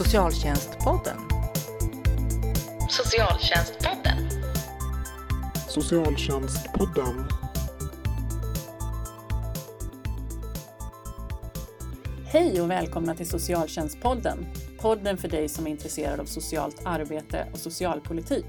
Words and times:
Socialtjänstpodden. 0.00 1.16
Socialtjänstpodden. 2.88 4.16
Socialtjänstpodden. 5.68 7.28
Hej 12.26 12.60
och 12.60 12.70
välkomna 12.70 13.14
till 13.14 13.28
Socialtjänstpodden. 13.28 14.46
Podden 14.78 15.16
för 15.16 15.28
dig 15.28 15.48
som 15.48 15.66
är 15.66 15.70
intresserad 15.70 16.20
av 16.20 16.24
socialt 16.24 16.82
arbete 16.84 17.48
och 17.52 17.58
socialpolitik. 17.58 18.46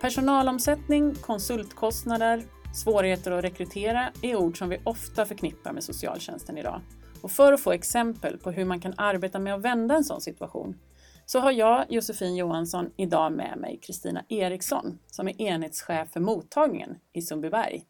Personalomsättning, 0.00 1.14
konsultkostnader, 1.14 2.44
svårigheter 2.74 3.30
att 3.30 3.44
rekrytera 3.44 4.12
är 4.22 4.36
ord 4.36 4.58
som 4.58 4.68
vi 4.68 4.80
ofta 4.84 5.26
förknippar 5.26 5.72
med 5.72 5.84
socialtjänsten 5.84 6.58
idag. 6.58 6.80
Och 7.22 7.30
för 7.30 7.52
att 7.52 7.60
få 7.60 7.72
exempel 7.72 8.38
på 8.38 8.50
hur 8.50 8.64
man 8.64 8.80
kan 8.80 8.94
arbeta 8.96 9.38
med 9.38 9.54
att 9.54 9.62
vända 9.62 9.94
en 9.94 10.04
sån 10.04 10.20
situation 10.20 10.78
så 11.26 11.40
har 11.40 11.52
jag, 11.52 11.92
Josefin 11.92 12.36
Johansson, 12.36 12.90
idag 12.96 13.32
med 13.32 13.58
mig 13.58 13.78
Kristina 13.82 14.24
Eriksson 14.28 14.98
som 15.06 15.28
är 15.28 15.42
enhetschef 15.42 16.10
för 16.12 16.20
mottagningen 16.20 16.98
i 17.12 17.22
Sundbyberg. 17.22 17.86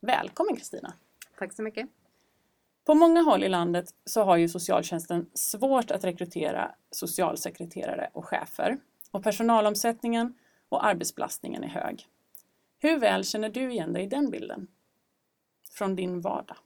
Välkommen 0.00 0.56
Kristina! 0.56 0.92
Tack 1.38 1.52
så 1.52 1.62
mycket. 1.62 1.88
På 2.86 2.94
många 2.94 3.22
håll 3.22 3.44
i 3.44 3.48
landet 3.48 3.94
så 4.04 4.22
har 4.22 4.36
ju 4.36 4.48
socialtjänsten 4.48 5.30
svårt 5.34 5.90
att 5.90 6.04
rekrytera 6.04 6.74
socialsekreterare 6.90 8.10
och 8.12 8.24
chefer 8.24 8.78
och 9.10 9.22
personalomsättningen 9.22 10.34
och 10.68 10.86
arbetsbelastningen 10.86 11.64
är 11.64 11.68
hög. 11.68 12.06
Hur 12.78 12.98
väl 12.98 13.24
känner 13.24 13.48
du 13.48 13.72
igen 13.72 13.92
dig 13.92 14.02
i 14.02 14.06
den 14.06 14.30
bilden? 14.30 14.66
Från 15.70 15.96
din 15.96 16.20
vardag? 16.20 16.56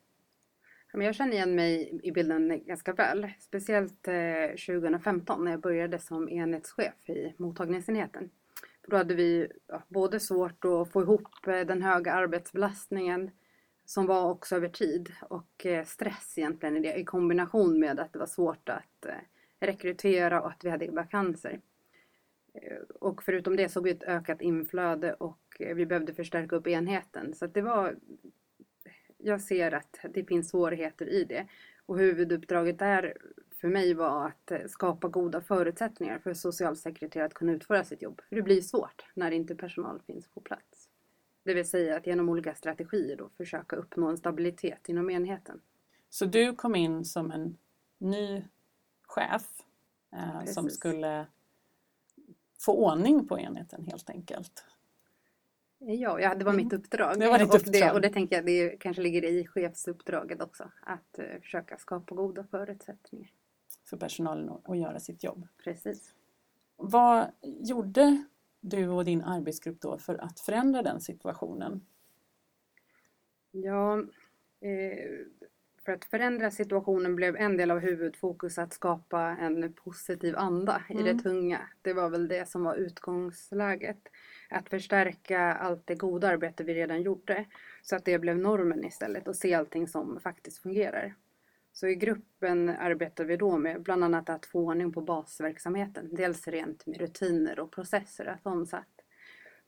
Jag 1.03 1.15
känner 1.15 1.33
igen 1.33 1.55
mig 1.55 2.01
i 2.03 2.13
bilden 2.13 2.65
ganska 2.67 2.93
väl. 2.93 3.29
Speciellt 3.41 4.09
eh, 4.09 4.49
2015 4.49 5.45
när 5.45 5.51
jag 5.51 5.61
började 5.61 5.99
som 5.99 6.29
enhetschef 6.29 7.09
i 7.09 7.35
mottagningsenheten. 7.37 8.31
Då 8.89 8.97
hade 8.97 9.15
vi 9.15 9.49
både 9.89 10.21
svårt 10.21 10.65
att 10.65 10.93
få 10.93 11.03
ihop 11.03 11.47
eh, 11.47 11.61
den 11.61 11.83
höga 11.83 12.13
arbetsbelastningen 12.13 13.31
som 13.85 14.07
var 14.07 14.31
också 14.31 14.57
över 14.57 14.69
tid 14.69 15.13
och 15.21 15.67
eh, 15.67 15.85
stress 15.85 16.39
egentligen 16.39 16.77
i 16.77 16.81
det 16.81 16.95
i 16.95 17.05
kombination 17.05 17.81
med 17.81 18.01
att 18.01 18.13
det 18.13 18.19
var 18.19 18.27
svårt 18.27 18.69
att 18.69 19.07
rekrytera 19.61 20.43
och 20.43 20.51
att 20.51 20.65
vi 20.65 20.71
hade 20.71 20.91
vakanser. 20.91 21.61
Och 23.01 23.23
förutom 23.23 23.57
det 23.57 23.69
såg 23.69 23.85
vi 23.85 23.91
ett 23.91 24.03
ökat 24.03 24.41
inflöde 24.41 25.15
och 25.15 25.39
vi 25.59 25.87
behövde 25.87 26.15
förstärka 26.15 26.57
upp 26.57 26.67
enheten. 26.67 27.35
Så 27.35 27.47
det 27.47 27.63
var 27.63 27.97
jag 29.25 29.41
ser 29.41 29.75
att 29.75 30.05
det 30.15 30.25
finns 30.25 30.49
svårigheter 30.49 31.07
i 31.07 31.25
det. 31.25 31.47
Och 31.87 31.99
huvuduppdraget 31.99 32.79
där 32.79 33.17
för 33.61 33.69
mig 33.69 33.95
var 33.95 34.27
att 34.27 34.71
skapa 34.71 35.09
goda 35.09 35.41
förutsättningar 35.41 36.19
för 36.19 36.35
socialsekreterare 36.35 37.27
att 37.27 37.35
kunna 37.35 37.53
utföra 37.53 37.85
sitt 37.85 38.03
jobb. 38.03 38.21
För 38.29 38.37
det 38.37 38.43
blir 38.43 38.63
svårt 38.63 39.05
när 39.15 39.31
inte 39.31 39.55
personal 39.55 40.01
finns 40.07 40.29
på 40.29 40.41
plats. 40.41 40.89
Det 41.45 41.55
vill 41.55 41.69
säga 41.69 41.97
att 41.97 42.07
genom 42.07 42.29
olika 42.29 42.55
strategier 42.55 43.17
då 43.17 43.29
försöka 43.37 43.77
uppnå 43.77 44.09
en 44.09 44.17
stabilitet 44.17 44.89
inom 44.89 45.11
enheten. 45.11 45.61
Så 46.11 46.25
du 46.25 46.55
kom 46.55 46.75
in 46.75 47.05
som 47.05 47.31
en 47.31 47.57
ny 47.99 48.45
chef 49.03 49.49
eh, 50.13 50.45
som 50.45 50.71
skulle 50.71 51.27
få 52.59 52.73
ordning 52.73 53.27
på 53.27 53.39
enheten 53.39 53.85
helt 53.85 54.11
enkelt? 54.11 54.65
Ja, 55.87 56.21
ja 56.21 56.35
det 56.35 56.45
var 56.45 56.53
mitt 56.53 56.73
mm. 56.73 56.83
uppdrag. 56.83 57.19
Det 57.21 57.29
var 57.29 57.39
ditt 57.39 57.55
uppdrag. 57.55 57.67
Och 57.67 57.73
det, 57.73 57.93
och 57.93 58.01
det 58.01 58.09
tänker 58.09 58.37
jag 58.37 58.47
det 58.47 58.77
kanske 58.81 59.03
ligger 59.03 59.25
i 59.25 59.47
chefsuppdraget 59.47 60.43
också. 60.43 60.71
Att 60.83 61.19
uh, 61.19 61.41
försöka 61.41 61.79
skapa 61.79 62.15
goda 62.15 62.45
förutsättningar. 62.51 63.31
För 63.85 63.97
personalen 63.97 64.51
att 64.65 64.79
göra 64.79 65.01
sitt 65.01 65.25
jobb. 65.25 65.49
Precis. 65.65 66.15
Vad 66.77 67.27
gjorde 67.41 68.25
du 68.61 68.89
och 68.89 69.05
din 69.05 69.23
arbetsgrupp 69.23 69.81
då 69.81 69.99
för 69.99 70.15
att 70.15 70.41
förändra 70.41 70.83
den 70.83 71.01
situationen? 71.01 71.87
Ja, 73.51 73.99
eh, 74.61 74.99
för 75.85 75.93
att 75.93 76.05
förändra 76.05 76.51
situationen 76.51 77.17
blev 77.17 77.37
en 77.37 77.57
del 77.57 77.71
av 77.71 77.79
huvudfokus 77.79 78.59
att 78.59 78.73
skapa 78.73 79.21
en 79.21 79.73
positiv 79.73 80.37
anda 80.37 80.83
mm. 80.89 81.01
i 81.01 81.05
det 81.05 81.11
mm. 81.11 81.23
tunga. 81.23 81.61
Det 81.83 81.93
var 81.93 82.11
väl 82.11 82.29
det 82.29 82.49
som 82.49 82.65
var 82.65 82.75
utgångsläget. 82.75 84.09
Att 84.51 84.69
förstärka 84.69 85.41
allt 85.41 85.87
det 85.87 85.95
goda 85.95 86.29
arbete 86.29 86.65
vi 86.65 86.75
redan 86.75 87.03
gjorde 87.03 87.45
så 87.83 87.97
att 87.97 88.05
det 88.05 88.19
blev 88.19 88.39
normen 88.39 88.85
istället 88.85 89.29
och 89.29 89.37
se 89.37 89.55
allting 89.55 89.89
som 89.89 90.21
faktiskt 90.21 90.59
fungerar. 90.59 91.15
Så 91.73 91.87
i 91.87 91.95
gruppen 91.95 92.69
arbetar 92.69 93.25
vi 93.25 93.37
då 93.37 93.59
med 93.59 93.83
bland 93.83 94.05
annat 94.05 94.29
att 94.29 94.47
få 94.47 94.61
ordning 94.61 94.93
på 94.93 95.01
basverksamheten. 95.01 96.09
Dels 96.13 96.49
rent 96.49 96.87
med 96.87 96.97
rutiner 96.97 97.61
och 97.61 97.73
processer, 97.73 98.27
att 98.27 98.47
omsätta, 98.47 99.03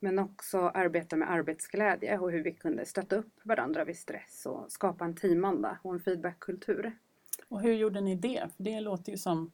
men 0.01 0.19
också 0.19 0.59
arbeta 0.59 1.17
med 1.17 1.31
arbetsglädje 1.31 2.19
och 2.19 2.31
hur 2.31 2.43
vi 2.43 2.53
kunde 2.53 2.87
stötta 2.87 3.17
upp 3.17 3.41
varandra 3.43 3.85
vid 3.85 3.97
stress 3.97 4.47
och 4.47 4.73
skapa 4.73 5.05
en 5.05 5.17
teamanda 5.17 5.79
och 5.83 5.95
en 5.95 6.01
feedbackkultur. 6.01 6.93
Och 7.49 7.61
hur 7.61 7.75
gjorde 7.75 8.01
ni 8.01 8.15
det? 8.15 8.49
För 8.57 8.63
det 8.63 8.81
låter 8.81 9.13
ju 9.13 9.19
som 9.19 9.51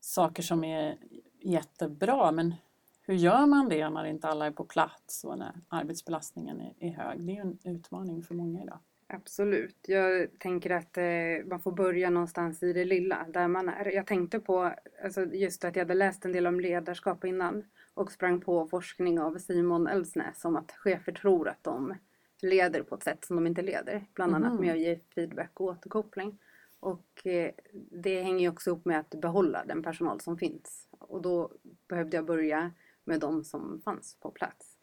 saker 0.00 0.42
som 0.42 0.64
är 0.64 0.98
jättebra 1.40 2.32
men 2.32 2.54
hur 3.02 3.14
gör 3.14 3.46
man 3.46 3.68
det 3.68 3.90
när 3.90 4.04
inte 4.04 4.28
alla 4.28 4.46
är 4.46 4.50
på 4.50 4.64
plats 4.64 5.24
och 5.24 5.38
när 5.38 5.52
arbetsbelastningen 5.68 6.60
är 6.78 6.90
hög? 6.90 7.26
Det 7.26 7.32
är 7.32 7.34
ju 7.34 7.40
en 7.40 7.58
utmaning 7.64 8.22
för 8.22 8.34
många 8.34 8.62
idag. 8.62 8.78
Absolut. 9.06 9.76
Jag 9.86 10.38
tänker 10.38 10.70
att 10.70 10.98
eh, 10.98 11.46
man 11.46 11.60
får 11.60 11.72
börja 11.72 12.10
någonstans 12.10 12.62
i 12.62 12.72
det 12.72 12.84
lilla, 12.84 13.26
där 13.28 13.48
man 13.48 13.68
är. 13.68 13.94
Jag 13.94 14.06
tänkte 14.06 14.40
på 14.40 14.72
alltså 15.04 15.24
just 15.24 15.64
att 15.64 15.76
jag 15.76 15.84
hade 15.84 15.94
läst 15.94 16.24
en 16.24 16.32
del 16.32 16.46
om 16.46 16.60
ledarskap 16.60 17.24
innan 17.24 17.64
och 17.94 18.12
sprang 18.12 18.40
på 18.40 18.66
forskning 18.66 19.20
av 19.20 19.38
Simon 19.38 19.86
Elsnäs 19.86 20.44
om 20.44 20.56
att 20.56 20.72
chefer 20.72 21.12
tror 21.12 21.48
att 21.48 21.64
de 21.64 21.94
leder 22.42 22.82
på 22.82 22.94
ett 22.94 23.02
sätt 23.02 23.24
som 23.24 23.36
de 23.36 23.46
inte 23.46 23.62
leder. 23.62 24.04
Bland 24.14 24.34
annat 24.34 24.60
med 24.60 24.72
att 24.72 24.80
ge 24.80 24.98
feedback 25.14 25.60
och 25.60 25.66
återkoppling. 25.66 26.38
Och 26.80 27.26
eh, 27.26 27.50
det 27.90 28.22
hänger 28.22 28.40
ju 28.40 28.48
också 28.48 28.70
ihop 28.70 28.84
med 28.84 29.00
att 29.00 29.10
behålla 29.10 29.64
den 29.64 29.82
personal 29.82 30.20
som 30.20 30.38
finns. 30.38 30.88
Och 30.98 31.22
då 31.22 31.52
behövde 31.88 32.16
jag 32.16 32.26
börja 32.26 32.70
med 33.04 33.20
de 33.20 33.44
som 33.44 33.80
fanns 33.84 34.16
på 34.20 34.30
plats. 34.30 34.78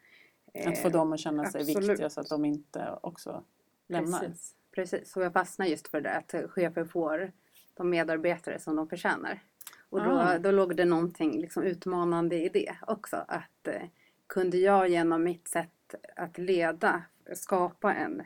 Att 0.66 0.78
få 0.78 0.88
dem 0.88 1.12
att 1.12 1.20
känna 1.20 1.50
sig 1.50 1.60
Absolut. 1.60 1.90
viktiga 1.90 2.10
så 2.10 2.20
att 2.20 2.28
de 2.28 2.44
inte 2.44 2.98
också 3.02 3.44
lämnar. 3.86 4.20
Precis, 4.20 4.54
precis. 4.70 5.16
och 5.16 5.22
jag 5.22 5.32
fastnar 5.32 5.66
just 5.66 5.88
för 5.88 6.00
det 6.00 6.16
att 6.16 6.34
chefer 6.50 6.84
får 6.84 7.32
de 7.74 7.90
medarbetare 7.90 8.58
som 8.58 8.76
de 8.76 8.88
förtjänar. 8.88 9.42
Och 9.88 10.04
då, 10.04 10.10
ah. 10.10 10.38
då 10.38 10.50
låg 10.50 10.76
det 10.76 10.84
någonting 10.84 11.40
liksom 11.40 11.62
utmanande 11.62 12.36
i 12.36 12.48
det 12.48 12.76
också. 12.86 13.24
Att 13.28 13.66
eh, 13.66 13.82
kunde 14.26 14.58
jag 14.58 14.88
genom 14.88 15.22
mitt 15.22 15.48
sätt 15.48 15.94
att 16.16 16.38
leda 16.38 17.02
skapa 17.34 17.94
en 17.94 18.22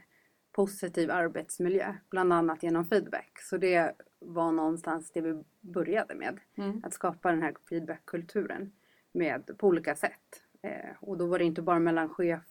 positiv 0.53 1.10
arbetsmiljö, 1.10 1.94
bland 2.10 2.33
annat 2.33 2.62
genom 2.62 2.84
feedback. 2.84 3.38
Så 3.41 3.56
det 3.56 3.93
var 4.19 4.53
någonstans 4.53 5.10
det 5.10 5.21
vi 5.21 5.44
började 5.60 6.15
med. 6.15 6.41
Mm. 6.54 6.81
Att 6.84 6.94
skapa 6.94 7.31
den 7.31 7.43
här 7.43 7.54
feedbackkulturen 7.69 8.72
med, 9.14 9.58
på 9.58 9.66
olika 9.66 9.94
sätt. 9.94 10.42
Eh, 10.62 10.91
och 11.00 11.19
då 11.19 11.26
var 11.26 11.38
det 11.38 11.44
inte 11.44 11.62
bara 11.62 11.78
mellan 11.78 12.08
chef 12.08 12.42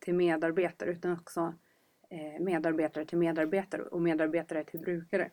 till 0.00 0.14
medarbetare 0.14 0.90
utan 0.90 1.12
också 1.12 1.54
eh, 2.10 2.42
medarbetare 2.44 3.04
till 3.04 3.18
medarbetare 3.18 3.82
och 3.82 4.02
medarbetare 4.02 4.64
till 4.64 4.80
brukare 4.80 5.30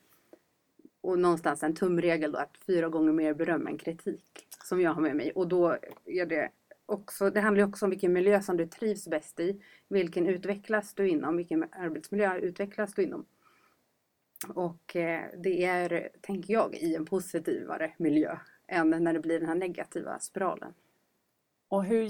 och 1.03 1.19
någonstans 1.19 1.63
en 1.63 1.75
tumregel 1.75 2.31
då 2.31 2.37
att 2.37 2.57
fyra 2.65 2.89
gånger 2.89 3.11
mer 3.11 3.33
beröm 3.33 3.67
än 3.67 3.77
kritik 3.77 4.47
som 4.63 4.81
jag 4.81 4.93
har 4.93 5.01
med 5.01 5.15
mig. 5.15 5.31
Och 5.31 5.47
då 5.47 5.77
är 6.05 6.25
det 6.25 6.49
också, 6.85 7.29
det 7.29 7.39
handlar 7.39 7.63
också 7.63 7.85
om 7.85 7.89
vilken 7.89 8.13
miljö 8.13 8.41
som 8.41 8.57
du 8.57 8.67
trivs 8.67 9.07
bäst 9.07 9.39
i. 9.39 9.61
Vilken 9.87 10.27
utvecklas 10.27 10.93
du 10.93 11.09
inom? 11.09 11.37
Vilken 11.37 11.63
arbetsmiljö 11.71 12.37
utvecklas 12.37 12.93
du 12.93 13.03
inom? 13.03 13.25
Och 14.47 14.95
eh, 14.95 15.25
det 15.37 15.63
är, 15.65 16.09
tänker 16.21 16.53
jag, 16.53 16.75
i 16.75 16.95
en 16.95 17.05
positivare 17.05 17.93
miljö 17.97 18.37
än 18.67 18.89
när 18.89 19.13
det 19.13 19.19
blir 19.19 19.39
den 19.39 19.49
här 19.49 19.55
negativa 19.55 20.19
spiralen. 20.19 20.73
Och 21.67 21.83
hur, 21.83 22.09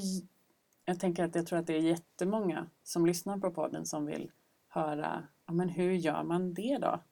jag 0.85 0.99
tänker 0.99 1.23
att 1.23 1.35
jag 1.35 1.47
tror 1.47 1.59
att 1.59 1.67
det 1.67 1.77
är 1.77 1.81
jättemånga 1.81 2.69
som 2.83 3.05
lyssnar 3.05 3.37
på 3.37 3.51
podden 3.51 3.85
som 3.85 4.05
vill 4.05 4.31
höra, 4.67 5.27
ja, 5.47 5.53
men 5.53 5.69
hur 5.69 5.91
gör 5.91 6.23
man 6.23 6.53
det 6.53 6.77
då? 6.77 7.03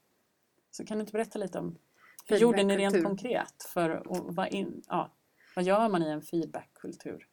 Så 0.72 0.86
kan 0.86 0.98
du 0.98 1.02
inte 1.02 1.14
berätta 1.14 1.40
lite 1.40 1.60
om 1.60 1.78
hur 2.26 2.38
gjorde 2.38 2.64
ni 2.64 2.78
rent 2.78 3.04
konkret? 3.04 3.64
För 3.74 4.04
vad, 4.08 4.48
in, 4.48 4.82
ja, 4.88 5.12
vad 5.56 5.66
gör 5.66 5.90
man 5.90 6.04
i 6.04 6.10
en 6.10 6.22
feedbackkultur? 6.22 7.28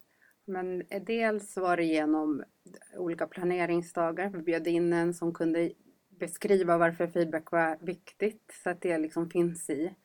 Men 0.45 0.83
dels 1.01 1.57
var 1.57 1.77
det 1.77 1.83
genom 1.83 2.43
olika 2.97 3.27
planeringsdagar. 3.27 4.29
Vi 4.29 4.41
bjöd 4.41 4.67
in 4.67 4.93
en 4.93 5.13
som 5.13 5.33
kunde 5.33 5.71
beskriva 6.09 6.77
varför 6.77 7.07
feedback 7.07 7.51
var 7.51 7.77
viktigt 7.81 8.59
så 8.63 8.69
att 8.69 8.81
det 8.81 8.97
liksom 8.97 9.29
finns 9.29 9.69
i. 9.69 9.95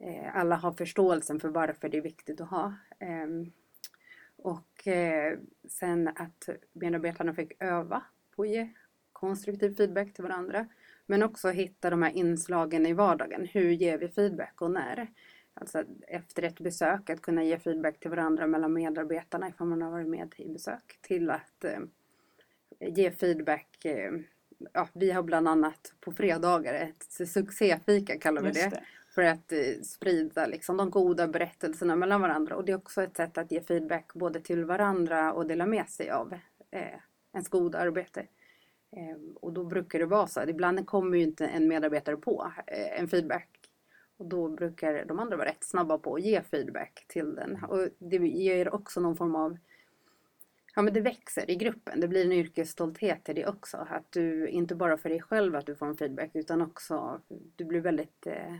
Eh, 0.00 0.36
alla 0.36 0.56
har 0.56 0.72
förståelsen 0.72 1.40
för 1.40 1.48
varför 1.48 1.88
det 1.88 1.96
är 1.96 2.02
viktigt 2.02 2.40
att 2.40 2.50
ha. 2.50 2.74
Ehm, 2.98 3.52
och 4.36 4.88
eh, 4.88 5.38
sen 5.68 6.08
att 6.08 6.48
medarbetarna 6.72 7.34
fick 7.34 7.62
öva 7.62 8.02
på 8.36 8.42
att 8.42 8.48
ge 8.48 8.68
konstruktiv 9.12 9.76
feedback 9.76 10.14
till 10.14 10.24
varandra. 10.24 10.66
Men 11.06 11.22
också 11.22 11.48
hitta 11.48 11.90
de 11.90 12.02
här 12.02 12.10
inslagen 12.10 12.86
i 12.86 12.92
vardagen. 12.92 13.46
Hur 13.52 13.70
ger 13.70 13.98
vi 13.98 14.08
feedback 14.08 14.62
och 14.62 14.70
när? 14.70 15.10
Alltså 15.54 15.84
efter 16.08 16.42
ett 16.42 16.60
besök 16.60 17.10
att 17.10 17.22
kunna 17.22 17.44
ge 17.44 17.58
feedback 17.58 18.00
till 18.00 18.10
varandra 18.10 18.46
mellan 18.46 18.72
medarbetarna 18.72 19.48
ifall 19.48 19.66
man 19.66 19.82
har 19.82 19.90
varit 19.90 20.08
med 20.08 20.34
i 20.36 20.48
besök 20.48 20.98
till 21.00 21.30
att 21.30 21.64
eh, 21.64 21.80
ge 22.80 23.10
feedback. 23.10 23.86
Ja, 24.72 24.88
vi 24.92 25.10
har 25.10 25.22
bland 25.22 25.48
annat 25.48 25.94
på 26.00 26.12
fredagar 26.12 26.74
ett 26.74 27.28
succéfika 27.28 28.18
kallar 28.18 28.42
vi 28.42 28.50
det, 28.50 28.70
det. 28.70 28.82
För 29.16 29.22
att 29.22 29.52
eh, 29.52 29.80
sprida 29.82 30.46
liksom, 30.46 30.76
de 30.76 30.90
goda 30.90 31.28
berättelserna 31.28 31.96
mellan 31.96 32.20
varandra 32.20 32.56
och 32.56 32.64
det 32.64 32.72
är 32.72 32.76
också 32.76 33.02
ett 33.02 33.16
sätt 33.16 33.38
att 33.38 33.52
ge 33.52 33.60
feedback 33.60 34.14
både 34.14 34.40
till 34.40 34.64
varandra 34.64 35.32
och 35.32 35.46
dela 35.46 35.66
med 35.66 35.88
sig 35.88 36.10
av 36.10 36.32
eh, 36.70 37.00
ens 37.32 37.48
goda 37.48 37.78
arbete. 37.78 38.26
Ehm, 38.96 39.36
och 39.40 39.52
då 39.52 39.64
brukar 39.64 39.98
det 39.98 40.06
vara 40.06 40.26
så 40.26 40.40
att 40.40 40.48
ibland 40.48 40.86
kommer 40.86 41.16
ju 41.16 41.22
inte 41.22 41.46
en 41.46 41.68
medarbetare 41.68 42.16
på 42.16 42.52
eh, 42.66 43.00
en 43.00 43.08
feedback. 43.08 43.48
Och 44.16 44.26
då 44.26 44.48
brukar 44.48 45.04
de 45.04 45.18
andra 45.18 45.36
vara 45.36 45.48
rätt 45.48 45.64
snabba 45.64 45.98
på 45.98 46.14
att 46.14 46.22
ge 46.22 46.42
feedback 46.42 47.04
till 47.08 47.34
den. 47.34 47.64
Och 47.64 47.88
det 47.98 48.16
ger 48.16 48.74
också 48.74 49.00
någon 49.00 49.16
form 49.16 49.36
av 49.36 49.58
Ja 50.74 50.82
men 50.82 50.94
det 50.94 51.00
växer 51.00 51.50
i 51.50 51.56
gruppen. 51.56 52.00
Det 52.00 52.08
blir 52.08 52.24
en 52.24 52.32
yrkesstolthet 52.32 53.28
i 53.28 53.32
det 53.32 53.46
också. 53.46 53.76
Att 53.90 54.12
du 54.12 54.48
inte 54.48 54.74
bara 54.74 54.98
för 54.98 55.08
dig 55.08 55.20
själv 55.22 55.56
att 55.56 55.66
du 55.66 55.74
får 55.74 55.86
en 55.86 55.96
feedback 55.96 56.30
utan 56.34 56.62
också 56.62 57.20
du 57.56 57.64
blir 57.64 57.80
väldigt 57.80 58.26
eh, 58.26 58.54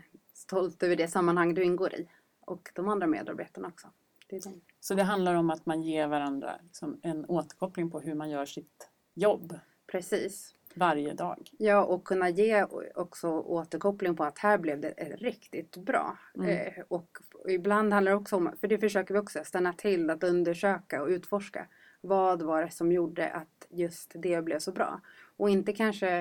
stolt 0.46 0.82
över 0.82 0.96
det 0.96 1.08
sammanhang 1.08 1.54
du 1.54 1.64
ingår 1.64 1.94
i. 1.94 2.08
Och 2.40 2.70
de 2.74 2.88
andra 2.88 3.06
medarbetarna 3.06 3.68
också. 3.68 3.88
Det 4.28 4.44
de. 4.44 4.60
Så 4.80 4.94
det 4.94 5.02
handlar 5.02 5.34
om 5.34 5.50
att 5.50 5.66
man 5.66 5.82
ger 5.82 6.06
varandra 6.06 6.60
liksom 6.62 7.00
en 7.02 7.24
återkoppling 7.26 7.90
på 7.90 8.00
hur 8.00 8.14
man 8.14 8.30
gör 8.30 8.46
sitt 8.46 8.88
jobb? 9.14 9.58
Precis. 9.86 10.54
Varje 10.74 11.14
dag. 11.14 11.50
Ja, 11.58 11.84
och 11.84 12.04
kunna 12.04 12.28
ge 12.28 12.64
också 12.94 13.28
återkoppling 13.28 14.16
på 14.16 14.24
att 14.24 14.38
här 14.38 14.58
blev 14.58 14.80
det 14.80 14.90
riktigt 15.18 15.76
bra. 15.76 16.18
Mm. 16.34 16.48
Eh, 16.48 16.84
och 16.88 17.18
ibland 17.48 17.92
handlar 17.92 18.12
det 18.12 18.18
också 18.18 18.36
om, 18.36 18.52
för 18.60 18.68
det 18.68 18.78
försöker 18.78 19.14
vi 19.14 19.20
också, 19.20 19.44
stanna 19.44 19.72
till 19.72 20.10
att 20.10 20.24
undersöka 20.24 21.02
och 21.02 21.08
utforska. 21.08 21.66
Vad 22.00 22.42
var 22.42 22.62
det 22.62 22.70
som 22.70 22.92
gjorde 22.92 23.28
att 23.28 23.66
just 23.70 24.12
det 24.14 24.44
blev 24.44 24.58
så 24.58 24.72
bra? 24.72 25.00
Och 25.36 25.50
inte 25.50 25.72
kanske 25.72 26.18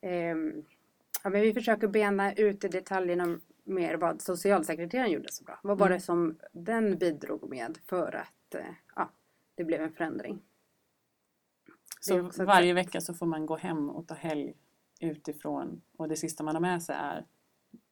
eh, 0.00 0.36
ja, 1.24 1.30
men 1.30 1.40
vi 1.40 1.54
försöker 1.54 1.88
bena 1.88 2.34
ut 2.34 2.64
i 2.64 2.68
detaljerna 2.68 3.38
mer 3.64 3.94
vad 3.94 4.22
socialsekreteraren 4.22 5.10
gjorde 5.10 5.32
så 5.32 5.44
bra. 5.44 5.60
Vad 5.62 5.78
var 5.78 5.86
mm. 5.86 5.96
det 5.98 6.04
som 6.04 6.38
den 6.52 6.98
bidrog 6.98 7.48
med 7.50 7.78
för 7.86 8.14
att 8.14 8.54
eh, 8.54 8.74
ja, 8.96 9.10
det 9.54 9.64
blev 9.64 9.82
en 9.82 9.92
förändring? 9.92 10.42
Så 12.00 12.44
varje 12.44 12.74
vecka 12.74 13.00
så 13.00 13.14
får 13.14 13.26
man 13.26 13.46
gå 13.46 13.56
hem 13.56 13.90
och 13.90 14.06
ta 14.06 14.14
helg 14.14 14.54
utifrån 15.00 15.82
och 15.96 16.08
det 16.08 16.16
sista 16.16 16.44
man 16.44 16.54
har 16.54 16.60
med 16.60 16.82
sig 16.82 16.96
är 16.98 17.26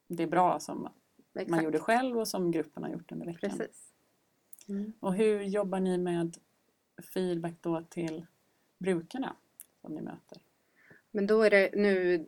det 0.09 0.27
bra 0.27 0.61
som 0.61 0.89
Exakt. 1.35 1.51
man 1.51 1.65
gjorde 1.65 1.79
själv 1.79 2.19
och 2.19 2.29
som 2.29 2.51
gruppen 2.51 2.83
har 2.83 2.91
gjort 2.91 3.13
under 3.13 3.27
veckan. 3.27 3.51
Precis. 3.51 3.93
Mm. 4.69 4.93
Och 5.01 5.15
hur 5.15 5.43
jobbar 5.43 5.81
ni 5.81 5.99
med 5.99 6.37
feedback 7.15 7.55
då 7.61 7.83
till 7.91 8.27
brukarna 8.79 9.37
som 9.81 9.95
ni 9.95 10.01
möter? 10.01 10.39
Men 11.11 11.27
då 11.27 11.43
är 11.43 11.51
det 11.51 11.71
nu 11.75 12.27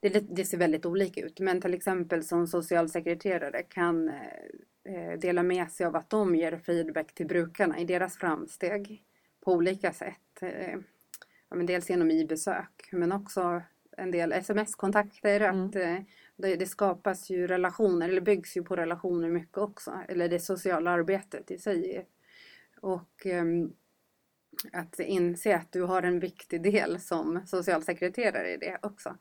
det, 0.00 0.36
det, 0.36 0.44
ser 0.44 0.58
väldigt 0.58 0.86
olika 0.86 1.20
ut 1.20 1.40
men 1.40 1.60
till 1.60 1.74
exempel 1.74 2.24
som 2.24 2.46
socialsekreterare 2.46 3.62
kan 3.62 4.08
eh, 4.08 5.18
dela 5.18 5.42
med 5.42 5.70
sig 5.70 5.86
av 5.86 5.96
att 5.96 6.10
de 6.10 6.36
ger 6.36 6.56
feedback 6.56 7.14
till 7.14 7.26
brukarna 7.26 7.78
i 7.78 7.84
deras 7.84 8.16
framsteg 8.16 9.04
på 9.40 9.52
olika 9.52 9.92
sätt. 9.92 10.42
Eh, 10.42 10.78
ja, 11.48 11.56
men 11.56 11.66
dels 11.66 11.90
genom 11.90 12.10
i-besök 12.10 12.88
men 12.92 13.12
också 13.12 13.62
en 14.00 14.10
del 14.10 14.32
sms-kontakter. 14.32 15.40
Mm. 15.40 15.66
Att 15.66 15.76
eh, 15.76 15.96
det, 16.36 16.56
det, 16.56 16.66
skapas 16.66 17.30
ju 17.30 17.46
relationer, 17.46 18.08
eller 18.08 18.20
byggs 18.20 18.56
ju 18.56 18.62
på 18.62 18.76
relationer 18.76 19.28
mycket 19.28 19.58
också. 19.58 19.92
Eller 20.08 20.28
det 20.28 20.40
sociala 20.40 20.90
arbetet 20.90 21.50
i 21.50 21.58
sig. 21.58 22.06
Och 22.80 23.26
um, 23.26 23.72
att 24.72 25.00
inse 25.00 25.56
att 25.56 25.72
du 25.72 25.82
har 25.82 26.02
en 26.02 26.20
viktig 26.20 26.62
del 26.62 27.00
som 27.00 27.40
socialsekreterare 27.46 28.50
i 28.52 28.56
det 28.56 28.78
också. 28.82 29.16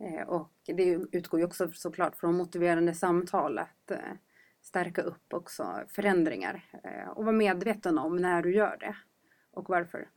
Eh, 0.00 0.28
och 0.28 0.52
det 0.64 0.98
utgår 1.12 1.40
ju 1.40 1.46
också 1.46 1.72
såklart 1.72 2.16
från 2.16 2.36
motiverande 2.36 2.94
samtal 2.94 3.58
att 3.58 3.90
eh, 3.90 3.98
stärka 4.60 5.02
upp 5.02 5.34
också 5.34 5.84
förändringar 5.88 6.64
eh, 6.84 7.08
och 7.08 7.24
vara 7.24 7.36
medveten 7.36 7.98
om 7.98 8.16
när 8.16 8.42
du 8.42 8.54
gör 8.54 8.76
det 8.80 8.96
och 9.50 9.68
varför. 9.68 10.08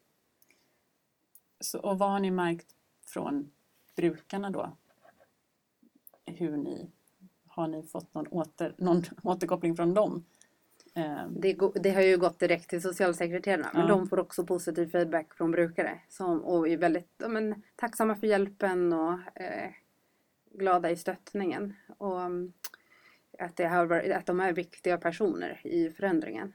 Så, 1.59 1.79
och 1.79 1.99
vad 1.99 2.11
har 2.11 2.19
ni 2.19 2.31
märkt 2.31 2.75
från 3.05 3.51
brukarna 3.95 4.49
då? 4.49 4.77
Hur 6.25 6.57
ni, 6.57 6.91
har 7.47 7.67
ni 7.67 7.83
fått 7.83 8.13
någon, 8.13 8.27
åter, 8.27 8.75
någon 8.77 9.03
återkoppling 9.23 9.75
från 9.75 9.93
dem? 9.93 10.25
Det, 11.29 11.57
det, 11.75 11.91
har 11.91 12.01
ju 12.01 12.17
gått 12.17 12.39
direkt 12.39 12.69
till 12.69 12.81
socialsekreterarna 12.81 13.69
men 13.73 13.81
ja. 13.81 13.87
de 13.87 14.07
får 14.07 14.19
också 14.19 14.45
positiv 14.45 14.87
feedback 14.87 15.33
från 15.33 15.51
brukare 15.51 15.99
som, 16.09 16.41
och 16.41 16.67
är 16.67 16.77
väldigt 16.77 17.09
ja, 17.17 17.27
men, 17.27 17.63
tacksamma 17.75 18.15
för 18.15 18.27
hjälpen 18.27 18.93
och 18.93 19.13
eh, 19.35 19.71
glada 20.53 20.91
i 20.91 20.95
stöttningen. 20.95 21.73
Och 21.97 22.19
um, 22.19 22.53
att, 23.39 23.55
det 23.55 23.67
har, 23.67 24.11
att 24.11 24.25
de 24.25 24.39
är 24.39 24.53
viktiga 24.53 24.97
personer 24.97 25.61
i 25.63 25.89
förändringen. 25.89 26.53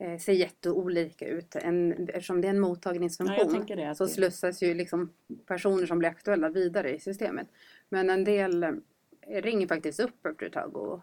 Eh, 0.00 0.18
ser 0.18 0.32
jätteolika 0.32 1.28
ut. 1.28 1.56
En, 1.56 2.08
eftersom 2.08 2.40
det 2.40 2.48
är 2.48 2.50
en 2.50 2.60
mottagningsfunktion 2.60 3.64
ja, 3.66 3.94
så 3.94 4.08
slussas 4.08 4.62
ju 4.62 4.74
liksom 4.74 5.12
personer 5.46 5.86
som 5.86 5.98
blir 5.98 6.08
aktuella 6.08 6.48
vidare 6.48 6.94
i 6.94 7.00
systemet. 7.00 7.48
Men 7.88 8.10
en 8.10 8.24
del 8.24 8.62
eh, 8.62 8.72
ringer 9.26 9.66
faktiskt 9.66 10.00
upp 10.00 10.26
efter 10.26 10.46
ett 10.46 10.52
tag 10.52 10.76
och 10.76 11.02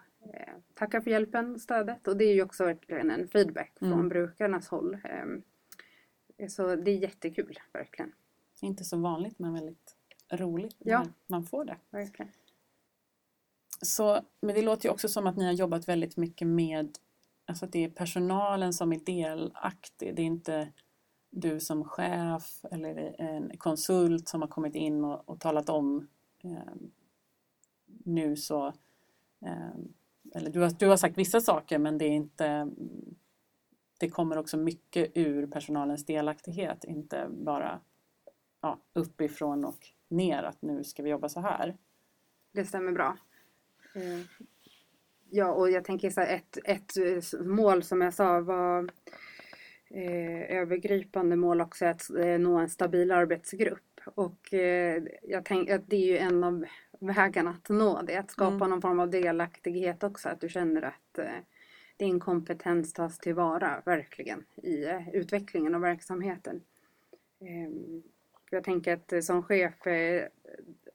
tackar 0.73 1.01
för 1.01 1.11
hjälpen 1.11 1.53
och 1.53 1.61
stödet. 1.61 2.07
Och 2.07 2.17
det 2.17 2.25
är 2.25 2.33
ju 2.33 2.43
också 2.43 2.65
verkligen 2.65 3.11
en 3.11 3.27
feedback 3.27 3.71
mm. 3.81 3.93
från 3.93 4.09
brukarnas 4.09 4.67
håll. 4.67 4.97
Eh, 5.03 6.47
så 6.47 6.75
det 6.75 6.91
är 6.91 6.97
jättekul, 6.97 7.59
verkligen. 7.73 8.11
Inte 8.61 8.83
så 8.83 8.97
vanligt 8.97 9.39
men 9.39 9.53
väldigt 9.53 9.95
roligt 10.31 10.75
när 10.79 10.91
ja. 10.91 11.05
man 11.27 11.43
får 11.43 11.65
det. 11.65 11.77
Verkligen. 11.89 12.31
Så, 13.81 14.21
men 14.41 14.55
det 14.55 14.61
låter 14.61 14.85
ju 14.85 14.93
också 14.93 15.07
som 15.09 15.27
att 15.27 15.37
ni 15.37 15.45
har 15.45 15.53
jobbat 15.53 15.87
väldigt 15.87 16.17
mycket 16.17 16.47
med 16.47 16.97
alltså 17.45 17.65
att 17.65 17.71
det 17.71 17.83
är 17.83 17.89
personalen 17.89 18.73
som 18.73 18.93
är 18.93 18.99
delaktig. 18.99 20.15
Det 20.15 20.21
är 20.21 20.25
inte 20.25 20.71
du 21.29 21.59
som 21.59 21.83
chef 21.83 22.65
eller 22.71 23.21
en 23.21 23.57
konsult 23.57 24.27
som 24.27 24.41
har 24.41 24.47
kommit 24.47 24.75
in 24.75 25.03
och, 25.03 25.29
och 25.29 25.39
talat 25.39 25.69
om 25.69 26.07
eh, 26.43 26.73
nu 27.85 28.35
så 28.35 28.67
eh, 29.45 29.75
eller 30.35 30.49
du 30.49 30.59
har, 30.59 30.69
du 30.79 30.87
har 30.87 30.97
sagt 30.97 31.17
vissa 31.17 31.41
saker 31.41 31.77
men 31.77 31.97
det 31.97 32.05
är 32.05 32.11
inte 32.11 32.67
det 33.99 34.09
kommer 34.09 34.37
också 34.37 34.57
mycket 34.57 35.11
ur 35.15 35.47
personalens 35.47 36.05
delaktighet, 36.05 36.83
inte 36.83 37.27
bara 37.29 37.79
ja, 38.61 38.79
uppifrån 38.93 39.65
och 39.65 39.87
ner 40.07 40.43
att 40.43 40.61
nu 40.61 40.83
ska 40.83 41.03
vi 41.03 41.09
jobba 41.09 41.29
så 41.29 41.39
här. 41.39 41.77
Det 42.51 42.65
stämmer 42.65 42.91
bra. 42.91 43.17
Eh, 43.95 44.19
ja, 45.29 45.51
och 45.51 45.71
jag 45.71 45.85
tänker 45.85 46.09
så 46.09 46.21
här, 46.21 46.35
ett, 46.35 46.57
ett 46.65 47.39
mål 47.39 47.83
som 47.83 48.01
jag 48.01 48.13
sa 48.13 48.39
var 48.39 48.89
eh, 49.89 50.57
övergripande 50.57 51.35
mål 51.35 51.61
också 51.61 51.85
att 51.85 52.09
eh, 52.09 52.39
nå 52.39 52.57
en 52.57 52.69
stabil 52.69 53.11
arbetsgrupp. 53.11 54.01
Och 54.05 54.53
eh, 54.53 55.03
jag 55.23 55.45
tänker 55.45 55.75
att 55.75 55.89
det 55.89 55.95
är 55.95 56.07
ju 56.07 56.17
en 56.17 56.43
av 56.43 56.65
vägarna 56.99 57.49
att 57.49 57.69
nå 57.69 58.01
det, 58.01 58.17
att 58.17 58.31
skapa 58.31 58.55
mm. 58.55 58.69
någon 58.69 58.81
form 58.81 58.99
av 58.99 59.09
delaktighet 59.09 60.03
också, 60.03 60.29
att 60.29 60.41
du 60.41 60.49
känner 60.49 60.81
att 60.81 61.17
eh, 61.17 61.39
din 61.97 62.19
kompetens 62.19 62.93
tas 62.93 63.19
tillvara 63.19 63.81
verkligen 63.85 64.45
i 64.55 64.85
eh, 64.85 65.09
utvecklingen 65.09 65.75
av 65.75 65.81
verksamheten. 65.81 66.61
Ehm, 67.39 68.03
jag 68.49 68.63
tänker 68.63 68.93
att 68.93 69.13
eh, 69.13 69.19
som 69.19 69.43
chef 69.43 69.87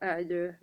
är 0.01 0.19
ju 0.19 0.55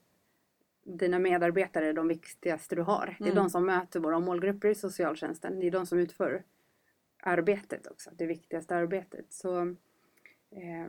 dina 0.84 1.20
medarbetare 1.20 1.94
de 1.94 2.08
viktigaste 2.08 2.75
du 2.75 2.82
har. 2.82 3.15
Det 3.20 3.25
är 3.25 3.32
mm. 3.32 3.44
de 3.44 3.50
som 3.50 3.65
möter 3.65 4.00
våra 4.00 4.20
målgrupper 4.20 4.70
i 4.70 4.75
socialtjänsten. 4.75 5.60
Det 5.60 5.68
är 5.68 5.72
de 5.72 5.86
som 5.86 6.00
utför 6.00 6.44
arbetet 7.20 7.88
också, 7.88 8.10
det 8.13 8.25
viktigaste 8.25 8.75
arbetet. 8.75 9.25
Så 9.34 9.62
eh, 10.51 10.88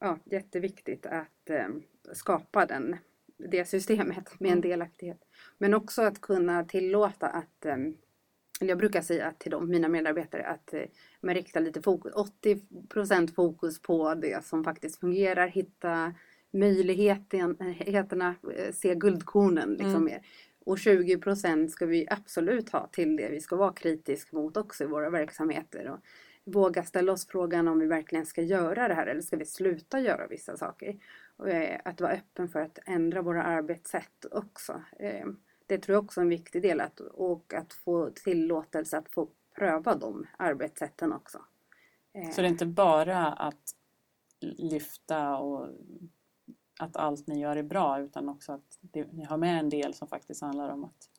ja, 0.00 0.18
jätteviktigt 0.24 1.06
att 1.06 1.50
eh, 1.50 1.68
skapa 2.12 2.66
den, 2.66 2.96
det 3.38 3.64
systemet 3.64 4.40
med 4.40 4.50
en 4.50 4.58
mm. 4.58 4.70
delaktighet. 4.70 5.20
Men 5.58 5.74
också 5.74 6.02
att 6.02 6.20
kunna 6.20 6.64
tillåta 6.64 7.26
att 7.26 7.66
eh, 7.66 7.76
jag 8.60 8.78
brukar 8.78 9.02
säga 9.02 9.32
till 9.38 9.50
dem, 9.50 9.68
mina 9.68 9.88
medarbetare 9.88 10.46
att 10.46 10.74
eh, 10.74 10.82
man 11.20 11.34
riktar 11.34 11.60
lite 11.60 11.82
fokus, 11.82 12.12
80% 12.14 13.34
fokus 13.34 13.82
på 13.82 14.14
det 14.14 14.44
som 14.44 14.64
faktiskt 14.64 15.00
fungerar, 15.00 15.48
hitta 15.48 16.14
möjligheterna, 16.50 18.34
eh, 18.56 18.72
se 18.72 18.94
guldkornen 18.94 19.70
liksom 19.70 19.90
mm. 19.90 20.04
mer. 20.04 20.22
Och 20.64 20.76
20% 20.76 21.68
ska 21.68 21.86
vi 21.86 22.06
absolut 22.10 22.70
ha 22.70 22.86
till 22.86 23.16
det 23.16 23.28
vi 23.28 23.40
ska 23.40 23.56
vara 23.56 23.72
kritisk 23.72 24.32
mot 24.32 24.56
också 24.56 24.84
i 24.84 24.86
våra 24.86 25.10
verksamheter. 25.10 25.90
Och 25.90 25.98
våga 26.44 26.84
ställa 26.84 27.12
oss 27.12 27.26
frågan 27.26 27.68
om 27.68 27.78
vi 27.78 27.86
verkligen 27.86 28.26
ska 28.26 28.42
göra 28.42 28.88
det 28.88 28.94
här 28.94 29.06
eller 29.06 29.20
ska 29.20 29.36
vi 29.36 29.46
sluta 29.46 30.00
göra 30.00 30.26
vissa 30.26 30.56
saker. 30.56 30.96
Eh, 31.46 31.80
att 31.84 32.00
vara 32.00 32.12
öppen 32.12 32.48
för 32.48 32.60
att 32.60 32.78
ändra 32.86 33.22
våra 33.22 33.42
arbetssätt 33.42 34.24
också. 34.30 34.82
Eh, 34.98 35.26
det 35.66 35.78
tror 35.78 35.94
jag 35.94 36.04
också 36.04 36.20
är 36.20 36.22
en 36.22 36.28
viktig 36.28 36.62
del 36.62 36.80
att, 36.80 37.00
och 37.00 37.54
att 37.54 37.72
få 37.72 38.10
tillåtelse 38.10 38.98
att 38.98 39.08
få 39.08 39.28
pröva 39.56 39.94
de 39.94 40.26
arbetssätten 40.36 41.12
också. 41.12 41.38
Så 42.32 42.40
det 42.40 42.46
är 42.46 42.50
inte 42.50 42.66
bara 42.66 43.26
att 43.26 43.74
lyfta 44.40 45.36
och 45.36 45.68
att 46.78 46.96
allt 46.96 47.26
ni 47.26 47.40
gör 47.40 47.56
är 47.56 47.62
bra 47.62 48.00
utan 48.00 48.28
också 48.28 48.52
att 48.52 48.78
det, 48.80 49.12
ni 49.12 49.24
har 49.24 49.36
med 49.36 49.58
en 49.58 49.68
del 49.68 49.94
som 49.94 50.08
faktiskt 50.08 50.40
handlar 50.40 50.68
om 50.68 50.84
att 50.84 51.10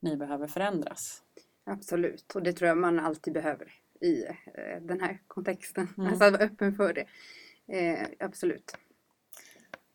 ni 0.00 0.16
behöver 0.16 0.46
förändras. 0.46 1.22
Absolut, 1.64 2.34
och 2.34 2.42
det 2.42 2.52
tror 2.52 2.68
jag 2.68 2.78
man 2.78 2.98
alltid 3.00 3.34
behöver 3.34 3.72
i 4.00 4.24
eh, 4.24 4.82
den 4.82 5.00
här 5.00 5.22
kontexten. 5.26 5.88
Mm. 5.98 6.08
Alltså 6.08 6.24
att 6.24 6.32
vara 6.32 6.42
öppen 6.42 6.74
för 6.74 6.92
det. 6.94 7.06
Eh, 7.78 8.08
absolut. 8.18 8.78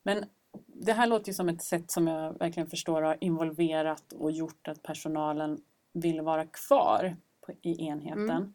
Men 0.04 0.26
det 0.68 0.94
här 0.94 1.08
låter 1.08 1.28
ju 1.28 1.34
som 1.34 1.50
ett 1.50 1.64
sätt 1.64 1.92
som 1.92 2.08
jag 2.08 2.40
verkligen 2.40 2.70
förstår 2.70 3.02
har 3.02 3.18
involverat 3.22 4.14
och 4.14 4.32
gjort 4.32 4.68
att 4.68 4.84
personalen 4.84 5.62
vill 5.94 6.22
vara 6.22 6.46
kvar 6.46 7.16
på, 7.42 7.52
i 7.62 7.86
enheten. 7.86 8.30
Mm. 8.30 8.54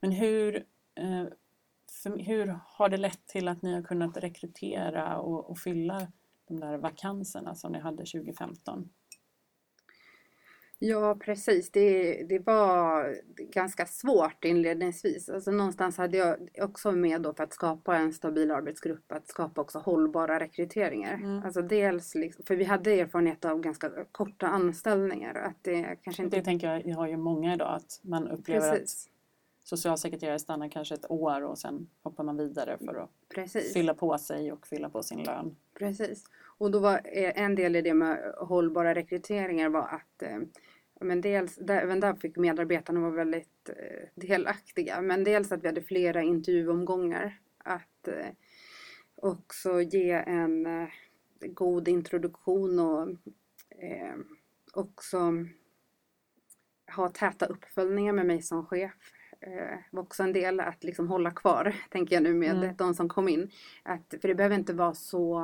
Men 0.00 0.12
hur, 0.12 0.56
eh, 0.94 1.24
för, 2.02 2.18
hur 2.18 2.58
har 2.64 2.88
det 2.88 2.96
lett 2.96 3.26
till 3.26 3.48
att 3.48 3.62
ni 3.62 3.74
har 3.74 3.82
kunnat 3.82 4.16
rekrytera 4.16 5.18
och, 5.18 5.50
och 5.50 5.58
fylla 5.58 6.06
de 6.48 6.60
där 6.60 6.78
vakanserna 6.78 7.54
som 7.54 7.72
ni 7.72 7.78
hade 7.78 7.96
2015? 7.96 8.88
Ja 10.86 11.16
precis, 11.20 11.70
det, 11.70 12.22
det 12.28 12.38
var 12.38 13.14
ganska 13.38 13.86
svårt 13.86 14.44
inledningsvis. 14.44 15.28
Alltså 15.28 15.50
någonstans 15.50 15.98
hade 15.98 16.16
jag 16.16 16.36
också 16.60 16.92
med 16.92 17.22
då 17.22 17.34
för 17.34 17.44
att 17.44 17.52
skapa 17.52 17.96
en 17.96 18.12
stabil 18.12 18.50
arbetsgrupp, 18.50 19.12
att 19.12 19.28
skapa 19.28 19.60
också 19.60 19.78
hållbara 19.78 20.40
rekryteringar. 20.40 21.14
Mm. 21.14 21.42
Alltså 21.44 21.62
dels, 21.62 22.14
liksom, 22.14 22.44
för 22.44 22.56
vi 22.56 22.64
hade 22.64 23.00
erfarenhet 23.00 23.44
av 23.44 23.60
ganska 23.60 23.90
korta 24.12 24.46
anställningar. 24.46 25.34
Att 25.34 25.56
det, 25.62 25.96
kanske 26.02 26.22
inte... 26.22 26.36
det 26.36 26.44
tänker 26.44 26.72
jag, 26.72 26.86
jag 26.86 26.96
har 26.96 27.08
ju 27.08 27.16
många 27.16 27.54
idag, 27.54 27.74
att 27.74 28.00
man 28.02 28.28
upplever 28.28 28.70
precis. 28.70 29.06
att 29.06 29.68
socialsekreterare 29.68 30.38
stannar 30.38 30.68
kanske 30.68 30.94
ett 30.94 31.10
år 31.10 31.42
och 31.42 31.58
sen 31.58 31.88
hoppar 32.02 32.24
man 32.24 32.36
vidare 32.36 32.78
för 32.78 32.94
att 32.94 33.10
Precis. 33.34 33.72
fylla 33.72 33.94
på 33.94 34.18
sig 34.18 34.52
och 34.52 34.66
fylla 34.66 34.90
på 34.90 35.02
sin 35.02 35.22
lön. 35.22 35.56
Precis. 35.78 36.24
Och 36.58 36.70
då 36.70 36.78
var 36.78 37.00
en 37.14 37.54
del 37.54 37.76
i 37.76 37.82
det 37.82 37.94
med 37.94 38.34
hållbara 38.36 38.94
rekryteringar 38.94 39.68
var 39.68 39.82
att 39.82 40.22
eh, 40.22 40.38
men 41.04 41.20
dels, 41.20 41.56
där, 41.56 41.82
även 41.82 42.00
där 42.00 42.14
fick 42.14 42.36
medarbetarna 42.36 43.00
vara 43.00 43.10
väldigt 43.10 43.68
eh, 43.68 44.08
delaktiga. 44.14 45.00
Men 45.00 45.24
dels 45.24 45.52
att 45.52 45.62
vi 45.62 45.66
hade 45.66 45.82
flera 45.82 46.22
intervjuomgångar. 46.22 47.38
Att 47.58 48.08
eh, 48.08 48.26
också 49.16 49.80
ge 49.80 50.10
en 50.12 50.66
eh, 50.66 50.88
god 51.40 51.88
introduktion 51.88 52.78
och 52.78 53.08
eh, 53.82 54.16
också 54.72 55.18
ha 56.96 57.08
täta 57.08 57.46
uppföljningar 57.46 58.12
med 58.12 58.26
mig 58.26 58.42
som 58.42 58.66
chef. 58.66 59.12
Eh, 59.40 59.78
var 59.90 60.02
också 60.02 60.22
en 60.22 60.32
del 60.32 60.60
att 60.60 60.84
liksom 60.84 61.08
hålla 61.08 61.30
kvar, 61.30 61.74
tänker 61.90 62.16
jag 62.16 62.22
nu 62.22 62.34
med 62.34 62.56
mm. 62.56 62.76
de 62.76 62.94
som 62.94 63.08
kom 63.08 63.28
in. 63.28 63.50
Att, 63.82 64.14
för 64.20 64.28
det 64.28 64.34
behöver 64.34 64.56
inte 64.56 64.74
vara 64.74 64.94
så 64.94 65.42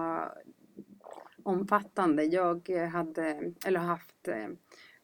omfattande. 1.43 2.25
Jag 2.25 2.69
hade, 2.93 3.53
eller 3.67 3.81
haft 3.81 4.29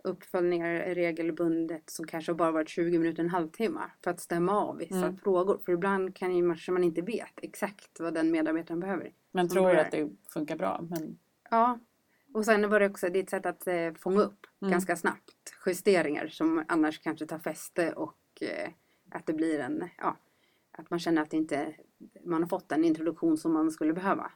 uppföljningar 0.06 0.94
regelbundet 0.94 1.90
som 1.90 2.06
kanske 2.06 2.34
bara 2.34 2.50
varit 2.50 2.68
20 2.68 2.98
minuter, 2.98 3.22
en 3.22 3.30
halvtimme 3.30 3.80
för 4.04 4.10
att 4.10 4.20
stämma 4.20 4.52
av 4.52 4.76
vissa 4.76 5.06
mm. 5.06 5.16
frågor. 5.16 5.60
För 5.64 5.72
ibland 5.72 6.16
kan 6.16 6.46
man 6.68 6.84
inte 6.84 7.02
vet 7.02 7.38
exakt 7.42 8.00
vad 8.00 8.14
den 8.14 8.30
medarbetaren 8.30 8.80
behöver. 8.80 9.12
Men 9.30 9.48
tror 9.48 9.68
du 9.68 9.80
att 9.80 9.90
det 9.90 10.10
funkar 10.28 10.56
bra? 10.56 10.84
Men... 10.90 11.18
Ja. 11.50 11.78
Och 12.34 12.44
sen 12.44 12.70
var 12.70 12.80
det 12.80 12.86
också 12.86 13.08
det 13.08 13.18
ett 13.18 13.30
sätt 13.30 13.46
att 13.46 13.66
eh, 13.66 13.92
fånga 13.94 14.20
upp 14.20 14.46
mm. 14.62 14.72
ganska 14.72 14.96
snabbt 14.96 15.54
justeringar 15.66 16.26
som 16.26 16.64
annars 16.68 16.98
kanske 16.98 17.26
tar 17.26 17.38
fäste 17.38 17.92
och 17.92 18.18
eh, 18.40 18.70
att 19.10 19.26
det 19.26 19.32
blir 19.32 19.60
en, 19.60 19.88
ja, 19.98 20.16
att 20.72 20.90
man 20.90 20.98
känner 20.98 21.22
att 21.22 21.32
inte 21.32 21.74
man 22.24 22.42
har 22.42 22.48
fått 22.48 22.68
den 22.68 22.84
introduktion 22.84 23.38
som 23.38 23.52
man 23.52 23.70
skulle 23.70 23.92
behöva. 23.92 24.32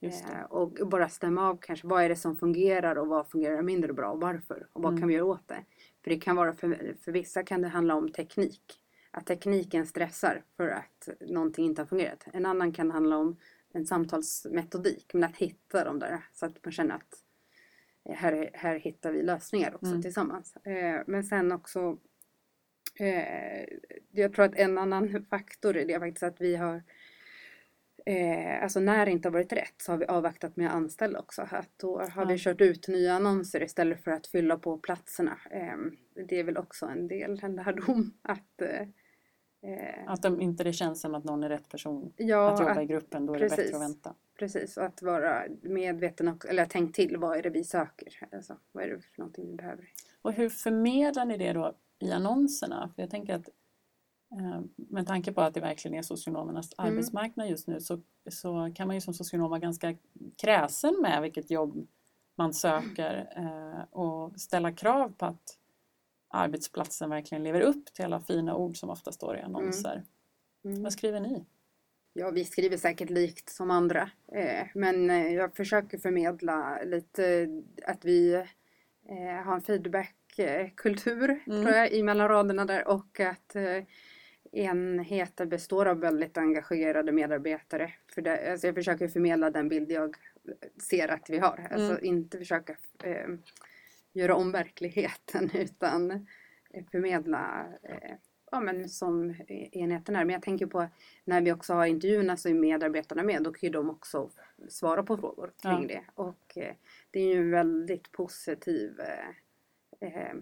Eh, 0.00 0.42
och 0.48 0.70
bara 0.70 1.08
stämma 1.08 1.48
av 1.48 1.58
kanske 1.60 1.86
vad 1.86 2.04
är 2.04 2.08
det 2.08 2.16
som 2.16 2.36
fungerar 2.36 2.96
och 2.96 3.06
vad 3.06 3.30
fungerar 3.30 3.62
mindre 3.62 3.92
bra 3.92 4.10
och 4.10 4.20
varför 4.20 4.66
och 4.72 4.82
vad 4.82 4.92
mm. 4.92 5.00
kan 5.00 5.08
vi 5.08 5.14
göra 5.14 5.24
åt 5.24 5.48
det. 5.48 5.64
För 6.04 6.10
det 6.10 6.16
kan 6.16 6.36
vara 6.36 6.54
för, 6.54 6.94
för 7.04 7.12
vissa 7.12 7.42
kan 7.42 7.62
det 7.62 7.68
handla 7.68 7.94
om 7.94 8.12
teknik. 8.12 8.62
Att 9.10 9.26
tekniken 9.26 9.86
stressar 9.86 10.42
för 10.56 10.68
att 10.68 11.08
någonting 11.20 11.64
inte 11.64 11.82
har 11.82 11.86
fungerat. 11.86 12.24
En 12.32 12.46
annan 12.46 12.72
kan 12.72 12.90
handla 12.90 13.16
om 13.16 13.36
en 13.72 13.86
samtalsmetodik. 13.86 15.10
Men 15.14 15.24
att 15.24 15.36
hitta 15.36 15.84
dem 15.84 15.98
där 15.98 16.24
så 16.32 16.46
att 16.46 16.64
man 16.64 16.72
känner 16.72 16.94
att 16.94 17.22
eh, 18.04 18.14
här, 18.14 18.50
här 18.52 18.78
hittar 18.78 19.12
vi 19.12 19.22
lösningar 19.22 19.74
också 19.74 19.90
mm. 19.90 20.02
tillsammans. 20.02 20.56
Eh, 20.56 21.02
men 21.06 21.24
sen 21.24 21.52
också 21.52 21.98
jag 24.10 24.32
tror 24.32 24.44
att 24.44 24.54
en 24.54 24.78
annan 24.78 25.26
faktor 25.30 25.76
är 25.76 25.86
det 25.86 25.98
faktiskt 25.98 26.22
att 26.22 26.40
vi 26.40 26.56
har 26.56 26.82
Eh, 28.08 28.62
alltså 28.62 28.80
när 28.80 29.06
det 29.06 29.12
inte 29.12 29.28
har 29.28 29.32
varit 29.32 29.52
rätt 29.52 29.74
så 29.82 29.92
har 29.92 29.98
vi 29.98 30.06
avvaktat 30.06 30.56
med 30.56 30.66
att 30.66 30.74
anställa 30.74 31.18
också. 31.18 31.42
Att 31.42 31.70
då 31.76 31.98
har 31.98 32.22
ja. 32.22 32.24
vi 32.24 32.38
kört 32.38 32.60
ut 32.60 32.88
nya 32.88 33.14
annonser 33.14 33.62
istället 33.62 34.04
för 34.04 34.10
att 34.10 34.26
fylla 34.26 34.58
på 34.58 34.78
platserna. 34.78 35.38
Eh, 35.50 35.76
det 36.28 36.40
är 36.40 36.44
väl 36.44 36.56
också 36.56 36.86
en 36.86 37.08
del, 37.08 37.40
en 37.42 37.56
lärdom. 37.56 38.12
Att, 38.22 38.62
eh, 38.62 38.88
att 40.06 40.22
de 40.22 40.40
inte 40.40 40.64
det 40.64 40.72
känns 40.72 41.00
som 41.00 41.14
att 41.14 41.24
någon 41.24 41.42
är 41.42 41.48
rätt 41.48 41.68
person 41.68 42.12
ja, 42.16 42.52
att 42.52 42.60
jobba 42.60 42.72
att, 42.72 42.82
i 42.82 42.86
gruppen, 42.86 43.26
då 43.26 43.34
är 43.34 43.38
precis, 43.38 43.56
det 43.56 43.62
bättre 43.62 43.76
att 43.76 43.82
vänta. 43.82 44.14
Precis, 44.38 44.76
och 44.76 44.84
att 44.84 45.02
vara 45.02 45.42
medveten 45.62 46.28
och, 46.28 46.46
eller 46.46 46.66
tänkt 46.66 46.94
till 46.94 47.16
vad 47.16 47.38
är 47.38 47.42
det 47.42 47.50
vi 47.50 47.64
söker? 47.64 48.28
Alltså, 48.32 48.56
vad 48.72 48.84
är 48.84 48.88
det 48.88 49.00
för 49.00 49.18
någonting 49.18 49.46
vi 49.50 49.54
behöver? 49.54 49.88
Och 50.22 50.32
hur 50.32 50.48
förmedlar 50.48 51.24
ni 51.24 51.38
det 51.38 51.52
då 51.52 51.76
i 51.98 52.10
annonserna? 52.10 52.90
För 52.94 53.02
jag 53.02 53.10
tänker 53.10 53.34
att 53.34 53.48
Eh, 53.48 53.65
med 54.76 55.06
tanke 55.06 55.32
på 55.32 55.40
att 55.40 55.54
det 55.54 55.60
verkligen 55.60 55.98
är 55.98 56.02
socionomernas 56.02 56.70
mm. 56.78 56.92
arbetsmarknad 56.92 57.48
just 57.48 57.66
nu 57.66 57.80
så, 57.80 58.00
så 58.30 58.72
kan 58.74 58.86
man 58.86 58.96
ju 58.96 59.00
som 59.00 59.14
socionom 59.14 59.50
vara 59.50 59.60
ganska 59.60 59.94
kräsen 60.36 61.00
med 61.02 61.22
vilket 61.22 61.50
jobb 61.50 61.86
man 62.36 62.54
söker 62.54 63.28
eh, 63.36 63.98
och 63.98 64.40
ställa 64.40 64.72
krav 64.72 65.12
på 65.18 65.26
att 65.26 65.58
arbetsplatsen 66.28 67.10
verkligen 67.10 67.44
lever 67.44 67.60
upp 67.60 67.84
till 67.84 68.04
alla 68.04 68.20
fina 68.20 68.54
ord 68.54 68.76
som 68.76 68.90
ofta 68.90 69.12
står 69.12 69.36
i 69.36 69.40
annonser. 69.40 69.92
Mm. 69.92 70.06
Mm. 70.64 70.82
Vad 70.82 70.92
skriver 70.92 71.20
ni? 71.20 71.44
Ja, 72.12 72.30
vi 72.30 72.44
skriver 72.44 72.76
säkert 72.76 73.10
likt 73.10 73.50
som 73.50 73.70
andra. 73.70 74.10
Eh, 74.32 74.66
men 74.74 75.08
jag 75.32 75.56
försöker 75.56 75.98
förmedla 75.98 76.82
lite 76.82 77.48
att 77.86 78.04
vi 78.04 78.44
har 79.44 79.54
en 79.54 79.62
feedbackkultur 79.62 81.40
mm. 81.46 81.64
tror 81.64 81.76
jag 81.76 81.92
i 81.92 82.02
mellan 82.02 82.28
raderna 82.28 82.64
där 82.64 82.88
och 82.88 83.20
att 83.20 83.56
enheter 84.52 85.46
består 85.46 85.86
av 85.86 86.00
väldigt 86.00 86.38
engagerade 86.38 87.12
medarbetare. 87.12 87.92
För 88.14 88.22
det, 88.22 88.52
alltså 88.52 88.66
jag 88.66 88.74
försöker 88.74 89.08
förmedla 89.08 89.50
den 89.50 89.68
bild 89.68 89.92
jag 89.92 90.16
ser 90.90 91.08
att 91.08 91.30
vi 91.30 91.38
har. 91.38 91.68
Alltså 91.70 91.92
mm. 91.92 92.04
inte 92.04 92.38
försöka 92.38 92.76
eh, 93.02 93.28
göra 94.12 94.34
om 94.34 94.52
verkligheten 94.52 95.50
utan 95.54 96.26
förmedla 96.90 97.66
eh, 97.82 98.14
ja, 98.50 98.60
men 98.60 98.88
som 98.88 99.34
enheten 99.72 100.16
är. 100.16 100.24
Men 100.24 100.32
jag 100.32 100.42
tänker 100.42 100.66
på 100.66 100.88
när 101.24 101.40
vi 101.40 101.52
också 101.52 101.74
har 101.74 101.86
intervjuerna 101.86 102.36
så 102.36 102.48
är 102.48 102.54
medarbetarna 102.54 103.22
med. 103.22 103.42
Då 103.42 103.52
kan 103.52 103.66
ju 103.66 103.72
de 103.72 103.90
också 103.90 104.30
svara 104.68 105.02
på 105.02 105.16
frågor 105.16 105.52
kring 105.62 105.82
ja. 105.82 105.88
det. 105.88 106.04
Och 106.14 106.58
eh, 106.58 106.74
det 107.10 107.20
är 107.20 107.34
ju 107.34 107.40
en 107.40 107.50
väldigt 107.50 108.12
positiv 108.12 109.00
eh, 109.00 110.08
eh 110.08 110.34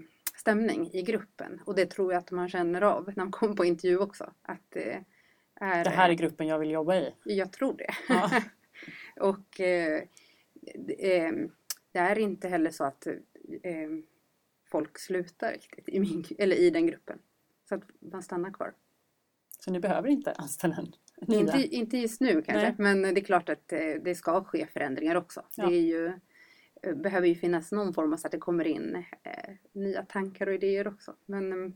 stämning 0.45 0.91
i 0.93 1.03
gruppen. 1.03 1.61
Och 1.67 1.75
det 1.75 1.87
tror 1.87 2.13
jag 2.13 2.21
att 2.21 2.31
man 2.31 2.49
känner 2.49 2.83
av 2.83 3.07
när 3.07 3.25
man 3.25 3.31
kommer 3.31 3.55
på 3.55 3.65
intervju 3.65 3.99
också. 3.99 4.33
Att 4.43 4.61
det, 4.69 5.05
är, 5.55 5.85
det 5.85 5.91
här 5.91 6.11
är 6.11 6.15
gruppen 6.15 6.47
jag 6.47 6.59
vill 6.59 6.71
jobba 6.71 6.95
i? 6.97 7.13
Jag 7.25 7.53
tror 7.53 7.77
det. 7.77 7.95
Ja. 8.09 8.31
och 9.21 9.61
eh, 9.61 10.03
det, 10.75 11.31
det, 11.93 11.99
är 11.99 12.19
inte 12.19 12.49
heller 12.49 12.71
så 12.71 12.85
att 12.85 13.07
eh, 13.07 13.89
folk 14.71 14.99
slutar 14.99 15.53
riktigt 15.53 15.89
i, 15.89 16.01
min, 16.01 16.25
eller 16.39 16.57
i 16.57 16.71
den 16.71 16.87
gruppen. 16.87 17.19
Så 17.69 17.75
att 17.75 17.83
man 18.13 18.23
stannar 18.23 18.53
kvar. 18.53 18.75
Så 19.59 19.71
ni 19.71 19.81
behöver 19.81 20.09
inte 20.09 20.33
anställa 20.33 20.77
en? 20.77 20.95
Inte, 21.35 21.59
inte 21.59 21.99
just 21.99 22.21
nu 22.21 22.43
kanske, 22.43 22.67
Nej. 22.67 22.75
men 22.79 23.15
det 23.15 23.21
är 23.21 23.25
klart 23.25 23.49
att 23.49 23.73
eh, 23.73 23.95
det 24.03 24.15
ska 24.15 24.45
ske 24.45 24.67
förändringar 24.67 25.15
också. 25.15 25.45
Ja. 25.57 25.67
Det 25.67 25.75
är 25.75 25.83
ju 25.83 26.13
behöver 26.93 27.29
ju 27.29 27.35
finnas 27.35 27.73
någon 27.73 27.95
form 27.95 28.13
av 28.13 28.17
så 28.17 28.27
att 28.27 28.33
det 28.33 28.39
kommer 28.39 28.65
in 28.65 29.05
eh, 29.23 29.55
nya 29.73 30.03
tankar 30.03 30.47
och 30.47 30.55
idéer 30.55 30.89
också. 30.89 31.15
Men 31.27 31.53
eh, 31.53 31.71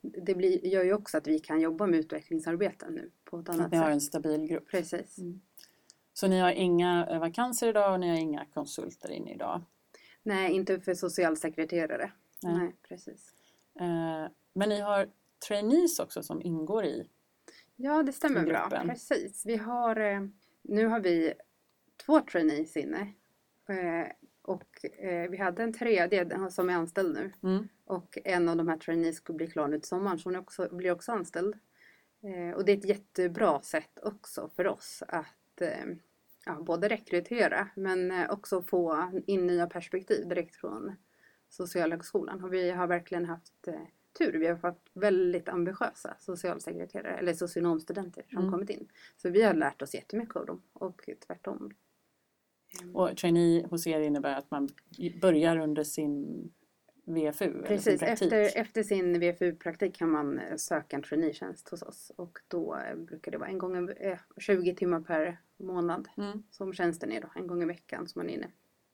det 0.00 0.34
blir, 0.34 0.66
gör 0.66 0.84
ju 0.84 0.94
också 0.94 1.16
att 1.16 1.26
vi 1.26 1.38
kan 1.38 1.60
jobba 1.60 1.86
med 1.86 1.98
utvecklingsarbeten 2.00 2.94
nu 2.94 3.10
på 3.24 3.38
ett 3.38 3.48
annat 3.48 3.62
sätt. 3.62 3.72
Ni 3.72 3.78
har 3.78 3.90
en 3.90 4.00
stabil 4.00 4.46
grupp. 4.46 4.70
Precis. 4.70 5.18
Mm. 5.18 5.40
Så 6.12 6.26
ni 6.26 6.40
har 6.40 6.52
inga 6.52 7.06
eh, 7.10 7.20
vakanser 7.20 7.68
idag 7.68 7.92
och 7.92 8.00
ni 8.00 8.08
har 8.08 8.16
inga 8.16 8.44
konsulter 8.44 9.10
inne 9.10 9.34
idag? 9.34 9.62
Nej, 10.22 10.52
inte 10.52 10.80
för 10.80 10.94
socialsekreterare. 10.94 12.12
Nej, 12.42 12.54
Nej 12.58 12.76
precis. 12.88 13.34
Eh, 13.80 14.26
men 14.52 14.68
ni 14.68 14.80
har 14.80 15.08
trainees 15.48 15.98
också 15.98 16.22
som 16.22 16.42
ingår 16.42 16.84
i 16.84 17.08
Ja, 17.76 18.02
det 18.02 18.12
stämmer 18.12 18.44
bra. 18.44 18.68
Precis. 18.70 19.46
Vi 19.46 19.56
har, 19.56 20.28
nu 20.62 20.86
har 20.86 21.00
vi 21.00 21.34
två 22.06 22.20
trainees 22.20 22.76
inne 22.76 23.12
Och 24.42 24.84
eh, 24.98 25.30
vi 25.30 25.36
hade 25.36 25.62
en 25.62 25.72
tredje 25.72 26.50
som 26.50 26.70
är 26.70 26.74
anställd 26.74 27.14
nu. 27.14 27.32
Mm. 27.42 27.68
Och 27.84 28.18
en 28.24 28.48
av 28.48 28.56
de 28.56 28.68
här 28.68 28.76
trainees 28.76 29.16
skulle 29.16 29.36
bli 29.36 29.46
klar 29.46 29.68
nu 29.68 29.78
till 29.78 29.88
sommaren 29.88 30.18
så 30.18 30.28
hon 30.28 30.36
också, 30.36 30.68
blir 30.76 30.90
också 30.92 31.12
anställd. 31.12 31.54
Eh, 32.22 32.56
och 32.56 32.64
det 32.64 32.72
är 32.72 32.76
ett 32.76 32.88
jättebra 32.88 33.60
sätt 33.60 33.98
också 34.02 34.50
för 34.56 34.66
oss 34.66 35.02
att 35.08 35.60
eh, 35.60 35.84
ja, 36.46 36.60
både 36.60 36.88
rekrytera 36.88 37.68
men 37.76 38.10
eh, 38.10 38.30
också 38.30 38.62
få 38.62 39.10
in 39.26 39.46
nya 39.46 39.66
perspektiv 39.66 40.28
direkt 40.28 40.56
från 40.56 40.96
Socialhögskolan. 41.48 42.44
Och 42.44 42.52
vi 42.52 42.70
har 42.70 42.86
verkligen 42.86 43.24
haft 43.24 43.68
eh, 43.68 43.74
tur. 44.18 44.32
Vi 44.32 44.46
har 44.46 44.56
fått 44.56 44.90
väldigt 44.92 45.48
ambitiösa 45.48 46.16
socialsekreterare 46.18 47.16
eller 47.16 47.32
socionomstudenter 47.32 48.24
som 48.28 48.38
Mm. 48.38 48.52
kommit 48.52 48.70
in. 48.70 48.88
Så 49.16 49.30
vi 49.30 49.42
har 49.42 49.54
lärt 49.54 49.82
oss 49.82 49.94
jättemycket 49.94 50.36
av 50.36 50.46
dem 50.46 50.62
och 50.72 51.08
tvärtom. 51.26 51.70
Och 52.92 53.16
trainee 53.16 53.66
hos 53.70 53.86
er 53.86 54.00
innebär 54.00 54.34
att 54.38 54.50
man 54.50 54.68
börjar 55.20 55.56
under 55.56 55.84
sin 55.84 56.24
VFU? 57.06 57.44
sin 57.52 57.62
Precis, 57.62 58.00
praktik. 58.00 58.32
efter, 58.32 58.60
efter 58.60 58.82
sin 58.82 59.20
VFU-praktik 59.20 59.94
kan 59.96 60.10
man 60.10 60.38
eh, 60.38 60.56
söka 60.56 60.96
en 60.96 61.02
traineetjänst 61.02 61.68
hos 61.68 61.82
oss 61.82 62.12
och 62.16 62.38
då 62.48 62.76
eh, 62.76 62.96
brukar 62.96 63.32
det 63.32 63.38
vara 63.38 63.48
en 63.48 63.58
gång, 63.58 63.88
i- 63.90 63.94
eh, 64.00 64.18
20 64.38 64.74
timmar 64.74 65.00
per 65.00 65.40
månad 65.56 66.08
Mm. 66.16 66.42
som 66.50 66.72
tjänsten 66.72 67.12
är 67.12 67.20
då, 67.20 67.28
en 67.36 67.46
gång 67.46 67.62
i 67.62 67.66
veckan 67.66 68.08
som 68.08 68.18
man 68.20 68.30
är 68.30 68.34
inne. 68.34 68.48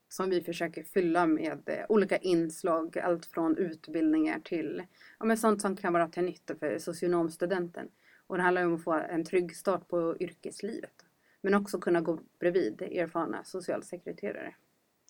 Som 0.08 0.30
vi 0.30 0.40
försöker 0.42 0.82
fylla 0.82 1.26
med 1.26 1.86
olika 1.88 2.16
inslag, 2.16 2.98
allt 2.98 3.26
från 3.26 3.56
utbildningar 3.56 4.40
till 4.40 4.82
ja, 5.18 5.24
men 5.24 5.36
sånt 5.36 5.60
som 5.60 5.76
kan 5.76 5.92
vara 5.92 6.08
till 6.08 6.22
nytta 6.24 6.54
för 6.56 6.78
socionomstudenten. 6.78 7.88
Och 8.26 8.36
det 8.36 8.42
handlar 8.42 8.64
om 8.66 8.74
att 8.74 8.84
få 8.84 8.92
en 8.92 9.24
trygg 9.24 9.56
start 9.56 9.88
på 9.88 10.16
yrkeslivet. 10.20 10.92
Men 11.40 11.54
också 11.54 11.78
kunna 11.78 12.00
gå 12.00 12.20
bredvid 12.38 12.82
erfarna 12.82 13.44
socialsekreterare. 13.44 14.54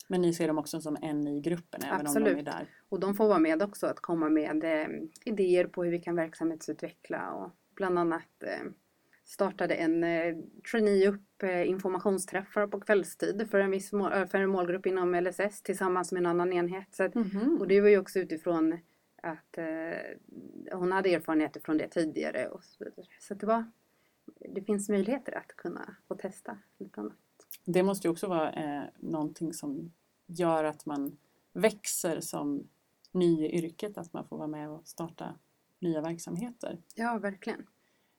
Men 0.08 0.20
ni 0.20 0.34
ser 0.34 0.46
dem 0.48 0.58
också 0.58 0.80
som 0.80 0.96
en 1.02 1.26
i 1.28 1.40
gruppen 1.40 1.82
även 1.82 2.00
om 2.00 2.06
Absolut. 2.06 2.34
de 2.34 2.40
är 2.40 2.44
där? 2.44 2.68
Och 2.88 3.00
de 3.00 3.14
får 3.14 3.28
vara 3.28 3.38
med 3.38 3.62
också 3.62 3.86
att 3.86 4.00
komma 4.00 4.28
med 4.28 4.64
eh, 4.64 4.88
idéer 5.24 5.64
på 5.66 5.84
hur 5.84 5.90
vi 5.90 5.98
kan 5.98 6.16
verksamhetsutveckla 6.16 7.30
och 7.32 7.50
bland 7.74 7.98
annat 7.98 8.42
eh, 8.42 8.70
startade 9.24 9.74
en 9.74 10.04
eh, 10.04 10.36
trainee 10.70 11.08
upp 11.08 11.42
eh, 11.42 11.68
informationsträffar 11.68 12.66
på 12.66 12.80
kvällstid 12.80 13.48
för 13.50 13.60
en 13.60 13.70
viss 13.70 13.92
mål, 13.92 14.12
eh, 14.12 14.26
för 14.26 14.38
en 14.38 14.50
målgrupp 14.50 14.86
inom 14.86 15.14
LSS 15.14 15.62
tillsammans 15.62 16.12
med 16.12 16.20
en 16.20 16.26
annan 16.26 16.52
enhet. 16.52 17.00
Att, 17.00 17.14
Mhm. 17.14 17.56
och 17.60 17.68
det 17.68 17.80
var 17.80 17.88
ju 17.88 17.98
också 17.98 18.18
utifrån 18.18 18.78
att 19.22 19.58
eh, 19.58 20.76
hon 20.78 20.92
hade 20.92 21.14
erfarenheter 21.14 21.60
från 21.60 21.78
det 21.78 21.88
tidigare 21.88 22.48
och 22.48 22.64
så 22.64 22.84
vidare. 22.84 23.06
Så 23.20 23.34
det 23.34 23.46
var 23.46 23.64
det 24.54 24.62
finns 24.62 24.88
möjligheter 24.88 25.38
att 25.38 25.56
kunna 25.56 25.96
få 26.08 26.14
testa 26.14 26.58
lite 26.78 27.00
annat. 27.00 27.16
Det 27.64 27.82
måste 27.82 28.06
ju 28.06 28.12
också 28.12 28.26
vara 28.26 28.52
eh, 28.52 28.84
någonting 28.98 29.52
som 29.52 29.92
gör 30.26 30.64
att 30.64 30.86
man 30.86 31.16
växer 31.52 32.20
som 32.20 32.68
ny 33.12 33.46
i 33.46 33.58
yrket, 33.58 33.98
att 33.98 34.12
man 34.12 34.28
får 34.28 34.38
vara 34.38 34.48
med 34.48 34.70
och 34.70 34.88
starta 34.88 35.34
nya 35.78 36.00
verksamheter. 36.00 36.78
Ja, 36.94 37.18
verkligen. 37.18 37.66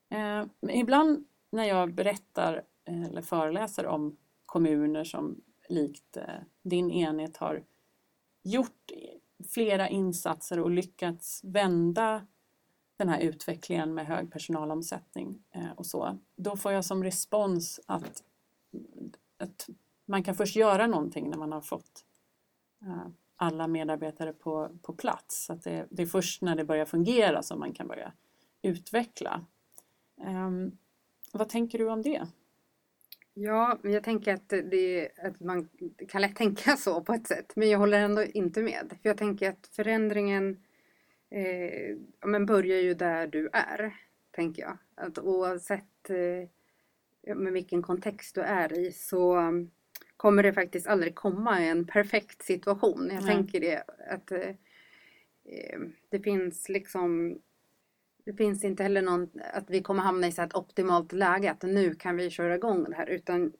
Eh, 0.10 0.46
ibland 0.80 1.26
när 1.50 1.64
jag 1.64 1.94
berättar 1.94 2.64
eh, 2.86 3.04
eller 3.04 3.22
föreläser 3.22 3.86
om 3.86 4.18
kommuner 4.46 5.04
som 5.04 5.42
likt 5.70 6.18
eh, 6.18 6.24
din 6.62 6.92
enhet 6.92 7.38
har 7.38 7.64
gjort 8.44 8.92
flera 9.54 9.90
insatser 9.90 10.60
och 10.60 10.72
lyckats 10.72 11.44
vända 11.44 12.28
den 13.02 13.10
här 13.10 13.20
utvecklingen 13.20 13.94
med 13.94 14.06
hög 14.06 14.32
personalomsättning 14.32 15.44
eh, 15.52 15.72
och 15.76 15.86
så. 15.86 16.18
Då 16.36 16.58
får 16.58 16.72
jag 16.72 16.86
som 16.86 17.04
respons 17.04 17.80
att, 17.86 18.24
att 19.38 19.70
man 20.06 20.24
kan 20.24 20.36
först 20.36 20.56
göra 20.56 20.88
någonting 20.88 21.30
när 21.30 21.38
man 21.38 21.52
har 21.52 21.62
fått 21.62 22.06
eh, 22.82 23.08
alla 23.36 23.68
medarbetare 23.68 24.34
på, 24.34 24.70
på 24.82 24.94
plats. 24.94 25.50
Att 25.50 25.64
det, 25.64 25.88
det 25.90 26.02
är 26.02 26.08
först 26.08 26.42
när 26.42 26.56
det 26.56 26.66
börjar 26.66 26.86
fungera 26.86 27.44
som 27.44 27.60
man 27.60 27.74
kan 27.74 27.88
börja 27.88 28.14
utveckla. 28.62 29.46
Um, 30.28 30.78
vad 31.34 31.50
tänker 31.50 31.78
du 31.78 31.90
om 31.90 32.02
det? 32.02 32.28
Ja, 33.34 33.80
jag 33.84 34.04
tänker 34.04 34.34
att, 34.34 34.50
det, 34.50 35.10
att 35.24 35.40
man 35.40 35.70
kan 36.08 36.22
lätt 36.22 36.36
tänka 36.36 36.78
så 36.78 37.02
på 37.02 37.14
ett 37.14 37.28
sätt. 37.28 37.54
Men 37.56 37.70
jag 37.70 37.80
håller 37.80 38.00
ändå 38.00 38.24
inte 38.24 38.62
med. 38.62 38.94
För 39.02 39.10
jag 39.10 39.18
tänker 39.18 39.50
att 39.50 39.68
förändringen 39.72 40.64
eh, 41.32 41.90
ja, 42.20 42.28
men 42.28 42.46
börjar 42.46 42.82
ju 42.82 42.94
där 42.94 43.28
du 43.28 43.50
är. 43.54 43.96
Tänker 44.32 44.62
jag. 44.62 44.78
Att 44.96 45.20
oavsett 45.20 46.10
eh, 46.10 47.36
med 47.36 47.54
vilken 47.54 47.82
kontext 47.82 48.36
du 48.36 48.42
är 48.42 48.80
i 48.80 48.92
så 48.92 49.54
kommer 50.22 50.44
det 50.44 50.54
faktiskt 50.54 50.88
aldrig 50.88 51.16
komma 51.16 51.60
en 51.60 51.86
perfekt 51.86 52.44
situation. 52.44 53.10
Jag 53.14 53.24
Nej. 53.24 53.36
tänker 53.36 53.60
det 53.60 53.84
att 54.10 54.32
eh, 54.32 54.50
eh, 55.46 55.80
det 56.10 56.20
finns 56.20 56.70
liksom 56.70 57.40
det 58.26 58.34
finns 58.34 58.64
inte 58.64 58.84
heller 58.84 59.02
någon, 59.02 59.30
att 59.54 59.70
vi 59.70 59.82
kommer 59.82 60.04
hamna 60.04 60.28
i 60.28 60.32
så 60.32 60.42
ett 60.42 60.56
optimalt 60.56 61.12
läge, 61.12 61.52
att 61.52 61.62
nu 61.62 61.96
kan 61.96 62.18
vi 62.18 62.30
köra 62.30 62.56
igång 62.56 62.84
det 62.84 62.96
här. 62.96 63.10
Utan 63.10 63.54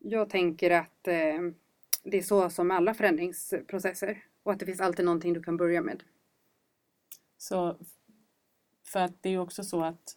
jag 0.00 0.30
tänker 0.30 0.70
att 0.70 1.08
eh, 1.08 1.40
det 2.02 2.18
är 2.18 2.22
så 2.22 2.50
som 2.50 2.70
alla 2.70 2.94
förändringsprocesser. 2.94 4.24
Och 4.42 4.52
att 4.52 4.58
det 4.58 4.66
finns 4.66 4.80
alltid 4.80 5.04
någonting 5.04 5.32
du 5.32 5.42
kan 5.42 5.56
börja 5.56 5.82
med. 5.82 6.02
Så, 7.40 7.76
för 8.86 9.00
att 9.00 9.22
det 9.22 9.30
är 9.30 9.38
också 9.38 9.64
så 9.64 9.84
att 9.84 10.16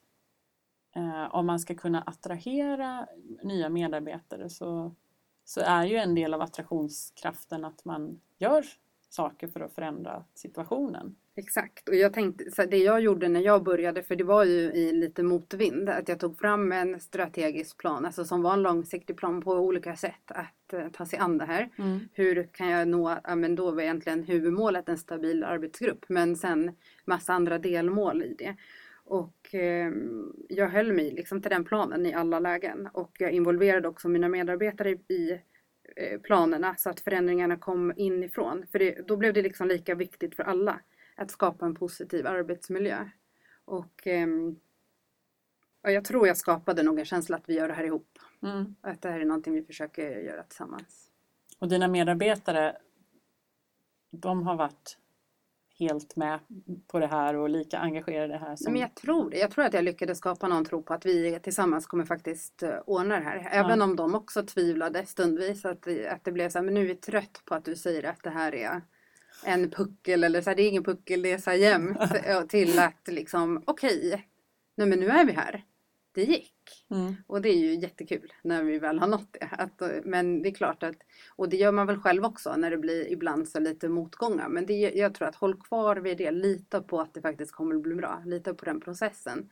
eh, 0.95 1.36
om 1.36 1.45
man 1.45 1.59
ska 1.59 1.75
kunna 1.75 2.01
attrahera 2.01 3.07
nya 3.43 3.69
medarbetare 3.69 4.49
så, 4.49 4.95
så 5.43 5.62
är 5.62 5.86
ju 5.86 5.97
en 5.97 6.15
del 6.15 6.33
av 6.33 6.41
attraktionskraften 6.41 7.65
att 7.65 7.86
man 7.86 8.21
gör 8.38 8.65
saker 9.09 9.47
för 9.47 9.59
att 9.59 9.73
förändra 9.73 10.25
situationen. 10.33 11.15
Exakt, 11.36 11.89
och 11.89 11.96
jag 11.96 12.13
tänkte, 12.13 12.52
så 12.52 12.65
det 12.65 12.78
jag 12.78 13.02
gjorde 13.02 13.28
när 13.30 13.41
jag 13.41 13.63
började, 13.63 14.04
för 14.04 14.15
det 14.15 14.24
var 14.24 14.43
ju 14.43 14.60
i 14.60 14.91
lite 14.91 15.24
motvind, 15.24 15.89
att 15.89 16.10
jag 16.10 16.19
tog 16.19 16.38
fram 16.39 16.72
en 16.72 17.00
strategisk 17.00 17.78
plan, 17.78 18.06
alltså 18.06 18.26
som 18.26 18.41
var 18.41 18.54
en 18.54 18.62
långsiktig 18.62 19.17
plan 19.17 19.41
på 19.41 19.52
olika 19.54 19.96
sätt 19.96 20.24
att 20.28 20.74
eh, 20.74 20.89
ta 20.89 21.06
sig 21.06 21.19
an 21.19 21.38
det 21.38 21.46
här. 21.46 21.69
Hur 22.13 22.48
kan 22.54 22.69
jag 22.69 22.88
nå, 22.88 23.17
ja 23.24 23.36
men 23.36 23.56
då 23.56 23.72
var 23.72 23.82
egentligen 23.82 24.24
huvudmålet 24.24 24.89
en 24.89 24.98
stabil 24.98 25.43
arbetsgrupp, 25.43 26.06
men 26.08 26.36
sen 26.36 26.72
massa 27.06 27.34
andra 27.34 27.58
delmål 27.60 28.24
i 28.24 28.36
det. 28.38 28.56
Och 29.06 29.56
eh, 29.56 29.91
jag 30.50 30.69
höll 30.69 30.93
mig 30.93 31.12
liksom 31.12 31.41
till 31.41 31.52
den 31.52 31.63
planen 31.65 32.06
i 32.06 32.13
alla 32.13 32.39
lägen 32.39 32.89
och 32.93 33.12
jag 33.19 33.32
involverade 33.32 33.88
också 33.88 34.10
mina 34.10 34.30
medarbetare 34.30 34.89
i 34.91 35.32
eh, 35.96 36.19
planerna 36.22 36.76
så 36.78 36.89
att 36.89 37.00
förändringarna 37.00 37.58
kom 37.58 37.93
inifrån. 37.98 38.65
För 38.72 38.80
det, 38.80 39.08
då 39.08 39.17
blev 39.17 39.34
det 39.34 39.41
liksom 39.41 39.67
lika 39.67 39.96
viktigt 39.96 40.36
för 40.36 40.43
alla 40.43 40.80
att 41.15 41.32
skapa 41.32 41.65
en 41.65 41.76
positiv 41.76 42.28
arbetsmiljö. 42.28 43.10
Och 43.65 44.08
ehm, 44.08 44.60
ja, 45.82 45.89
jag 45.91 46.06
tror 46.06 46.28
jag 46.28 46.38
skapade 46.38 46.84
nog 46.84 46.99
en 46.99 47.06
känsla 47.06 47.38
att 47.38 47.49
vi 47.49 47.54
gör 47.54 47.67
det 47.67 47.73
här 47.73 47.84
ihop. 47.84 48.19
Mm. 48.43 48.76
Att 48.82 49.02
det 49.02 49.10
här 49.10 49.19
är 49.19 49.26
någonting 49.26 49.54
vi 49.54 49.63
försöker 49.63 50.10
göra 50.19 50.43
tillsammans. 50.43 51.12
Och 51.60 51.67
dina 51.67 51.88
medarbetare, 51.88 52.78
de 54.12 54.47
har 54.47 54.56
varit 54.56 54.97
helt 55.80 56.15
med 56.15 56.39
på 56.88 56.99
det 56.99 57.08
här 57.08 57.36
och 57.36 57.49
lika 57.49 57.78
engagerade 57.80 58.26
i 58.26 58.28
det 58.28 58.38
här 58.45 58.56
som... 58.56 58.73
Men 58.73 58.82
jag 58.82 58.95
tror 58.95 59.30
det. 59.30 59.38
Jag 59.38 59.52
tror 59.52 59.65
att 59.65 59.73
jag 59.73 59.84
lyckades 59.84 60.17
skapa 60.17 60.47
någon 60.47 60.65
tro 60.65 60.84
på 60.84 60.93
att 60.93 61.06
vi 61.06 61.39
tillsammans 61.39 61.88
kommer 61.88 62.06
faktiskt 62.06 62.63
eh, 62.63 62.76
ordna 62.86 63.15
det 63.15 63.23
här. 63.26 63.47
Även 63.52 63.82
om 63.82 63.95
de 63.95 64.15
också 64.15 64.43
tvivlade 64.45 65.06
stundvis. 65.06 65.65
Att, 65.65 65.82
det- 65.82 66.08
att 66.08 66.23
det 66.23 66.32
blev 66.32 66.49
så 66.49 66.58
här, 66.58 66.65
men 66.65 66.73
nu 66.73 66.82
är 66.82 66.86
vi 66.86 66.95
trött 66.95 67.41
på 67.45 67.56
att 67.56 67.65
du 67.65 67.76
säger 67.76 68.04
att 68.04 68.23
det 68.23 68.30
här 68.30 68.56
är 68.56 68.82
en 69.46 69.72
puckel 69.72 70.24
eller 70.24 70.41
så 70.41 70.50
här, 70.50 70.58
det 70.58 70.63
är 70.63 70.69
ingen 70.69 70.84
puckel, 70.84 71.22
det 71.22 71.32
är 71.32 71.38
så 71.38 71.50
här 71.50 71.58
jämnt. 71.58 71.98
Ja, 72.28 72.46
Till 72.50 72.80
att 72.80 73.08
liksom, 73.08 73.63
okej, 73.65 74.28
nej 74.76 74.88
men 74.88 75.00
nu 75.00 75.08
är 75.08 75.26
vi 75.26 75.32
här. 75.32 75.63
Det 76.12 76.24
gick. 76.24 76.86
Mm. 76.91 77.15
Och 77.28 77.41
det 77.41 77.50
är 77.50 77.58
ju 77.58 77.76
jättekul 77.76 78.34
när 78.43 78.63
vi 78.63 78.80
väl 78.80 79.00
har 79.00 79.08
nått 79.08 79.34
det. 79.39 79.50
Att, 79.52 79.82
eh, 79.82 79.89
men 80.04 80.41
det 80.41 80.50
är 80.50 80.54
klart 80.54 80.84
att, 80.84 80.96
och 81.36 81.50
det 81.50 81.58
gör 81.58 81.72
man 81.72 81.88
väl 81.88 81.98
själv 81.98 82.26
också 82.26 82.56
när 82.58 82.72
det 82.72 82.78
blir 82.78 83.12
ibland 83.12 83.48
så 83.48 83.60
lite 83.60 83.89
motgångar. 83.89 84.50
Men 84.50 84.65
det, 84.65 84.74
jag 84.74 85.15
tror 85.15 85.28
att 85.28 85.36
håll 85.36 85.62
kvar 85.62 85.96
vid 85.96 86.17
det, 86.17 86.32
lita 86.32 86.82
på 86.82 87.02
att 87.02 87.13
det 87.13 87.22
faktiskt 87.22 87.52
kommer 87.52 87.76
att 87.76 87.82
bli 87.82 87.96
bra. 87.96 88.24
Lita 88.26 88.54
på 88.54 88.65
den 88.65 88.82
processen. 88.82 89.50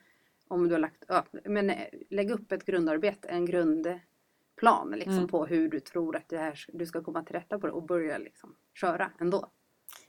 Om 0.48 0.68
du 0.68 0.74
har 0.74 0.80
lagt, 0.80 1.04
ja, 1.08 1.24
men 1.44 1.70
eh, 1.70 1.86
lägg 2.10 2.30
upp 2.30 2.52
ett 2.52 2.64
grundarbete, 2.64 3.28
en 3.28 3.46
grundplan 3.46 4.90
liksom, 4.90 5.14
Mm. 5.14 5.28
på 5.28 5.46
hur 5.46 5.68
du 5.68 5.80
tror 5.80 6.16
att 6.16 6.28
det 6.28 6.38
här, 6.38 6.64
du 6.68 6.86
ska 6.86 7.02
komma 7.02 7.22
till 7.22 7.34
rätta 7.36 7.58
på 7.58 7.66
det 7.66 7.72
och 7.72 7.82
börja 7.86 8.18
liksom, 8.18 8.54
köra 8.74 9.10
ändå. 9.20 9.50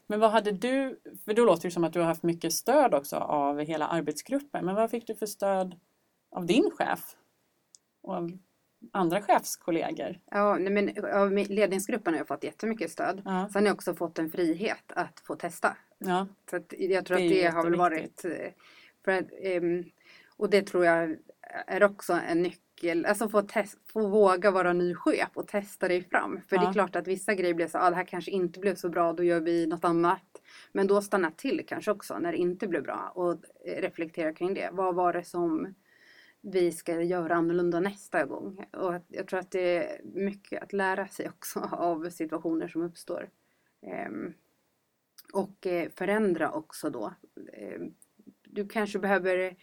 Men 0.08 0.20
vad 0.20 0.32
hade 0.32 0.52
du, 0.52 1.00
för 1.26 1.34
då 1.34 1.46
låter 1.46 1.64
det 1.70 1.72
som 1.74 1.84
att 1.84 1.94
du 1.94 2.00
har 2.00 2.06
haft 2.08 2.24
mycket 2.24 2.54
stöd 2.54 2.94
också 2.94 3.16
av 3.18 3.60
hela 3.60 3.88
arbetsgruppen, 3.88 4.66
men 4.66 4.76
vad 4.76 4.92
fick 4.92 5.08
du 5.08 5.16
för 5.16 5.26
stöd 5.26 5.80
av 6.32 6.46
din 6.46 6.72
chef? 6.72 7.16
Och 8.02 8.16
av 8.16 8.32
andra 8.92 9.22
chefskollegor? 9.22 10.20
Ja, 10.32 10.58
men 10.60 11.06
av 11.14 11.32
ledningsgruppen 11.32 12.14
har 12.14 12.20
jag 12.20 12.28
fått 12.28 12.44
jättemycket 12.44 12.92
stöd. 12.92 13.22
Ja, 13.26 13.50
Sen 13.54 13.62
har 13.64 13.68
jag 13.68 13.76
också 13.76 13.94
fått 13.96 14.20
en 14.20 14.30
frihet 14.32 14.92
att 14.96 15.20
få 15.20 15.36
testa. 15.36 15.78
ja. 15.98 16.28
Så 16.50 16.60
jag 16.70 17.06
tror 17.06 17.18
Det 17.18 17.24
att 17.26 17.30
det 17.30 17.48
har 17.48 17.64
väl 17.64 17.76
varit... 17.76 18.26
eh, 18.26 18.32
För 19.06 19.26
ehm, 19.42 19.84
och 20.38 20.50
det 20.50 20.62
tror 20.68 20.86
jag 20.86 21.18
är 21.68 21.84
också 21.84 22.14
en 22.14 22.42
nyckel 22.42 22.60
nyckel, 22.84 23.06
alltså 23.06 23.30
få, 23.30 23.42
test, 23.42 23.78
få 23.86 24.08
våga 24.08 24.52
vara 24.52 24.74
ny 24.74 24.96
chef 24.96 25.30
och 25.34 25.48
testa 25.48 25.88
dig 25.88 26.04
fram. 26.04 26.42
För 26.48 26.56
Ja. 26.56 26.62
det 26.62 26.68
är 26.68 26.74
klart 26.74 26.96
att 26.96 27.08
vissa 27.08 27.34
grejer 27.34 27.54
blev 27.54 27.68
så, 27.68 27.78
ah, 27.78 27.90
det 27.90 27.96
här 27.96 28.06
kanske 28.06 28.32
inte 28.32 28.60
blev 28.60 28.76
så 28.76 28.90
bra, 28.90 29.14
då 29.14 29.24
gör 29.24 29.42
vi 29.42 29.68
något 29.68 29.84
annat. 29.84 30.42
Men 30.72 30.88
då 30.88 31.02
stanna 31.02 31.32
till 31.32 31.66
kanske 31.68 31.92
också 31.92 32.18
när 32.20 32.32
det 32.32 32.38
inte 32.38 32.68
blev 32.68 32.84
bra 32.84 33.12
och 33.16 33.32
eh, 33.66 33.82
reflektera 33.82 34.34
kring 34.34 34.54
det. 34.54 34.70
Vad 34.72 34.96
var 34.96 35.14
det 35.14 35.24
som 35.24 35.76
vi 36.42 36.72
ska 36.72 37.02
göra 37.02 37.36
annorlunda 37.36 37.80
nästa 37.80 38.26
gång? 38.26 38.66
Och 38.72 38.94
jag 39.08 39.28
tror 39.28 39.40
att 39.40 39.52
det 39.52 39.78
är 39.78 40.02
mycket 40.04 40.64
att 40.64 40.74
lära 40.74 41.08
sig 41.08 41.30
också 41.30 41.60
av 41.72 42.10
situationer 42.10 42.68
som 42.68 42.82
uppstår. 42.82 43.30
Ehm, 43.82 44.34
och 45.34 45.68
eh, 45.68 45.90
förändra 45.96 46.52
också 46.52 46.90
då. 46.90 47.14
Ehm, 47.54 47.94
du 48.44 48.68
kanske 48.68 49.00
behöver 49.00 49.38
eh, 49.38 49.54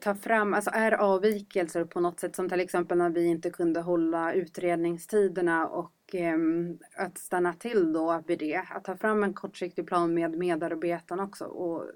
ta 0.00 0.14
fram, 0.14 0.54
alltså 0.54 0.70
är 0.74 0.92
avvikelser 0.92 1.84
på 1.84 2.00
något 2.00 2.20
sätt 2.20 2.36
som 2.36 2.48
till 2.48 2.60
exempel 2.60 2.98
när 2.98 3.10
vi 3.10 3.26
inte 3.26 3.50
kunde 3.50 3.80
hålla 3.80 4.32
utredningstiderna 4.32 5.68
och 5.68 5.94
ehm, 6.12 6.78
att 6.96 7.18
stanna 7.18 7.52
till 7.52 7.92
då 7.92 8.22
vid 8.26 8.38
det. 8.38 8.64
Att 8.70 8.84
ta 8.84 8.96
fram 8.96 9.22
en 9.22 9.34
kortsiktig 9.34 9.86
plan 9.86 10.14
med 10.14 10.38
medarbetarna 10.38 11.22
också 11.22 11.44
och 11.44 11.90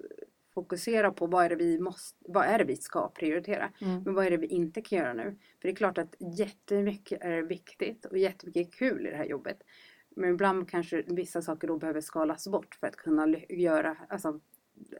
fokusera 0.54 1.10
på 1.10 1.26
vad 1.26 1.44
är 1.44 1.48
det 1.48 1.56
vi, 1.56 1.78
måste, 1.78 2.18
vad 2.28 2.44
är 2.44 2.64
vi 2.64 2.76
ska 2.76 3.08
prioritera. 3.08 3.70
Mm. 3.80 4.02
Men 4.02 4.14
vad 4.14 4.26
är 4.26 4.30
det 4.30 4.36
vi 4.36 4.46
inte 4.46 4.80
kan 4.80 4.98
göra 4.98 5.12
nu? 5.14 5.38
För 5.60 5.68
det 5.68 5.70
är 5.70 5.76
klart 5.76 5.98
att 5.98 6.14
jättemycket 6.38 7.22
är 7.22 7.42
viktigt 7.42 8.04
och 8.04 8.18
jättemycket 8.18 8.66
är 8.66 8.70
kul 8.72 9.06
i 9.06 9.10
det 9.10 9.16
här 9.16 9.24
jobbet. 9.24 9.62
Men 10.16 10.30
ibland 10.30 10.70
kanske 10.70 11.02
vissa 11.06 11.42
saker 11.42 11.68
då 11.68 11.78
behöver 11.78 12.00
skalas 12.00 12.48
bort 12.48 12.74
för 12.80 12.86
att 12.86 12.96
kunna 12.96 13.28
göra 13.48 13.96
alltså, 14.08 14.40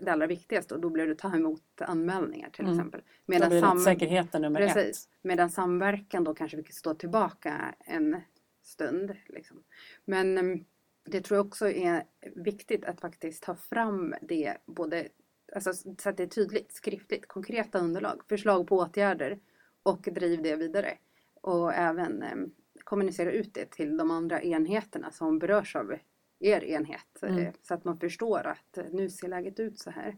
det 0.01 0.13
allra 0.13 0.27
viktigaste 0.27 0.75
och 0.75 0.81
då 0.81 0.91
blir 0.91 1.07
det 1.07 1.13
att 1.13 1.19
ta 1.19 1.37
emot 1.37 1.63
anmälningar 1.81 2.51
till 2.51 2.65
Mm. 2.65 2.79
exempel. 2.79 3.01
Då 3.01 3.07
Medan, 3.27 3.49
blir 3.51 3.61
sam- 3.61 3.77
rättssäkerheten 3.77 4.43
nummer 4.43 4.61
ett. 4.61 4.75
precis, 4.75 5.09
medan 5.23 5.51
samverkan 5.51 6.25
då 6.25 6.35
kanske 6.35 6.57
fick 6.57 6.73
stå 6.75 6.95
tillbaka 6.95 7.75
en 7.81 8.21
stund. 8.63 9.17
Liksom. 9.27 9.63
Men 10.05 10.39
em, 10.39 10.65
det 11.05 11.21
tror 11.21 11.37
jag 11.39 11.47
också 11.47 11.69
är 11.69 12.05
viktigt 12.37 12.85
att 12.85 13.01
faktiskt 13.01 13.43
ta 13.43 13.55
fram 13.55 14.15
det 14.23 14.57
både 14.67 15.09
alltså, 15.55 15.73
så 15.99 16.09
att 16.09 16.17
det 16.17 16.23
är 16.23 16.27
tydligt, 16.27 16.73
skriftligt, 16.73 17.29
konkreta 17.29 17.79
underlag, 17.79 18.23
förslag 18.29 18.67
på 18.67 18.77
åtgärder 18.77 19.39
och 19.83 20.03
driv 20.13 20.43
det 20.43 20.57
vidare. 20.57 20.99
Och 21.41 21.75
även 21.75 22.23
em, 22.23 22.51
kommunicera 22.85 23.33
ut 23.33 23.55
det 23.55 23.71
till 23.71 23.97
de 23.97 24.11
andra 24.11 24.43
enheterna 24.43 25.11
som 25.11 25.39
berörs 25.39 25.77
av 25.77 25.95
er 26.43 26.65
enhet. 26.65 27.23
Mm. 27.23 27.39
eh, 27.39 27.53
Så 27.63 27.75
att 27.75 27.85
man 27.85 27.99
förstår 27.99 28.47
att 28.47 28.79
eh, 28.79 28.85
nu 28.93 29.11
ser 29.11 29.29
läget 29.29 29.61
ut 29.61 29.79
så 29.79 29.91
här. 29.91 30.17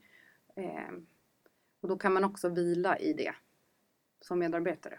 Em, 0.57 1.07
Och 1.81 1.89
då 1.89 1.97
kan 1.97 2.13
man 2.13 2.25
också 2.25 2.49
vila 2.49 2.99
i 2.99 3.13
det 3.13 3.35
som 4.21 4.39
medarbetare. 4.39 4.99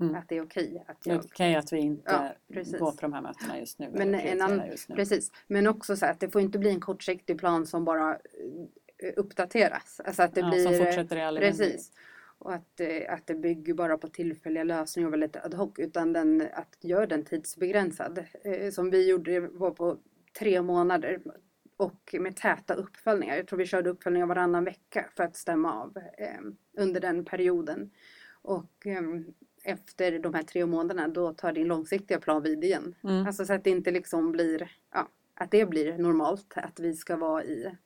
Mm. 0.00 0.14
Att 0.14 0.28
det 0.28 0.36
är 0.36 0.42
okej 0.42 0.84
att 0.86 1.02
Det 1.02 1.10
är 1.10 1.14
jag 1.14 1.24
okej 1.24 1.54
att 1.56 1.72
vi 1.72 1.78
inte 1.78 2.34
Ja, 2.48 2.68
går 2.78 2.90
på 2.90 3.00
de 3.00 3.12
här 3.12 3.20
mötena 3.22 3.58
just 3.58 3.78
nu. 3.78 3.90
Men 3.94 4.14
en 4.14 4.42
annan-. 4.42 4.62
Precis, 4.88 5.32
men 5.46 5.66
också 5.66 5.96
så 5.96 6.06
att 6.06 6.20
det 6.20 6.30
får 6.30 6.40
inte 6.40 6.58
bli 6.58 6.70
en 6.70 6.80
kortsiktig 6.80 7.38
plan 7.38 7.66
som 7.66 7.84
bara 7.84 8.18
eh, 8.98 9.12
uppdateras. 9.16 10.00
Alltså 10.04 10.22
att 10.22 10.34
det 10.34 10.40
ja, 10.40 10.50
blir... 10.50 10.64
som 10.64 10.86
fortsätter 10.86 11.16
i 11.16 11.22
all. 11.22 11.38
Precis. 11.38 11.92
Och 12.38 12.54
att, 12.54 12.80
att 13.08 13.26
det 13.26 13.34
bygger 13.34 13.74
bara 13.74 13.98
på 13.98 14.08
tillfälliga 14.08 14.64
lösningar 14.64 15.06
och 15.06 15.12
väldigt 15.12 15.36
ad 15.36 15.56
hoc. 15.56 15.72
Utan 15.78 16.12
den, 16.12 16.48
att 16.52 16.76
göra 16.80 17.06
den 17.06 17.24
tidsbegränsad. 17.24 18.24
Som 18.72 18.90
vi 18.90 19.08
gjorde 19.10 19.40
var 19.40 19.70
på 19.70 19.98
tre 20.38 20.62
månader. 20.62 21.20
Och 21.76 22.14
med 22.20 22.36
täta 22.36 22.74
uppföljningar. 22.74 23.36
Jag 23.36 23.46
tror 23.46 23.58
vi 23.58 23.66
körde 23.66 23.90
uppföljningar 23.90 24.26
varannan 24.26 24.64
vecka 24.64 25.06
för 25.16 25.24
att 25.24 25.36
stämma 25.36 25.82
av 25.82 25.96
eh, 26.18 26.40
under 26.76 27.00
den 27.00 27.24
perioden. 27.24 27.90
Och 28.42 28.86
eh, 28.86 29.02
efter 29.62 30.18
de 30.18 30.34
här 30.34 30.42
tre 30.42 30.66
månaderna 30.66 31.08
då 31.08 31.32
tar 31.32 31.52
din 31.52 31.66
långsiktiga 31.66 32.20
plan 32.20 32.42
vid 32.42 32.64
igen. 32.64 32.94
Mm. 33.04 33.26
Alltså 33.26 33.44
så 33.44 33.52
att 33.52 33.64
det 33.64 33.70
inte 33.70 33.90
liksom 33.90 34.32
blir, 34.32 34.70
ja, 34.92 35.08
att 35.34 35.50
det 35.50 35.66
blir 35.66 35.98
normalt. 35.98 36.52
Att 36.56 36.80
vi 36.80 36.94
ska 36.96 37.16
vara 37.16 37.44
i 37.44 37.76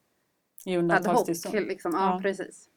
I 0.65 0.77
ad 0.77 1.09
hoc. 1.09 1.29
Liksom. 1.53 1.93
Ja, 1.95 2.15
Ja. 2.15 2.21
precis. 2.23 2.69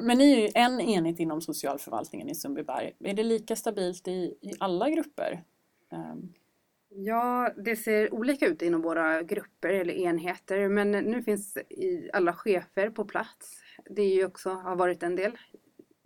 Men 0.00 0.18
ni 0.18 0.32
är 0.32 0.40
ju 0.40 0.48
en 0.54 0.80
enhet 0.80 1.18
inom 1.18 1.40
socialförvaltningen 1.40 2.28
i 2.28 2.34
Sundbyberg. 2.34 2.96
Är 3.00 3.14
det 3.14 3.24
lika 3.24 3.56
stabilt 3.56 4.08
i, 4.08 4.38
i 4.40 4.52
alla 4.58 4.90
grupper? 4.90 5.44
Ehm, 5.92 6.32
Ja, 6.90 7.52
det 7.56 7.76
ser 7.76 8.14
olika 8.14 8.46
ut 8.46 8.62
inom 8.62 8.82
våra 8.82 9.22
grupper 9.22 9.68
eller 9.68 9.94
enheter 9.94 10.68
men 10.68 10.90
nu 10.90 11.22
finns 11.22 11.58
alla 12.12 12.32
chefer 12.32 12.90
på 12.90 13.04
plats. 13.04 13.60
Det 13.90 14.02
är 14.02 14.14
ju 14.14 14.24
också, 14.24 14.50
har 14.50 14.76
varit 14.76 15.02
en 15.02 15.16
del 15.16 15.38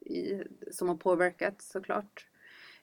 i, 0.07 0.43
som 0.71 0.89
har 0.89 0.97
påverkat 0.97 1.63
såklart. 1.63 2.27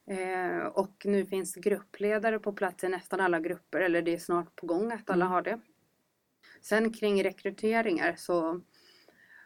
Eh, 0.06 0.66
och 0.66 1.02
nu 1.06 1.26
finns 1.26 1.56
gruppledare 1.56 2.40
på 2.40 2.54
plats 2.54 2.84
i 2.84 2.90
nästan 2.90 3.20
alla 3.20 3.40
grupper 3.40 3.82
eller 3.82 4.02
det 4.02 4.14
är 4.14 4.18
snart 4.18 4.56
på 4.56 4.66
gång 4.68 4.92
att 4.92 5.10
alla 5.10 5.26
Mm. 5.26 5.34
har 5.34 5.42
det. 5.42 5.60
Sen 6.62 6.94
kring 6.94 7.24
rekryteringar 7.24 8.16
så 8.18 8.62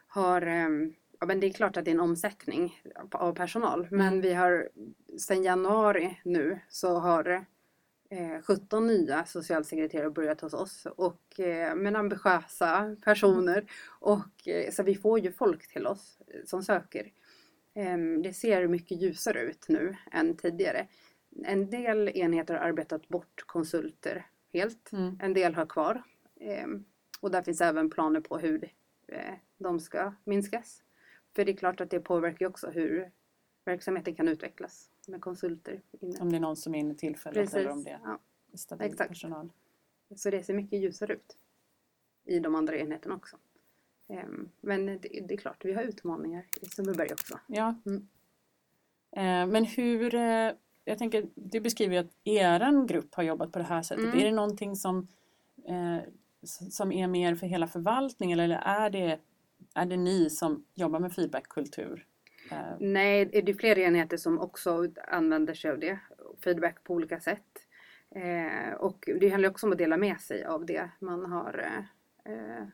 har 0.08 0.42
ehm, 0.42 0.94
Ja 1.20 1.28
men 1.28 1.40
det 1.40 1.48
är 1.48 1.54
klart 1.54 1.78
att 1.78 1.86
det 1.86 1.92
är 1.92 1.96
en 1.96 2.00
omsättning 2.00 2.82
av 3.12 3.36
personal 3.36 3.88
men 3.92 4.08
Mm. 4.08 4.22
vi 4.22 4.34
har 4.34 4.70
sedan 5.18 5.44
januari 5.44 6.20
nu 6.26 6.60
så 6.70 7.00
har 7.00 7.30
eh, 7.30 7.42
17 8.44 8.88
nya 8.88 9.26
socialsekreterare 9.26 10.10
börjat 10.10 10.42
hos 10.42 10.54
oss 10.54 10.86
och 10.86 11.40
eh, 11.40 11.76
men 11.76 11.96
ambitiösa 11.96 12.96
personer 13.04 13.72
och 14.00 14.48
eh, 14.48 14.72
så 14.72 14.84
vi 14.84 14.96
får 14.96 15.20
ju 15.20 15.32
folk 15.32 15.68
till 15.68 15.88
oss 15.88 16.18
eh, 16.28 16.42
som 16.46 16.64
söker. 16.64 17.12
Em, 17.74 18.22
det 18.22 18.34
ser 18.34 18.68
mycket 18.68 19.02
ljusare 19.02 19.42
ut 19.42 19.66
nu 19.70 19.96
än 20.12 20.38
tidigare. 20.38 20.88
En 21.46 21.70
del 21.70 22.10
enheter 22.10 22.54
har 22.54 22.62
arbetat 22.62 23.08
bort 23.08 23.44
konsulter 23.46 24.26
helt. 24.54 24.92
Mm. 24.92 25.20
En 25.22 25.34
del 25.34 25.56
har 25.56 25.66
kvar. 25.66 26.04
Em, 26.40 26.86
och 27.20 27.32
där 27.32 27.42
finns 27.42 27.62
även 27.62 27.90
planer 27.90 28.20
på 28.20 28.38
hur 28.38 28.70
eh, 29.08 29.34
de 29.58 29.80
ska 29.80 30.14
minskas. 30.24 30.84
För 31.36 31.46
det 31.46 31.52
är 31.52 31.58
klart 31.58 31.82
att 31.82 31.90
det 31.90 32.00
påverkar 32.00 32.46
också 32.46 32.70
hur 32.70 33.12
verksamheten 33.66 34.16
kan 34.16 34.28
utvecklas 34.28 34.90
med 35.08 35.22
konsulter 35.22 35.82
inne. 36.00 36.20
om 36.20 36.30
det 36.30 36.36
är 36.36 36.40
någon 36.40 36.56
som 36.56 36.76
är 36.76 36.80
inne 36.80 36.96
tillfälligt 36.96 37.42
Precis. 37.42 37.56
eller 37.56 37.70
om 37.72 37.84
det 37.84 38.00
Ja. 38.04 38.20
är 38.54 38.58
stabil 38.58 38.88
exakt. 38.92 39.10
personal. 39.10 39.50
Så 40.16 40.30
det 40.30 40.44
ser 40.44 40.54
mycket 40.54 40.80
ljusare 40.80 41.14
ut 41.14 41.38
i 42.26 42.40
de 42.40 42.56
andra 42.56 42.78
enheterna 42.78 43.16
också. 43.16 43.38
Em, 44.08 44.50
Men 44.62 44.86
det, 44.86 45.34
är 45.34 45.38
klart, 45.38 45.66
vi 45.66 45.74
har 45.74 45.84
utmaningar 45.84 46.46
i 46.62 46.66
Sundbyberg 46.66 47.14
också. 47.14 47.40
Ja. 47.48 47.76
Mm. 47.86 48.08
Eh, 49.12 49.52
men 49.54 49.66
hur, 49.66 50.16
eh, 50.16 50.52
jag 50.86 50.98
tänker, 50.98 51.30
du 51.36 51.60
beskriver 51.60 51.94
ju 51.94 52.00
att 52.00 52.12
er 52.24 52.88
grupp 52.88 53.16
har 53.16 53.24
jobbat 53.24 53.52
på 53.52 53.60
det 53.60 53.66
här 53.66 53.82
sättet. 53.82 54.06
Mm. 54.06 54.20
Är 54.20 54.26
det 54.26 54.32
någonting 54.32 54.76
som, 54.76 55.08
eh, 55.66 55.98
som 56.70 56.92
är 56.92 57.08
mer 57.08 57.36
för 57.36 57.48
hela 57.48 57.68
förvaltningen 57.68 58.40
eller 58.40 58.56
är 58.58 58.90
det, 58.90 59.20
är 59.76 59.86
det 59.86 59.98
ni 59.98 60.30
som 60.30 60.66
jobbar 60.74 61.00
med 61.00 61.14
feedbackkultur? 61.14 62.08
Eh, 62.52 62.58
Nej, 62.80 63.26
det 63.26 63.50
är 63.50 63.54
fler 63.54 63.80
enheter 63.80 64.18
som 64.18 64.40
också 64.40 64.88
använder 65.08 65.54
sig 65.54 65.72
av 65.72 65.80
det. 65.80 66.00
Feedback 66.44 66.84
på 66.84 66.94
olika 66.94 67.20
sätt. 67.20 67.68
Eh, 68.16 68.74
och 68.74 69.10
det 69.20 69.30
handlar 69.30 69.50
också 69.50 69.66
om 69.66 69.72
att 69.72 69.78
dela 69.78 69.98
med 69.98 70.22
sig 70.22 70.44
av 70.46 70.66
det 70.66 70.90
man 71.00 71.26
har 71.26 71.66
eh, 72.26 72.66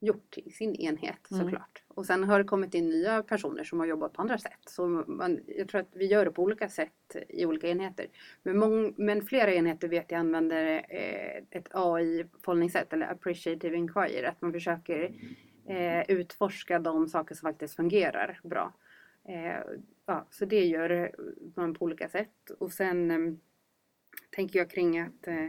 gjort 0.00 0.38
i 0.38 0.50
sin 0.50 0.74
enhet 0.74 1.30
Mm. 1.30 1.44
såklart. 1.44 1.82
Och 1.88 2.06
sen 2.06 2.24
har 2.24 2.38
det 2.38 2.44
kommit 2.44 2.74
in 2.74 2.88
nya 2.88 3.22
personer 3.22 3.64
som 3.64 3.78
har 3.80 3.86
jobbat 3.86 4.12
på 4.12 4.22
andra 4.22 4.38
sätt. 4.38 4.58
Så 4.66 4.86
man, 5.06 5.40
jag 5.46 5.68
tror 5.68 5.80
att 5.80 5.88
vi 5.92 6.06
gör 6.06 6.24
det 6.24 6.30
på 6.30 6.42
olika 6.42 6.68
sätt 6.68 7.16
i 7.28 7.46
olika 7.46 7.68
enheter. 7.68 8.06
Men, 8.42 8.58
mång, 8.58 8.94
men 8.96 9.22
flera 9.22 9.54
enheter 9.54 9.88
vet 9.88 10.10
jag 10.10 10.18
använder 10.18 10.86
ett 11.50 11.68
AI-förhållningssätt 11.72 12.92
eller 12.92 13.12
appreciative 13.12 13.76
inquiry. 13.76 14.24
Att 14.24 14.42
man 14.42 14.52
försöker 14.52 15.14
eh, 15.66 16.10
utforska 16.10 16.78
de 16.78 17.08
saker 17.08 17.34
som 17.34 17.48
faktiskt 17.48 17.76
fungerar 17.76 18.40
bra. 18.42 18.72
Eh, 19.28 19.60
ja, 20.06 20.26
så 20.30 20.44
det 20.44 20.64
gör 20.64 21.10
man 21.56 21.74
på 21.74 21.84
olika 21.84 22.08
sätt. 22.08 22.50
Och 22.58 22.72
sen 22.72 23.10
eh, 23.10 23.34
tänker 24.30 24.58
jag 24.58 24.70
kring 24.70 24.98
att 24.98 25.26
eh, 25.26 25.46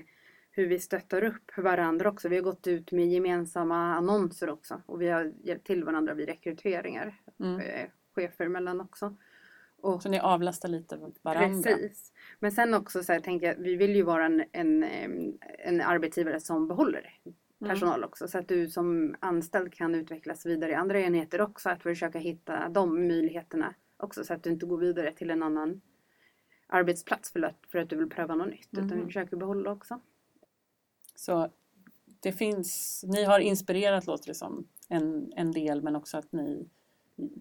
hur 0.51 0.67
vi 0.67 0.79
stöttar 0.79 1.23
upp 1.23 1.57
varandra 1.57 2.09
också. 2.09 2.29
Vi 2.29 2.35
har 2.35 2.43
gått 2.43 2.67
ut 2.67 2.91
med 2.91 3.07
gemensamma 3.07 3.95
annonser 3.95 4.49
också 4.49 4.81
och 4.85 5.01
vi 5.01 5.07
har 5.09 5.33
hjälpt 5.43 5.67
till 5.67 5.83
varandra 5.83 6.13
vid 6.13 6.27
rekryteringar. 6.27 7.15
mm. 7.39 7.59
Eh, 7.59 7.89
chefer 8.15 8.45
emellan 8.45 8.81
också. 8.81 9.15
Och, 9.81 10.03
Så 10.03 10.09
ni 10.09 10.19
avlastar 10.19 10.69
lite 10.69 10.97
varandra? 11.21 11.71
Precis. 11.71 12.13
Men 12.39 12.51
sen 12.51 12.73
också 12.73 13.03
så 13.03 13.13
här, 13.13 13.19
tänker 13.19 13.47
jag, 13.47 13.55
vi 13.55 13.75
vill 13.75 13.95
ju 13.95 14.03
vara 14.03 14.25
en, 14.25 14.43
en, 14.51 14.83
em, 14.83 15.37
en 15.59 15.81
arbetsgivare 15.81 16.39
som 16.39 16.67
behåller 16.67 17.19
Mm. 17.65 17.73
personal 17.75 18.03
också. 18.03 18.27
Så 18.27 18.37
att 18.37 18.47
du 18.47 18.69
som 18.69 19.15
anställd 19.19 19.73
kan 19.73 19.95
utvecklas 19.95 20.45
vidare 20.45 20.71
i 20.71 20.75
andra 20.75 20.99
enheter 20.99 21.41
också. 21.41 21.69
Att 21.69 21.83
försöka 21.83 22.19
hitta 22.19 22.69
de 22.69 23.07
möjligheterna 23.07 23.73
också. 23.97 24.23
Så 24.23 24.33
att 24.33 24.43
du 24.43 24.49
inte 24.49 24.65
går 24.65 24.77
vidare 24.77 25.11
till 25.11 25.29
en 25.29 25.43
annan 25.43 25.81
arbetsplats 26.67 27.31
för 27.31 27.41
att, 27.43 27.57
för 27.71 27.79
att 27.79 27.89
du 27.89 27.95
vill 27.95 28.09
pröva 28.09 28.35
något 28.35 28.47
nytt. 28.49 28.69
Utan 28.71 28.87
vi 28.87 28.95
Mhm. 28.95 29.05
försöker 29.05 29.37
behålla 29.37 29.71
också. 29.71 29.99
Så 31.15 31.49
det 32.19 32.31
finns, 32.31 33.03
ni 33.07 33.23
har 33.23 33.39
inspirerat 33.39 34.07
låter 34.07 34.27
det 34.27 34.33
som 34.35 34.67
en, 34.89 35.33
en 35.35 35.51
del 35.51 35.81
men 35.81 35.95
också 35.95 36.17
att 36.17 36.31
ni 36.31 36.69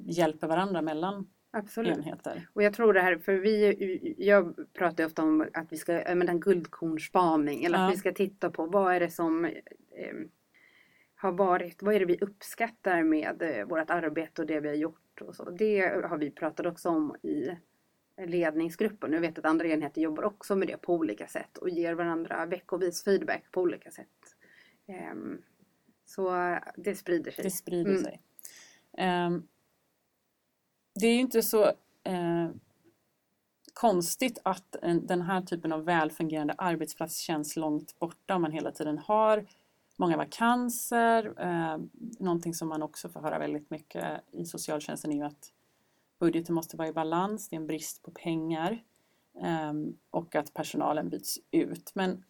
hjälper 0.07 0.47
varandra 0.47 0.83
mellan 0.83 1.31
Absolut. 1.55 1.97
enheter. 1.99 2.49
Och 2.53 2.63
jag 2.63 2.75
tror 2.75 2.93
det 2.93 3.01
här, 3.01 3.19
för 3.19 3.35
vi, 3.35 4.15
jag 4.19 4.55
pratar 4.73 5.07
ofta 5.07 5.23
om 5.23 5.47
att 5.53 5.73
vi 5.73 5.77
ska, 5.77 5.93
men 5.93 6.29
en 6.29 6.41
guldkornspaning 6.41 7.65
eller 7.65 7.79
Ja. 7.79 7.87
att 7.87 7.93
vi 7.93 7.97
ska 7.99 8.13
titta 8.13 8.51
på 8.51 8.67
vad 8.67 8.95
är 8.95 9.01
det 9.01 9.11
som 9.11 9.45
eh, 9.45 9.53
har 11.17 11.33
varit, 11.33 11.83
vad 11.83 11.95
är 11.95 12.01
det 12.01 12.07
vi 12.07 12.19
uppskattar 12.21 13.03
med 13.03 13.43
eh, 13.43 13.67
vårt 13.67 13.91
arbete 13.91 14.43
och 14.43 14.47
det 14.49 14.61
vi 14.61 14.69
har 14.69 14.75
gjort 14.75 15.21
och 15.21 15.37
så. 15.37 15.51
Det 15.51 15.81
har 16.05 16.19
vi 16.19 16.31
pratat 16.31 16.67
också 16.67 16.89
om 16.89 17.17
i 17.23 17.57
ledningsgruppen. 18.27 19.13
Jag 19.13 19.21
vet 19.21 19.39
att 19.39 19.45
andra 19.45 19.67
enheter 19.67 20.01
jobbar 20.01 20.23
också 20.23 20.57
med 20.57 20.69
det 20.69 20.77
på 20.77 20.95
olika 20.95 21.27
sätt 21.27 21.59
och 21.59 21.71
ger 21.71 21.95
varandra 21.95 22.47
veckovis 22.47 23.05
feedback 23.05 23.45
på 23.51 23.61
olika 23.61 23.91
sätt. 23.91 24.09
Ehm, 24.87 25.43
så 26.05 26.37
eh, 26.37 26.59
det 26.77 26.95
sprider 26.95 27.31
sig. 27.31 27.45
Det 27.45 27.51
sprider 27.51 27.91
Mm. 27.91 28.03
sig. 28.03 28.21
Det 30.95 31.07
är 31.07 31.15
ju 31.15 31.21
inte 31.21 31.43
så 31.43 31.65
eh, 32.05 32.49
konstigt 33.75 34.39
att 34.43 34.77
en, 34.83 35.07
den 35.07 35.23
här 35.23 35.41
typen 35.41 35.73
av 35.73 35.85
välfungerande 35.85 36.55
arbetsplats 36.59 37.19
känns 37.19 37.57
långt 37.57 37.99
borta 37.99 38.35
om 38.35 38.43
man 38.43 38.53
hela 38.53 38.71
tiden 38.71 38.99
har 38.99 39.47
många 39.97 40.17
vakanser. 40.17 41.35
Eh, 41.39 41.79
någonting 42.19 42.55
som 42.55 42.69
man 42.69 42.83
också 42.83 43.09
får 43.09 43.21
höra 43.21 43.39
väldigt 43.39 43.71
mycket 43.71 44.21
i 44.33 44.45
socialtjänsten 44.45 45.13
är 45.13 45.17
ju 45.17 45.23
att 45.23 45.53
budgeten 46.19 46.55
måste 46.55 46.77
vara 46.77 46.89
i 46.89 46.93
balans, 46.93 47.49
det 47.49 47.57
är 47.57 47.61
en 47.61 47.67
brist 47.67 48.03
på 48.03 48.11
pengar 48.11 48.83
eh, 49.43 49.73
och 50.11 50.35
att 50.35 50.55
personalen 50.55 51.09
byts 51.09 51.39
ut. 51.51 51.91
Men 51.95 52.25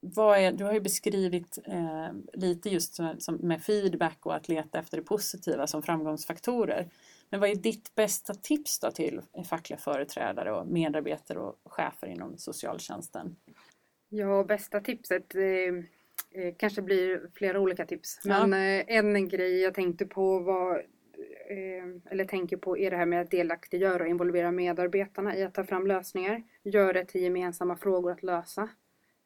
vad 0.00 0.38
är, 0.38 0.52
du 0.52 0.64
har 0.64 0.72
ju 0.72 0.80
beskrivit 0.80 1.58
eh, 1.64 2.08
lite 2.32 2.68
just 2.68 2.94
som, 2.94 3.20
som 3.20 3.34
med 3.34 3.62
feedback 3.62 4.26
och 4.26 4.34
att 4.34 4.48
leta 4.48 4.78
efter 4.78 4.96
det 4.96 5.02
positiva 5.02 5.66
som 5.66 5.82
framgångsfaktorer. 5.82 6.90
Men 7.30 7.40
vad 7.40 7.50
är 7.50 7.54
ditt 7.54 7.94
bästa 7.94 8.34
tips 8.34 8.80
då 8.80 8.90
till 8.90 9.22
fackliga 9.50 9.78
företrädare 9.78 10.52
och 10.52 10.66
medarbetare 10.66 11.38
och 11.38 11.58
chefer 11.64 12.06
inom 12.06 12.38
socialtjänsten? 12.38 13.36
Ja, 14.08 14.44
bästa 14.44 14.80
tipset 14.80 15.34
eh, 15.34 15.42
eh, 16.42 16.54
kanske 16.56 16.82
blir 16.82 17.30
flera 17.34 17.60
olika 17.60 17.86
tips. 17.86 18.20
Ja. 18.24 18.46
Men 18.46 18.80
eh, 18.80 18.96
en 18.96 19.28
grej 19.28 19.60
jag 19.60 19.74
tänkte 19.74 20.06
på 20.06 20.38
var, 20.38 20.76
eh, 21.50 22.12
eller 22.12 22.24
tänker 22.24 22.56
på, 22.56 22.78
är 22.78 22.90
det 22.90 22.96
här 22.96 23.06
med 23.06 23.20
att 23.20 23.30
delaktiggöra 23.30 24.02
och 24.02 24.08
involvera 24.08 24.52
medarbetarna 24.52 25.36
i 25.36 25.42
att 25.42 25.54
ta 25.54 25.64
fram 25.64 25.86
lösningar. 25.86 26.42
Gör 26.62 26.92
det 26.92 27.04
till 27.04 27.22
gemensamma 27.22 27.76
frågor 27.76 28.12
att 28.12 28.22
lösa. 28.22 28.68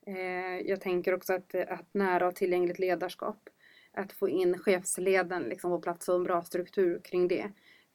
Eh, 0.07 0.67
jag 0.67 0.81
tänker 0.81 1.15
också 1.15 1.33
att, 1.33 1.55
att 1.55 1.95
nära 1.95 2.29
och 2.29 2.37
tillgängligt 2.37 2.79
ledarskap. 2.79 3.49
Att 3.93 4.13
få 4.13 4.29
in 4.29 4.59
chefsleden 4.59 5.43
liksom, 5.43 5.71
på 5.71 5.81
plats 5.81 6.09
och 6.09 6.15
en 6.15 6.25
bra 6.25 6.43
struktur 6.43 7.01
kring 7.05 7.29
det. 7.29 7.51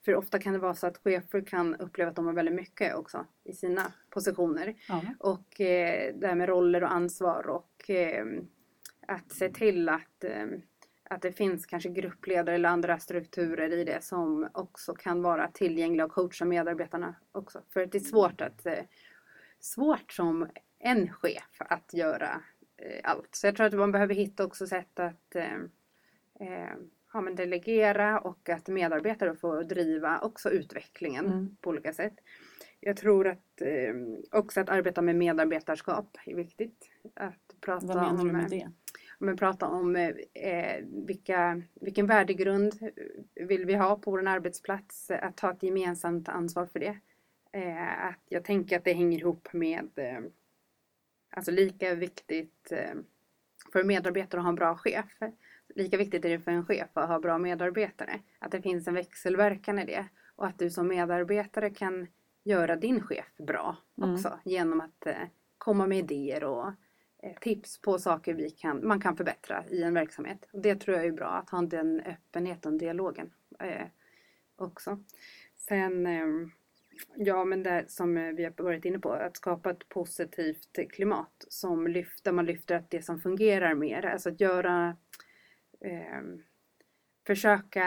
För 0.06 0.16
ofta 0.16 0.40
kan 0.40 0.54
det 0.54 0.60
vara 0.60 0.76
så 0.76 0.88
att 0.88 0.98
chefer 0.98 1.42
kan 1.42 1.76
uppleva 1.76 2.10
att 2.10 2.16
de 2.16 2.26
har 2.26 2.34
väldigt 2.34 2.56
mycket 2.56 2.96
också 2.96 3.26
i 3.44 3.54
sina 3.54 3.94
positioner. 4.10 4.76
Ja. 4.88 5.02
Och 5.20 5.62
eh, 5.62 6.16
det 6.16 6.28
här 6.28 6.36
med 6.36 6.50
roller 6.50 6.84
och 6.84 6.92
ansvar 6.92 7.48
och 7.48 7.90
eh, 7.90 8.26
att 9.08 9.32
se 9.32 9.50
till 9.50 9.90
att, 9.90 10.24
eh, 10.24 10.46
att 11.04 11.22
det 11.22 11.32
finns 11.32 11.66
kanske 11.66 11.90
gruppledare 11.90 12.56
eller 12.56 12.70
andra 12.70 13.00
strukturer 13.00 13.74
i 13.74 13.84
det 13.84 14.04
som 14.04 14.50
också 14.54 14.94
kan 14.94 15.22
vara 15.22 15.48
tillgängliga 15.48 16.06
och 16.06 16.12
coacha 16.12 16.46
medarbetarna 16.46 17.16
också. 17.32 17.62
För 17.70 17.86
det 17.86 17.98
är 17.98 18.00
svårt 18.00 18.42
att 18.42 18.66
eh, 18.66 18.84
svårt 19.60 20.12
som 20.12 20.50
en 20.80 21.14
chef 21.14 21.58
att 21.60 21.94
göra 21.94 22.42
eh, 22.78 23.00
allt. 23.04 23.36
Så 23.36 23.48
jag 23.48 23.56
tror 23.56 23.66
att 23.66 23.74
man 23.74 23.92
behöver 23.92 24.16
hitta 24.16 24.46
också 24.46 24.68
sätt 24.68 25.00
att 25.00 25.36
eh, 25.36 26.74
ja, 27.16 27.22
men 27.22 27.36
delegera 27.36 28.20
och 28.20 28.50
att 28.50 28.68
medarbetare 28.68 29.36
får 29.36 29.64
driva 29.64 30.20
också 30.20 30.50
utvecklingen 30.50 31.26
Mm. 31.26 31.56
på 31.62 31.70
olika 31.70 31.94
sätt. 31.94 32.14
Jag 32.80 32.98
tror 32.98 33.28
att 33.28 33.62
eh, 33.62 33.94
också 34.40 34.60
att 34.62 34.70
arbeta 34.70 35.02
med 35.02 35.16
medarbetarskap 35.16 36.18
är 36.26 36.36
viktigt. 36.36 36.90
Att 37.14 37.56
prata 37.62 37.86
Vad 37.86 37.96
menar 37.98 38.20
om, 38.22 38.28
du 38.28 38.34
med 38.34 38.50
det? 38.50 38.72
men 39.20 39.38
prata 39.38 39.68
om 39.68 39.96
eh, 39.96 40.16
vilka, 41.08 41.62
vilken 41.82 42.08
värdegrund 42.08 42.74
vill 43.36 43.66
vi 43.66 43.74
ha 43.76 43.96
på 43.98 44.12
vår 44.12 44.28
arbetsplats. 44.28 45.12
Att 45.12 45.38
ta 45.38 45.52
ett 45.52 45.64
gemensamt 45.64 46.30
ansvar 46.30 46.66
för 46.66 46.80
det. 46.80 46.98
Eh, 47.52 48.06
att 48.06 48.22
jag 48.30 48.44
tänker 48.44 48.78
att 48.78 48.84
det 48.84 48.94
hänger 48.94 49.20
ihop 49.20 49.54
med 49.54 49.90
eh, 49.96 50.20
alltså 51.30 51.52
lika 51.52 51.96
viktigt 51.96 52.72
eh, 52.72 52.94
för 53.74 53.84
medarbetare 53.84 54.40
att 54.40 54.46
ha 54.46 54.50
en 54.50 54.56
bra 54.56 54.76
chef. 54.78 55.18
Lika 55.76 55.98
viktigt 55.98 56.26
är 56.26 56.30
det 56.30 56.40
för 56.40 56.52
en 56.52 56.66
chef 56.66 56.90
att 56.94 57.08
ha 57.08 57.20
bra 57.20 57.38
medarbetare. 57.38 58.20
Att 58.40 58.52
det 58.52 58.62
finns 58.62 58.88
en 58.88 58.94
växelverkan 58.94 59.80
i 59.80 59.86
det. 59.86 60.06
Och 60.36 60.46
att 60.46 60.60
du 60.60 60.70
som 60.70 60.88
medarbetare 60.88 61.70
kan 61.70 62.08
göra 62.44 62.76
din 62.76 63.02
chef 63.02 63.38
bra 63.38 63.78
Mm. 63.98 64.14
också. 64.14 64.40
Genom 64.46 64.82
att 64.82 65.06
eh, 65.06 65.28
komma 65.58 65.88
med 65.88 65.98
idéer 65.98 66.44
och 66.44 66.68
eh, 67.24 67.34
tips 67.42 67.82
på 67.82 68.00
saker 68.00 68.34
vi 68.34 68.50
kan, 68.50 68.88
man 68.88 69.02
kan 69.02 69.18
förbättra 69.18 69.64
i 69.70 69.84
en 69.84 69.94
verksamhet. 69.94 70.50
Och 70.54 70.62
det 70.62 70.76
tror 70.76 70.98
jag 70.98 71.06
är 71.06 71.12
bra, 71.12 71.28
att 71.28 71.50
ha 71.50 71.62
den 71.62 72.00
öppenheten 72.00 72.78
dialogen 72.78 73.34
eh, 73.60 73.88
också. 74.56 75.00
Sen, 75.56 76.06
eh, 76.08 76.26
ja 77.16 77.46
men 77.46 77.64
det 77.64 77.86
som 77.88 78.16
vi 78.36 78.44
har 78.44 78.64
varit 78.64 78.86
inne 78.86 79.00
på, 79.00 79.12
att 79.14 79.38
skapa 79.38 79.72
ett 79.72 79.90
positivt 79.90 80.92
klimat 80.92 81.46
som 81.48 81.88
lyfter, 81.88 82.32
man 82.32 82.46
lyfter 82.46 82.76
att 82.76 82.90
det 82.90 83.02
som 83.02 83.20
fungerar 83.20 83.76
mer, 83.76 84.06
alltså 84.06 84.30
att 84.30 84.42
göra 84.42 84.98
eh, 85.86 86.22
försöka 87.28 87.84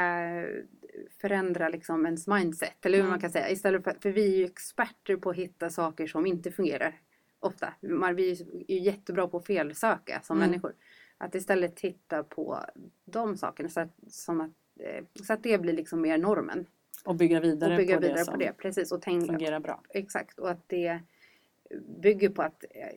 förändra 1.20 1.68
liksom 1.68 2.06
ens 2.06 2.26
mindset, 2.28 2.86
eller 2.86 2.96
hur 2.96 3.02
Mm. 3.04 3.10
man 3.10 3.20
kan 3.20 3.30
säga. 3.30 3.50
Istället 3.50 3.84
för, 3.84 3.96
för 4.00 4.10
vi 4.10 4.34
är 4.34 4.38
ju 4.38 4.44
experter 4.44 5.16
på 5.16 5.30
att 5.30 5.36
hitta 5.36 5.70
saker 5.70 6.06
som 6.06 6.26
inte 6.26 6.50
fungerar 6.50 7.00
ofta. 7.40 7.74
Vi 7.80 8.30
är 8.30 8.72
ju 8.72 8.78
jättebra 8.80 9.28
på 9.28 9.36
att 9.36 9.46
felsöka 9.46 10.20
som 10.22 10.36
Mm. 10.36 10.50
människor. 10.50 10.72
Att 11.18 11.34
istället 11.34 11.76
titta 11.76 12.24
på 12.24 12.64
de 13.04 13.36
sakerna 13.36 13.68
så 13.68 13.80
att, 13.80 13.94
som 14.08 14.40
att, 14.40 14.50
eh, 14.80 15.04
så 15.26 15.32
att 15.32 15.42
det 15.42 15.58
blir 15.60 15.72
liksom 15.72 16.00
mer 16.00 16.18
normen. 16.18 16.66
Och 17.04 17.14
bygga 17.14 17.40
vidare, 17.40 17.72
Och 17.72 17.76
bygga 17.78 17.94
på, 17.94 18.00
vidare 18.00 18.18
det 18.24 18.30
på 18.30 18.36
det. 18.36 18.52
Precis. 18.58 18.92
Och 18.92 19.02
tänka, 19.02 19.26
fungerar 19.26 19.60
bra. 19.60 19.82
Exakt. 19.88 20.38
Och 20.38 20.50
att 20.50 20.68
det 20.68 21.00
bygger 22.02 22.28
på 22.28 22.42
att 22.42 22.64
eh, 22.70 22.88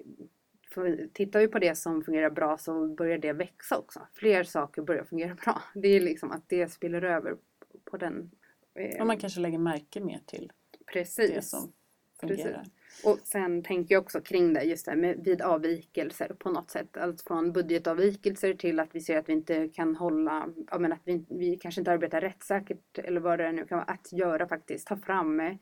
tittar 1.14 1.40
vi 1.40 1.48
på 1.48 1.60
det 1.60 1.76
som 1.76 2.04
fungerar 2.04 2.30
bra 2.30 2.58
så 2.58 2.88
börjar 2.88 3.18
det 3.18 3.34
växa 3.34 3.78
också. 3.78 4.08
Fler 4.14 4.44
saker 4.44 4.82
börjar 4.82 5.04
fungera 5.04 5.36
bra. 5.36 5.62
Det 5.76 5.88
är 5.88 6.02
liksom 6.02 6.32
att 6.32 6.50
det 6.50 6.68
spiller 6.72 7.02
över 7.02 7.36
på 7.86 7.98
den. 7.98 8.32
eh, 8.76 9.02
Och 9.02 9.08
man 9.08 9.18
kanske 9.18 9.40
lägger 9.40 9.58
märke 9.58 10.00
mer 10.00 10.20
till 10.26 10.52
precis. 10.94 11.32
det 11.32 11.42
som 11.42 11.72
fungerar. 12.20 12.66
Och 13.06 13.20
sen 13.24 13.64
tänker 13.64 13.96
jag 13.96 14.02
också 14.02 14.22
kring 14.22 14.54
det 14.54 14.64
just 14.64 14.86
det 14.86 14.92
här 14.92 14.98
med 14.98 15.20
vid 15.24 15.42
avvikelser 15.42 16.36
på 16.40 16.50
något 16.50 16.72
sätt. 16.72 16.98
Allt 16.98 17.22
från 17.22 17.52
budgetavvikelser 17.52 18.54
till 18.54 18.80
att 18.80 18.96
vi 18.96 19.02
ser 19.02 19.18
att 19.18 19.30
vi 19.30 19.34
inte 19.34 19.68
kan 19.68 19.96
hålla, 19.96 20.50
ja 20.72 20.80
men 20.80 20.94
att 20.94 21.02
vi, 21.04 21.26
vi 21.30 21.58
kanske 21.58 21.82
inte 21.82 21.92
arbetar 21.92 22.22
rättssäkert 22.22 22.98
eller 22.98 23.22
vad 23.22 23.40
det 23.40 23.52
nu 23.52 23.66
kan 23.66 23.78
vara. 23.78 23.86
Att 23.88 24.12
göra 24.14 24.48
faktiskt, 24.48 24.88
ta 24.88 24.98
fram 24.98 25.40
eh, 25.40 25.58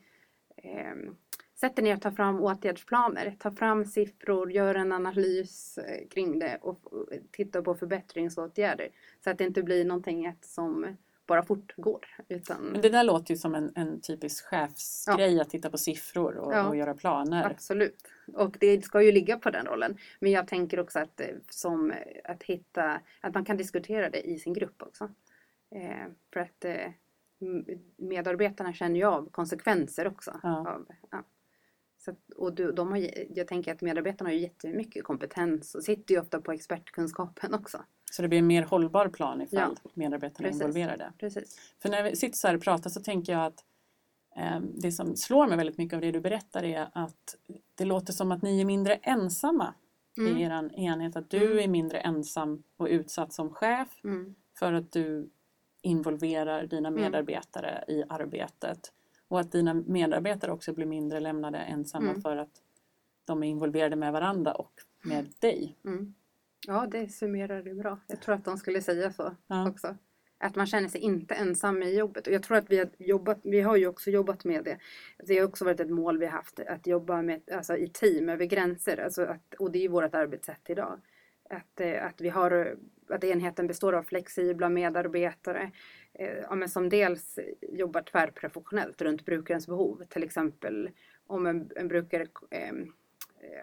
Sätt 1.60 1.78
er 1.78 1.82
ner 1.82 1.94
och 1.96 2.02
ta 2.02 2.10
fram 2.12 2.40
åtgärdsplaner. 2.40 3.36
Ta 3.38 3.50
fram 3.50 3.84
siffror, 3.84 4.52
gör 4.52 4.74
en 4.74 4.92
analys 4.92 5.78
eh, 5.78 6.08
kring 6.08 6.38
det 6.38 6.58
och 6.62 6.92
och 6.92 7.08
titta 7.32 7.62
på 7.62 7.74
förbättringsåtgärder. 7.74 8.88
Så 9.24 9.30
att 9.30 9.38
det 9.38 9.44
inte 9.44 9.62
blir 9.62 9.84
någonting 9.84 10.34
som 10.40 10.96
bara 11.26 11.42
fortgår. 11.42 12.06
Utan, 12.28 12.62
Men 12.62 12.80
det 12.80 12.88
där 12.88 13.04
låter 13.04 13.30
ju 13.34 13.36
som 13.38 13.54
en, 13.54 13.72
en 13.74 14.00
typisk 14.00 14.44
chefsgrej 14.44 15.40
att 15.40 15.50
titta 15.50 15.70
på 15.70 15.78
siffror 15.78 16.36
och, 16.36 16.52
Ja. 16.54 16.68
och 16.68 16.76
göra 16.76 16.94
planer. 16.94 17.50
Absolut. 17.50 18.08
Och 18.34 18.56
det 18.60 18.84
ska 18.84 19.02
ju 19.02 19.12
ligga 19.12 19.38
på 19.38 19.50
den 19.50 19.66
rollen. 19.66 19.96
Men 20.20 20.32
jag 20.32 20.48
tänker 20.48 20.80
också 20.80 20.98
att, 20.98 21.20
eh, 21.20 21.26
som, 21.50 21.90
eh, 21.90 21.96
att 22.24 22.42
hitta, 22.42 23.00
att 23.20 23.34
man 23.34 23.44
kan 23.44 23.56
diskutera 23.56 24.10
det 24.10 24.20
i 24.28 24.38
sin 24.38 24.52
grupp 24.52 24.82
också. 24.82 25.10
Eh, 25.70 26.06
för 26.32 26.40
att 26.40 26.64
eh, 26.64 26.90
medarbetarna 27.96 28.72
känner 28.72 28.96
ju 28.96 29.04
av 29.04 29.30
konsekvenser 29.30 30.06
också. 30.06 30.40
Ja. 30.42 30.58
Av, 30.58 30.86
ja. 31.10 31.24
Så, 32.04 32.14
och 32.36 32.54
du, 32.54 32.72
de 32.72 32.90
har, 32.90 33.10
jag 33.36 33.48
tänker 33.48 33.72
att 33.74 33.80
medarbetarna 33.80 34.30
har 34.30 34.34
ju 34.34 34.40
jättemycket 34.40 35.04
kompetens 35.04 35.74
och 35.74 35.84
sitter 35.84 36.14
ju 36.14 36.20
ofta 36.20 36.40
på 36.40 36.52
expertkunskapen 36.52 37.54
också. 37.54 37.84
Så 38.12 38.22
det 38.22 38.28
blir 38.28 38.38
en 38.38 38.46
mer 38.46 38.62
hållbar 38.62 39.08
plan 39.08 39.40
ifall 39.42 39.76
medarbetarna 39.94 40.48
är 40.48 40.52
Precis. 40.52 40.62
involverade. 40.62 41.12
Precis. 41.18 41.74
För 41.82 41.88
när 41.88 42.02
vi 42.02 42.16
sitter 42.16 42.36
så 42.38 42.46
här 42.48 42.54
och 42.56 42.62
pratar 42.62 42.90
så 42.90 43.00
tänker 43.00 43.32
jag 43.32 43.44
att 43.46 43.64
eh, 44.36 44.60
det 44.60 44.92
som 44.92 45.16
slår 45.16 45.46
mig 45.46 45.56
väldigt 45.56 45.78
mycket 45.78 45.94
av 45.96 46.00
det 46.00 46.10
du 46.12 46.20
berättar 46.20 46.62
är 46.64 46.88
att 46.92 47.36
det 47.74 47.84
låter 47.84 48.12
som 48.12 48.32
att 48.32 48.42
ni 48.42 48.60
är 48.60 48.64
mindre 48.64 48.94
ensamma 48.94 49.74
Mm. 50.18 50.36
i 50.36 50.42
er 50.42 50.70
enhet. 50.74 51.16
Att 51.16 51.30
du 51.30 51.46
Mm. 51.52 51.58
är 51.58 51.68
mindre 51.68 51.98
ensam 52.00 52.62
och 52.76 52.86
utsatt 52.86 53.32
som 53.32 53.50
chef 53.50 53.88
Mm. 54.04 54.34
för 54.58 54.72
att 54.72 54.92
du 54.92 55.30
involverar 55.82 56.66
dina 56.66 56.88
Mm. 56.88 57.00
medarbetare 57.00 57.84
i 57.88 58.04
arbetet. 58.08 58.92
Och 59.30 59.40
att 59.40 59.52
dina 59.52 59.74
medarbetare 59.74 60.52
också 60.52 60.72
blir 60.72 60.86
mindre 60.86 61.20
lämnade 61.20 61.58
ensamma 61.58 62.10
Mm. 62.10 62.22
för 62.22 62.36
att 62.36 62.62
de 63.24 63.42
är 63.42 63.46
involverade 63.48 63.96
med 63.96 64.12
varandra 64.12 64.52
och 64.52 64.72
med 65.02 65.26
dig. 65.38 65.76
Mm. 65.84 66.14
Ja, 66.66 66.86
det 66.90 67.08
summerar 67.08 67.62
det 67.62 67.74
bra. 67.74 67.98
Jag 68.06 68.20
tror 68.22 68.34
att 68.34 68.44
de 68.44 68.58
skulle 68.58 68.82
säga 68.82 69.12
så 69.12 69.36
Ja. 69.46 69.68
också. 69.68 69.96
Att 70.38 70.56
man 70.56 70.66
känner 70.66 70.88
sig 70.88 71.00
inte 71.00 71.34
ensam 71.34 71.82
i 71.82 71.94
jobbet. 71.98 72.26
Och 72.26 72.32
jag 72.32 72.42
tror 72.42 72.56
att 72.56 72.70
vi 72.70 72.78
har 72.78 72.88
jobbat, 72.98 73.38
vi 73.42 73.60
har 73.60 73.76
ju 73.76 73.86
också 73.86 74.10
jobbat 74.10 74.44
med 74.44 74.64
det. 74.64 74.78
Det 75.26 75.38
har 75.38 75.46
också 75.46 75.64
varit 75.64 75.80
ett 75.80 75.90
mål 75.90 76.18
vi 76.18 76.26
har 76.26 76.32
haft, 76.32 76.60
att 76.60 76.86
jobba 76.86 77.22
med, 77.22 77.40
alltså 77.52 77.76
i 77.76 77.88
team 77.88 78.28
över 78.28 78.44
gränser. 78.44 78.96
Alltså 79.04 79.22
att, 79.22 79.54
och 79.58 79.70
det 79.72 79.78
är 79.78 79.82
ju 79.82 79.88
vårt 79.88 80.14
arbetssätt 80.14 80.60
idag. 80.70 81.00
Att, 81.50 81.80
eh, 81.80 82.06
att 82.06 82.20
vi 82.20 82.28
har, 82.28 82.76
att 83.08 83.24
enheten 83.24 83.66
består 83.66 83.92
av 83.92 84.02
flexibla 84.02 84.68
medarbetare 84.68 85.70
ja, 86.18 86.54
men 86.54 86.68
som 86.68 86.88
dels 86.88 87.38
jobbar 87.60 88.02
tvärprofessionellt 88.02 89.02
runt 89.02 89.24
brukarens 89.24 89.66
behov. 89.66 90.02
Till 90.08 90.22
exempel 90.22 90.90
om 91.26 91.46
en, 91.46 91.70
en 91.76 91.88
brukare 91.88 92.26
eh, 92.50 92.72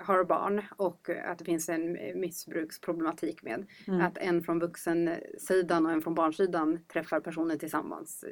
har 0.02 0.24
barn 0.24 0.62
och 0.78 1.10
att 1.26 1.40
det 1.40 1.46
finns 1.46 1.70
en 1.70 1.98
missbruksproblematik 2.20 3.44
med. 3.44 3.66
Mm. 3.88 4.02
Att 4.02 4.18
en 4.18 4.44
från 4.44 4.60
vuxensidan 4.60 5.86
och 5.86 5.92
en 5.92 6.02
från 6.02 6.16
barnsidan 6.16 6.80
träffar 6.94 7.20
personer 7.20 7.58
tillsammans. 7.58 8.26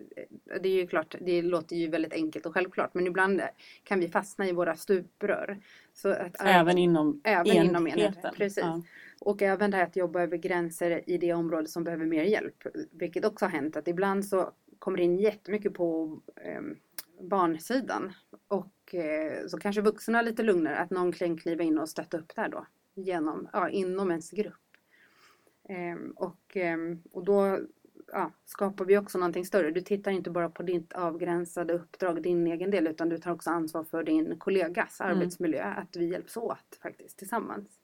Det 0.61 0.69
är 0.69 0.75
ju 0.75 0.87
klart, 0.87 1.15
det 1.21 1.41
låter 1.41 1.75
ju 1.75 1.87
väldigt 1.87 2.13
enkelt 2.13 2.45
och 2.45 2.53
självklart 2.53 2.93
men 2.93 3.07
ibland 3.07 3.41
kan 3.83 3.99
vi 3.99 4.07
fastna 4.07 4.47
i 4.47 4.51
våra 4.51 4.75
stuprör. 4.75 5.59
Så 5.93 6.09
att, 6.09 6.35
även 6.39 6.77
inom 6.77 7.21
även 7.23 7.47
enheten? 7.47 7.69
Inom 7.69 7.87
enheten 7.87 8.33
precis. 8.35 8.63
Ja. 8.63 8.81
Och 9.19 9.41
även 9.41 9.71
det 9.71 9.77
här 9.77 9.83
att 9.83 9.95
jobba 9.95 10.21
över 10.21 10.37
gränser 10.37 11.09
i 11.09 11.17
det 11.17 11.33
område 11.33 11.67
som 11.67 11.83
behöver 11.83 12.05
mer 12.05 12.23
hjälp. 12.23 12.63
Vilket 12.91 13.25
också 13.25 13.45
har 13.45 13.49
hänt 13.49 13.77
att 13.77 13.87
ibland 13.87 14.25
så 14.25 14.51
kommer 14.79 14.97
det 14.97 15.03
in 15.03 15.19
jättemycket 15.19 15.73
på 15.73 16.19
eh, 16.35 16.61
barnsidan. 17.21 18.13
Och 18.47 18.95
eh, 18.95 19.47
så 19.47 19.57
kanske 19.57 19.81
vuxna 19.81 20.19
är 20.19 20.23
lite 20.23 20.43
lugnare, 20.43 20.77
att 20.77 20.89
någon 20.89 21.11
kan 21.11 21.37
kliva 21.37 21.63
in 21.63 21.79
och 21.79 21.89
stötta 21.89 22.17
upp 22.17 22.35
där 22.35 22.49
då. 22.49 22.65
Genom, 22.93 23.49
ja, 23.53 23.69
inom 23.69 24.11
ens 24.11 24.31
grupp. 24.31 24.53
Eh, 25.69 26.09
och, 26.15 26.57
eh, 26.57 26.77
och 27.11 27.23
då 27.23 27.59
ja, 28.11 28.31
skapar 28.45 28.85
vi 28.85 28.97
också 28.97 29.17
någonting 29.17 29.45
större. 29.45 29.71
Du 29.71 29.81
tittar 29.81 30.11
inte 30.11 30.29
bara 30.29 30.49
på 30.49 30.63
ditt 30.63 30.93
avgränsade 30.93 31.73
uppdrag, 31.73 32.23
din 32.23 32.47
egen 32.47 32.71
del, 32.71 32.87
utan 32.87 33.09
du 33.09 33.17
tar 33.17 33.31
också 33.31 33.49
ansvar 33.49 33.83
för 33.83 34.03
din 34.03 34.39
kollegas 34.39 35.01
mm. 35.01 35.17
arbetsmiljö. 35.17 35.63
Att 35.63 35.95
vi 35.95 36.05
hjälps 36.05 36.37
åt 36.37 36.79
faktiskt 36.81 37.17
tillsammans. 37.17 37.79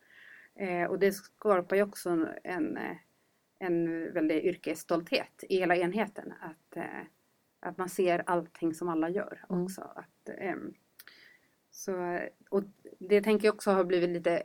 Eh, 0.55 0.83
och 0.83 0.99
det 0.99 1.11
skapar 1.11 1.75
ju 1.75 1.83
också 1.83 2.09
en, 2.09 2.27
en, 2.43 2.79
en 3.59 4.13
väldig 4.13 4.45
yrkesstolthet 4.45 5.43
i 5.49 5.57
hela 5.57 5.75
enheten. 5.75 6.33
Att, 6.41 6.77
eh, 6.77 7.05
att 7.59 7.77
man 7.77 7.89
ser 7.89 8.23
allting 8.25 8.73
som 8.73 8.89
alla 8.89 9.09
gör 9.09 9.45
mm. 9.49 9.63
också. 9.63 9.81
Mm. 9.81 9.93
Att, 9.95 10.55
um, 10.55 10.73
så, 11.71 12.19
och 12.49 12.63
det 12.99 13.21
tänker 13.21 13.47
jag 13.47 13.55
också 13.55 13.71
har 13.71 13.83
blivit 13.83 14.09
lite, 14.09 14.43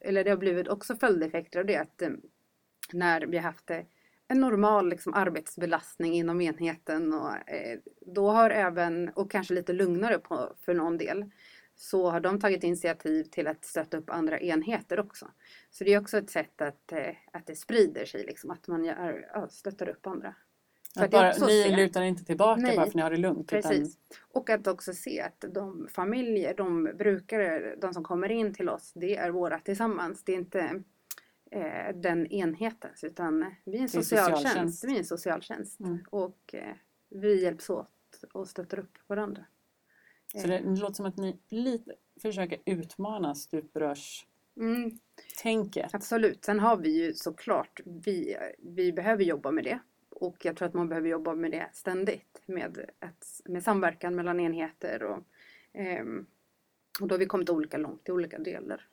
eller 0.00 0.24
det 0.24 0.30
har 0.30 0.36
blivit 0.36 0.68
också 0.68 0.96
följdeffekter 0.96 1.60
av 1.60 1.66
det 1.66 1.76
att 1.76 2.02
um, 2.02 2.20
när 2.92 3.20
vi 3.20 3.36
har 3.36 3.44
haft 3.44 3.70
en 4.30 4.40
normal 4.40 4.88
liksom, 4.88 5.14
arbetsbelastning 5.14 6.14
inom 6.14 6.40
enheten 6.40 7.12
och 7.12 7.50
eh, 7.50 7.78
då 8.00 8.30
har 8.30 8.50
även, 8.50 9.08
och 9.08 9.30
kanske 9.30 9.54
lite 9.54 9.72
lugnare 9.72 10.18
på, 10.18 10.54
för 10.60 10.74
någon 10.74 10.98
del, 10.98 11.30
så 11.80 12.10
har 12.10 12.20
de 12.20 12.40
tagit 12.40 12.64
initiativ 12.64 13.24
till 13.24 13.46
att 13.46 13.64
stötta 13.64 13.96
upp 13.96 14.10
andra 14.10 14.40
enheter 14.40 15.00
också. 15.00 15.30
Så 15.70 15.84
det 15.84 15.94
är 15.94 16.00
också 16.00 16.18
ett 16.18 16.30
sätt 16.30 16.60
att, 16.60 16.92
eh, 16.92 17.14
att 17.32 17.46
det 17.46 17.56
sprider 17.56 18.04
sig, 18.04 18.24
liksom, 18.24 18.50
att 18.50 18.68
man 18.68 18.84
gör, 18.84 19.48
stöttar 19.50 19.88
upp 19.88 20.06
andra. 20.06 20.34
För 20.94 21.04
att 21.04 21.10
bara, 21.10 21.32
ni 21.32 21.62
se... 21.62 21.76
lutar 21.76 22.02
inte 22.02 22.24
tillbaka 22.24 22.60
Nej, 22.60 22.76
bara 22.76 22.82
för 22.82 22.88
att 22.88 22.94
ni 22.94 23.02
har 23.02 23.10
det 23.10 23.16
lugnt. 23.16 23.48
Precis. 23.48 23.78
Utan... 23.78 23.96
Och 24.32 24.50
att 24.50 24.66
också 24.66 24.92
se 24.92 25.20
att 25.20 25.44
de 25.54 25.88
familjer, 25.90 26.54
de 26.56 26.84
brukare, 26.84 27.76
de 27.76 27.94
som 27.94 28.04
kommer 28.04 28.30
in 28.30 28.54
till 28.54 28.68
oss, 28.68 28.92
det 28.94 29.16
är 29.16 29.30
våra 29.30 29.60
tillsammans. 29.60 30.24
Det 30.24 30.32
är 30.32 30.36
inte 30.36 30.82
eh, 31.50 31.94
den 31.94 32.26
enheten 32.26 32.90
utan 33.02 33.54
vi 33.64 33.78
är 33.78 33.82
en 33.82 33.88
socialtjänst. 33.88 34.42
socialtjänst. 34.42 34.84
Vi 34.84 34.94
är 34.94 34.98
en 34.98 35.04
socialtjänst. 35.04 35.80
Mm. 35.80 35.98
Och 36.10 36.54
eh, 36.54 36.74
vi 37.10 37.42
hjälps 37.42 37.70
åt 37.70 38.24
och 38.32 38.48
stöttar 38.48 38.78
upp 38.78 38.98
varandra. 39.06 39.44
Så 40.34 40.46
det, 40.46 40.58
det 40.58 40.80
låter 40.80 40.94
som 40.94 41.06
att 41.06 41.16
ni 41.16 41.38
lite 41.48 41.94
försöker 42.22 42.58
utmana 42.64 43.34
stuprörs 43.34 44.26
Mm. 44.56 44.98
Tänket. 45.42 45.94
Absolut. 45.94 46.44
Sen 46.44 46.60
har 46.60 46.76
vi 46.76 47.04
ju 47.04 47.14
såklart, 47.14 47.80
vi, 47.84 48.36
vi 48.58 48.92
behöver 48.92 49.24
jobba 49.24 49.50
med 49.50 49.64
det. 49.64 49.78
Och 50.10 50.44
jag 50.44 50.56
tror 50.56 50.68
att 50.68 50.74
man 50.74 50.88
behöver 50.88 51.08
jobba 51.08 51.34
med 51.34 51.50
det 51.50 51.70
ständigt. 51.72 52.42
Med, 52.46 52.78
ett, 52.78 53.26
med 53.44 53.62
samverkan 53.62 54.14
mellan 54.14 54.40
enheter. 54.40 55.02
Och, 55.02 55.24
eh, 55.80 56.04
och 57.00 57.08
då 57.08 57.14
har 57.14 57.18
vi 57.18 57.26
kommit 57.26 57.50
olika 57.50 57.78
långt 57.78 58.08
i 58.08 58.12
olika 58.12 58.38
delar. 58.38 58.86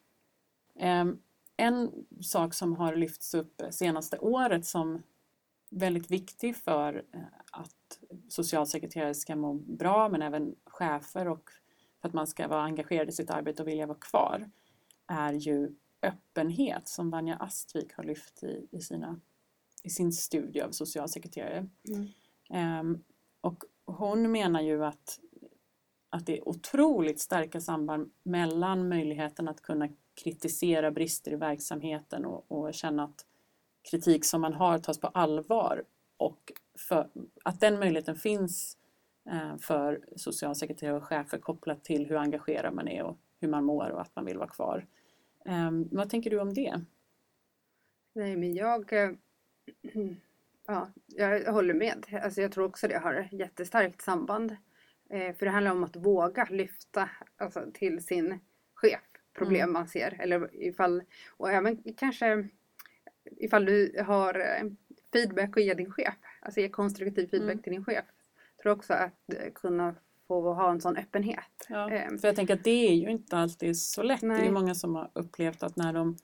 Um, 0.76 1.20
en 1.58 1.92
sak 2.22 2.54
som 2.54 2.76
har 2.76 2.96
lyfts 2.96 3.34
upp 3.34 3.62
senaste 3.70 4.18
året 4.18 4.66
som 4.66 5.04
väldigt 5.70 6.12
viktig 6.12 6.56
för 6.56 7.04
eh, 7.14 7.22
att 7.88 8.00
socialsekreterare 8.30 9.14
ska 9.14 9.36
må 9.36 9.54
bra 9.54 10.10
men 10.10 10.22
även 10.22 10.56
chefer 10.66 11.28
och 11.28 11.50
för 12.02 12.08
att 12.08 12.14
man 12.14 12.28
ska 12.28 12.48
vara 12.48 12.62
engagerad 12.62 13.10
i 13.10 13.12
sitt 13.12 13.30
arbete 13.30 13.62
och 13.62 13.68
vilja 13.68 13.86
vara 13.86 13.98
kvar 13.98 14.50
är 15.08 15.34
ju 15.34 15.76
öppenhet 16.02 16.88
som 16.88 17.10
Vanja 17.10 17.36
Astvik 17.36 17.94
har 17.94 18.04
lyft 18.04 18.44
i, 18.44 18.68
i 18.72 18.82
sina 18.82 19.20
i 19.84 19.90
sin 19.90 20.12
studie 20.12 20.62
av 20.62 20.72
socialsekreterare. 20.72 21.68
Mm. 22.50 22.80
Um, 22.80 23.04
och 23.42 23.64
hon 23.86 24.32
menar 24.32 24.62
ju 24.62 24.86
att, 24.86 25.20
att 26.10 26.26
det 26.26 26.38
är 26.38 26.48
otroligt 26.48 27.20
starka 27.20 27.62
samband 27.62 28.12
mellan 28.24 28.90
möjligheten 28.90 29.48
att 29.48 29.62
kunna 29.62 29.90
kritisera 30.14 30.92
brister 30.92 31.32
i 31.32 31.36
verksamheten 31.36 32.26
och, 32.26 32.52
och 32.52 32.74
känna 32.74 33.04
att 33.04 33.26
kritik 33.92 34.26
som 34.26 34.42
man 34.42 34.54
har 34.54 34.80
tas 34.80 35.00
på 35.00 35.08
allvar 35.08 35.84
och 36.18 36.52
för, 36.78 37.10
att 37.44 37.60
den 37.60 37.80
möjligheten 37.80 38.16
finns 38.16 38.78
uh, 39.32 39.58
för 39.58 40.06
socialsekreterare 40.16 40.98
och 40.98 41.04
chefer 41.04 41.38
kopplat 41.38 41.84
till 41.84 42.06
hur 42.06 42.16
engagerad 42.16 42.74
man 42.74 42.88
är 42.88 43.04
och 43.04 43.18
hur 43.40 43.48
man 43.48 43.64
mår 43.64 43.90
och 43.90 44.02
att 44.02 44.16
man 44.16 44.26
vill 44.26 44.38
vara 44.38 44.50
kvar. 44.50 44.86
Um, 45.46 45.90
vad 45.92 46.10
tänker 46.10 46.30
du 46.30 46.40
om 46.40 46.54
det? 46.54 46.82
Nej, 48.14 48.36
men 48.36 48.54
jag 48.54 48.94
eh, 48.94 49.12
Ja, 50.68 50.92
jag 51.08 51.54
håller 51.54 51.74
med. 51.74 52.06
Alltså 52.24 52.42
jag 52.42 52.52
tror 52.52 52.66
också 52.66 52.88
det 52.88 52.98
har 52.98 53.30
jättestarkt 53.32 54.02
samband. 54.02 54.58
Eh, 55.10 55.36
för 55.36 55.46
det 55.46 55.52
handlar 55.52 55.72
om 55.72 55.84
att 55.84 55.96
våga 55.96 56.48
lyfta 56.50 57.10
alltså, 57.38 57.66
till 57.74 58.06
sin 58.06 58.40
chef 58.74 59.02
problem 59.34 59.62
mm. 59.62 59.74
man 59.74 59.88
ser. 59.88 60.18
Eller 60.20 60.56
ifall, 60.56 61.04
och 61.38 61.52
även 61.52 61.84
kanske 61.98 62.48
ifall 63.38 63.66
du 63.66 64.04
har 64.06 64.40
eh, 64.40 64.70
feedback 65.14 65.58
att 65.58 65.64
ge 65.64 65.74
din 65.74 65.92
chef. 65.92 66.14
Alltså 66.48 66.62
ge 66.62 66.70
konstruktiv 66.70 67.28
feedback 67.28 67.54
mm. 67.54 67.64
till 67.64 67.74
din 67.74 67.86
chef. 67.86 68.06
Jag 68.56 68.64
tror 68.64 68.72
också 68.72 68.94
att 68.94 69.34
eh, 69.34 69.52
kunna 69.54 69.96
få 70.28 70.54
ha 70.54 70.72
en 70.72 70.82
sån 70.82 70.98
öppenhet. 70.98 71.68
Ja, 71.70 71.90
för 71.90 72.28
jag 72.28 72.36
tänker 72.36 72.54
att 72.54 72.64
det 72.64 72.90
är 72.90 72.94
ju 72.94 73.10
inte 73.10 73.38
alltid 73.38 73.78
så 73.78 74.04
lätt. 74.04 74.22
Nej. 74.22 74.42
Det 74.42 74.48
är 74.48 74.52
många 74.52 74.76
som 74.76 74.96
har 74.96 75.12
upplevt 75.14 75.64
att 75.64 75.76
när 75.76 75.94
de 75.94 76.18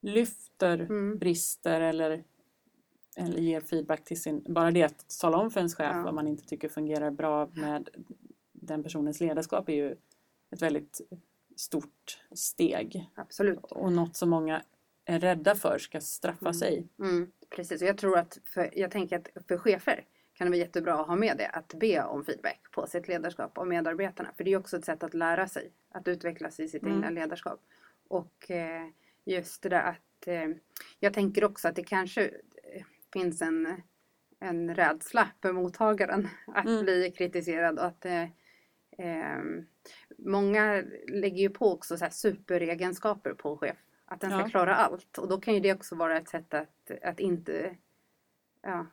lyfter 0.00 0.78
mm. 0.78 1.18
brister 1.18 1.80
eller 1.80 2.24
eller 3.16 3.38
ger 3.38 3.60
feedback 3.60 4.04
till 4.04 4.22
sin... 4.22 4.44
Bara 4.48 4.70
det 4.70 4.82
att 4.82 5.18
tala 5.20 5.36
om 5.36 5.50
för 5.50 5.60
ens 5.60 5.74
chef 5.74 5.92
ja. 5.94 6.02
vad 6.02 6.14
man 6.14 6.28
inte 6.28 6.46
tycker 6.46 6.68
fungerar 6.68 7.10
bra 7.10 7.48
med 7.54 7.88
den 8.52 8.82
personens 8.82 9.20
ledarskap 9.20 9.68
är 9.68 9.72
ju 9.72 9.96
ett 10.50 10.62
väldigt 10.62 11.00
stort 11.56 12.20
steg. 12.32 13.10
Absolut. 13.14 13.58
Och 13.60 13.92
något 13.92 14.16
som 14.16 14.30
många 14.30 14.62
är 15.04 15.20
rädda 15.20 15.54
för 15.54 15.78
ska 15.78 16.00
straffa 16.00 16.46
mm. 16.46 16.54
sig. 16.54 16.88
Mm. 16.98 17.32
Precis, 17.56 17.82
och 17.82 17.88
jag 17.88 17.98
tror 17.98 18.18
att 18.18 18.38
för, 18.44 18.70
jag 18.72 18.90
tänker 18.90 19.18
att 19.18 19.46
för 19.48 19.58
chefer 19.58 20.04
kan 20.34 20.46
det 20.46 20.50
vara 20.50 20.58
jättebra 20.58 21.00
att 21.00 21.06
ha 21.06 21.16
med 21.16 21.36
det, 21.36 21.48
att 21.48 21.74
be 21.74 22.02
om 22.02 22.24
feedback 22.24 22.60
på 22.70 22.86
sitt 22.86 23.08
ledarskap 23.08 23.58
och 23.58 23.66
medarbetarna. 23.66 24.32
För 24.36 24.44
det 24.44 24.52
är 24.52 24.56
också 24.56 24.76
ett 24.76 24.84
sätt 24.84 25.02
att 25.02 25.14
lära 25.14 25.48
sig, 25.48 25.72
att 25.90 26.08
utvecklas 26.08 26.60
i 26.60 26.68
sitt 26.68 26.82
mm. 26.82 26.94
egna 26.94 27.10
ledarskap. 27.10 27.60
Och 28.08 28.50
eh, 28.50 28.88
just 29.24 29.62
det 29.62 29.68
där 29.68 29.82
att 29.82 30.26
eh, 30.26 30.48
jag 31.00 31.14
tänker 31.14 31.44
också 31.44 31.68
att 31.68 31.76
det 31.76 31.84
kanske 31.84 32.30
finns 33.12 33.42
en, 33.42 33.82
en 34.40 34.74
rädsla 34.74 35.28
för 35.42 35.52
mottagaren 35.52 36.28
att 36.46 36.66
mm. 36.66 36.82
bli 36.82 37.10
kritiserad 37.16 37.78
och 37.78 37.86
att 37.86 38.04
eh, 38.04 38.22
eh, 38.98 39.42
många 40.18 40.82
lägger 41.08 41.42
ju 41.42 41.50
på 41.50 41.72
också 41.72 41.96
så 41.96 42.06
superegenskaper 42.10 43.34
på 43.34 43.56
chef. 43.56 43.76
Att 44.12 44.20
den 44.20 44.30
ska 44.30 44.40
ja. 44.40 44.48
klara 44.48 44.74
allt 44.76 45.18
och 45.18 45.28
då 45.28 45.40
kan 45.40 45.54
ju 45.54 45.60
det 45.60 45.74
också 45.74 45.94
vara 45.94 46.16
ett 46.16 46.28
sätt 46.28 46.54
att, 46.54 46.90
att 47.02 47.20
inte 47.20 47.76
ja, 48.62 48.86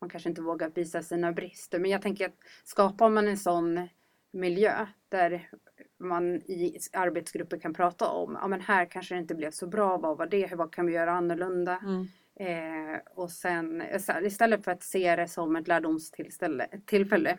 man 0.00 0.10
kanske 0.10 0.28
inte 0.28 0.42
vågar 0.42 0.70
visa 0.74 1.02
sina 1.02 1.32
brister. 1.32 1.78
Men 1.78 1.90
jag 1.90 2.02
tänker 2.02 2.26
att 2.26 2.34
skapar 2.64 3.10
man 3.10 3.28
en 3.28 3.38
sån 3.38 3.88
miljö 4.30 4.86
där 5.08 5.50
man 5.98 6.34
i 6.34 6.78
arbetsgrupper 6.92 7.58
kan 7.58 7.74
prata 7.74 8.08
om, 8.08 8.38
ja 8.40 8.48
men 8.48 8.60
här 8.60 8.86
kanske 8.86 9.14
det 9.14 9.18
inte 9.18 9.34
blev 9.34 9.50
så 9.50 9.66
bra, 9.66 9.96
vad 9.96 10.18
var 10.18 10.26
det, 10.26 10.54
vad 10.54 10.72
kan 10.72 10.86
vi 10.86 10.92
göra 10.92 11.12
annorlunda? 11.12 11.80
Mm. 11.82 12.08
Eh, 12.36 13.00
och 13.14 13.30
sen 13.30 13.82
istället 14.22 14.64
för 14.64 14.70
att 14.70 14.82
se 14.82 15.16
det 15.16 15.28
som 15.28 15.56
ett 15.56 15.68
lärdomstillfälle. 15.68 17.38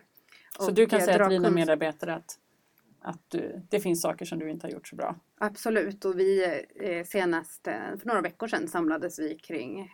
Så 0.59 0.71
du 0.71 0.85
kan 0.85 1.01
säga 1.01 1.17
till 1.17 1.29
dina 1.29 1.51
medarbetare 1.51 2.15
att, 2.15 2.39
att 3.05 3.21
du, 3.27 3.61
det 3.69 3.79
finns 3.79 4.01
saker 4.01 4.25
som 4.25 4.39
du 4.39 4.49
inte 4.49 4.67
har 4.67 4.71
gjort 4.71 4.87
så 4.87 4.95
bra. 4.95 5.15
Absolut 5.37 6.05
och 6.05 6.19
vi 6.19 6.61
eh, 6.75 7.05
senast 7.05 7.67
eh, 7.67 7.97
för 7.99 8.07
några 8.07 8.21
veckor 8.21 8.47
sedan 8.47 8.67
samlades 8.67 9.19
vi 9.19 9.35
kring 9.35 9.89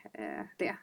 det. 0.57 0.75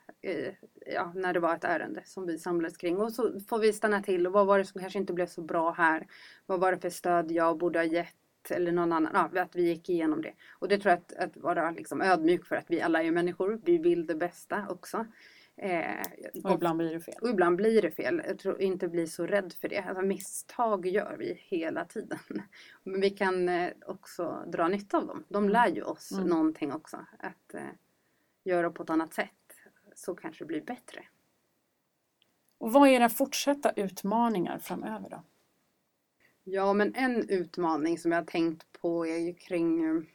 Ja, 0.87 1.13
när 1.15 1.33
det 1.33 1.41
var 1.41 1.55
ett 1.55 1.65
ärende 1.65 2.03
som 2.05 2.27
vi 2.27 2.39
samlades 2.39 2.77
kring 2.77 2.97
och 2.97 3.13
så 3.13 3.41
får 3.49 3.59
vi 3.59 3.73
stanna 3.73 4.03
till 4.03 4.27
och 4.27 4.33
vad 4.33 4.47
var 4.47 4.59
det 4.59 4.65
som 4.65 4.81
kanske 4.81 4.99
inte 4.99 5.13
blev 5.13 5.27
så 5.27 5.43
bra 5.43 5.73
här? 5.73 6.07
Vad 6.47 6.61
var 6.61 6.73
det 6.73 6.79
för 6.79 6.91
stöd 6.91 7.31
jag 7.31 7.59
borde 7.59 7.79
ha 7.79 7.85
gett? 7.85 8.15
eller 8.51 8.73
någon 8.73 8.93
annan, 8.93 9.31
ja, 9.35 9.43
att 9.43 9.57
vi 9.57 9.69
gick 9.69 9.89
igenom 9.89 10.23
det. 10.23 10.33
Och 10.51 10.69
det 10.69 10.79
tror 10.79 10.91
jag 10.91 10.99
att, 10.99 11.13
att 11.13 11.37
vara 11.37 11.71
liksom 11.71 12.03
ödmjuk 12.03 12.47
för 12.47 12.57
att 12.57 12.67
vi 12.69 12.81
alla 12.81 13.03
är 13.03 13.11
människor, 13.11 13.61
vi 13.65 13.79
vill 13.79 14.07
det 14.07 14.15
bästa 14.15 14.67
också. 14.69 15.07
Eh, 15.61 16.07
och 16.45 16.51
ibland 16.51 16.79
blir 16.79 16.93
det 16.93 17.01
fel. 17.01 17.15
Och 17.23 17.29
ibland 17.29 17.57
blir 17.57 17.83
det 17.83 17.91
fel. 17.91 18.23
Jag 18.27 18.39
tror 18.39 18.61
inte 18.61 18.89
bli 18.89 19.07
så 19.07 19.27
rädd 19.27 19.53
för 19.53 19.69
det. 19.69 19.79
Alltså, 19.79 20.03
misstag 20.03 20.87
gör 20.87 21.17
vi 21.19 21.35
hela 21.35 21.85
tiden. 21.85 22.19
Men 22.85 23.01
vi 23.01 23.11
kan 23.11 23.49
eh, 23.49 23.73
också 23.87 24.45
dra 24.47 24.69
nytta 24.69 24.97
av 24.97 25.07
dem. 25.07 25.25
De 25.29 25.37
mm. 25.37 25.53
lär 25.53 25.69
ju 25.69 25.83
oss 25.83 26.13
mm. 26.13 26.27
någonting 26.27 26.73
också. 26.73 27.07
Att 27.19 27.55
eh, 27.55 27.61
göra 28.45 28.71
på 28.71 28.83
ett 28.83 28.91
annat 28.91 29.15
sätt. 29.15 29.31
Så 29.95 30.15
kanske 30.15 30.45
det 30.45 30.49
blir 30.49 30.61
bättre. 30.61 31.05
Och 32.59 32.73
vad 32.73 32.89
är 32.89 32.93
era 32.93 33.09
fortsatta 33.09 33.73
utmaningar 33.77 34.59
framöver 34.59 35.11
då? 35.11 35.23
Ja 36.45 36.73
men 36.73 36.95
en 36.95 37.29
utmaning 37.29 37.99
som 37.99 38.13
jag 38.13 38.19
har 38.19 38.27
tänkt 38.27 38.73
på 38.73 39.07
är 39.07 39.19
ju 39.19 39.35
kring 39.35 40.07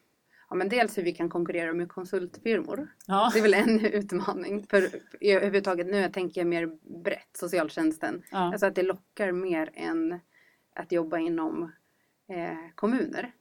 ja, 0.53 0.57
men 0.57 0.69
dels 0.69 0.97
hur 0.97 1.03
vi 1.03 1.13
kan 1.13 1.29
konkurrera 1.29 1.73
med 1.73 1.89
konsultfirmor. 1.89 2.87
Ja. 3.07 3.31
Det 3.33 3.39
är 3.39 3.43
väl 3.43 3.53
en 3.53 3.85
utmaning. 3.85 4.65
För 4.69 4.89
överhuvudtaget 5.21 5.87
nu 5.87 5.97
jag 5.97 6.13
tänker 6.13 6.41
jag 6.41 6.47
mer 6.47 6.77
brett, 7.03 7.37
socialtjänsten. 7.37 8.23
Ja. 8.31 8.37
Alltså 8.37 8.65
att 8.65 8.75
det 8.75 8.83
lockar 8.83 9.31
mer 9.31 9.69
än 9.73 10.19
att 10.75 10.91
jobba 10.91 11.17
inom 11.17 11.71
eh, 12.29 12.57
kommuner. 12.75 13.31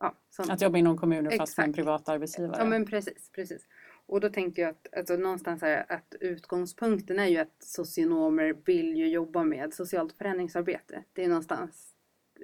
Ja, 0.00 0.14
som, 0.30 0.50
att 0.50 0.62
jobba 0.62 0.78
inom 0.78 0.98
kommuner 0.98 1.30
exakt. 1.30 1.40
fast 1.40 1.58
med 1.58 1.66
en 1.66 1.72
privat 1.72 2.08
arbetsgivare. 2.08 2.56
Ja 2.58 2.64
men 2.64 2.86
precis, 2.86 3.30
precis. 3.34 3.66
Och 4.06 4.20
då 4.20 4.28
tänker 4.28 4.62
jag 4.62 4.70
att 4.70 4.98
alltså, 4.98 5.16
någonstans 5.16 5.62
här, 5.62 5.86
att 5.88 6.14
utgångspunkten 6.20 7.18
är 7.18 7.26
ju 7.26 7.38
att 7.38 7.56
socionomer 7.58 8.56
vill 8.64 8.96
ju 8.96 9.08
jobba 9.08 9.44
med 9.44 9.74
socialt 9.74 10.12
förändringsarbete. 10.12 11.04
Det 11.12 11.24
är 11.24 11.28
någonstans 11.28 11.95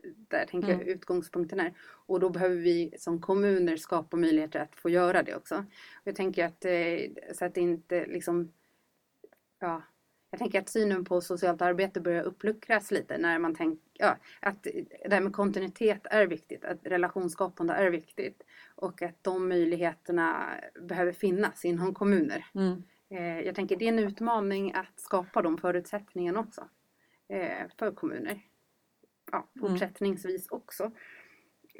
där 0.04 0.46
tänker 0.46 0.68
mm. 0.68 0.80
jag 0.80 0.88
utgångspunkten 0.88 1.60
är. 1.60 1.74
Och 1.80 2.20
då 2.20 2.30
behöver 2.30 2.56
vi 2.56 2.94
som 2.98 3.20
kommuner 3.20 3.76
skapa 3.76 4.16
möjligheter 4.16 4.60
att 4.60 4.76
få 4.76 4.90
göra 4.90 5.22
det 5.22 5.34
också. 5.34 5.56
Och 5.56 6.04
jag 6.04 6.16
tänker 6.16 6.44
att, 6.44 6.64
eh, 6.64 7.34
så 7.34 7.44
att 7.44 7.54
det 7.54 7.60
inte 7.60 8.06
liksom, 8.06 8.52
ja, 9.60 9.82
jag 10.30 10.38
tänker 10.38 10.60
att 10.60 10.68
synen 10.68 11.04
på 11.04 11.20
socialt 11.20 11.62
arbete 11.62 12.00
börjar 12.00 12.22
uppluckras 12.22 12.90
lite 12.90 13.18
när 13.18 13.38
man 13.38 13.54
tänker 13.54 13.82
ja, 13.92 14.16
att 14.40 14.62
det 15.04 15.14
här 15.14 15.20
med 15.20 15.32
kontinuitet 15.32 16.00
är 16.04 16.26
viktigt, 16.26 16.64
att 16.64 16.78
relationsskapande 16.82 17.74
är 17.74 17.90
viktigt 17.90 18.42
och 18.74 19.02
att 19.02 19.24
de 19.24 19.48
möjligheterna 19.48 20.50
behöver 20.88 21.12
finnas 21.12 21.64
inom 21.64 21.94
kommuner. 21.94 22.46
Mm. 22.54 22.82
Eh, 23.10 23.40
jag 23.40 23.54
tänker 23.54 23.76
det 23.76 23.84
är 23.84 23.88
en 23.88 23.98
utmaning 23.98 24.72
att 24.74 25.00
skapa 25.00 25.42
de 25.42 25.58
förutsättningarna 25.58 26.40
också 26.40 26.68
eh, 27.28 27.68
för 27.78 27.92
kommuner 27.92 28.42
ja, 29.32 29.48
mm. 29.56 29.68
fortsättningsvis 29.68 30.48
också. 30.50 30.90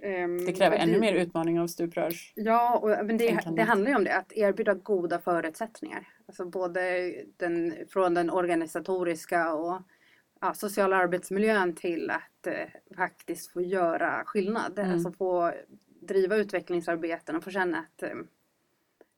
Um, 0.03 0.45
det 0.47 0.53
kräver 0.53 0.77
ännu 0.77 1.01
mer 1.01 1.15
utmaning 1.15 1.61
av 1.61 1.67
stuprörs... 1.67 2.33
Ja, 2.37 2.79
och, 2.79 3.07
men 3.07 3.19
det, 3.19 3.39
det 3.57 3.63
handlar 3.63 3.91
ju 3.91 3.97
om 3.97 4.05
det, 4.05 4.17
att 4.17 4.33
erbjuda 4.33 4.75
goda 4.75 5.19
förutsättningar. 5.19 6.09
Alltså 6.27 6.45
både 6.45 7.15
den, 7.37 7.75
från 7.89 8.15
den 8.15 8.31
organisatoriska 8.31 9.55
och 9.55 9.83
ja, 10.41 10.55
sociala 10.55 10.97
arbetsmiljön 10.97 11.75
till 11.75 12.11
att 12.11 12.47
eh, 12.47 12.97
faktiskt 12.97 13.53
få 13.53 13.61
göra 13.61 14.23
skillnad. 14.25 14.79
Mm. 14.79 14.93
Alltså 14.93 15.13
få 15.13 15.53
driva 16.01 16.37
utvecklingsarbeten 16.37 17.37
och 17.37 17.45
få 17.45 17.51
känna 17.51 17.79
att 17.79 18.03
eh, 18.03 18.11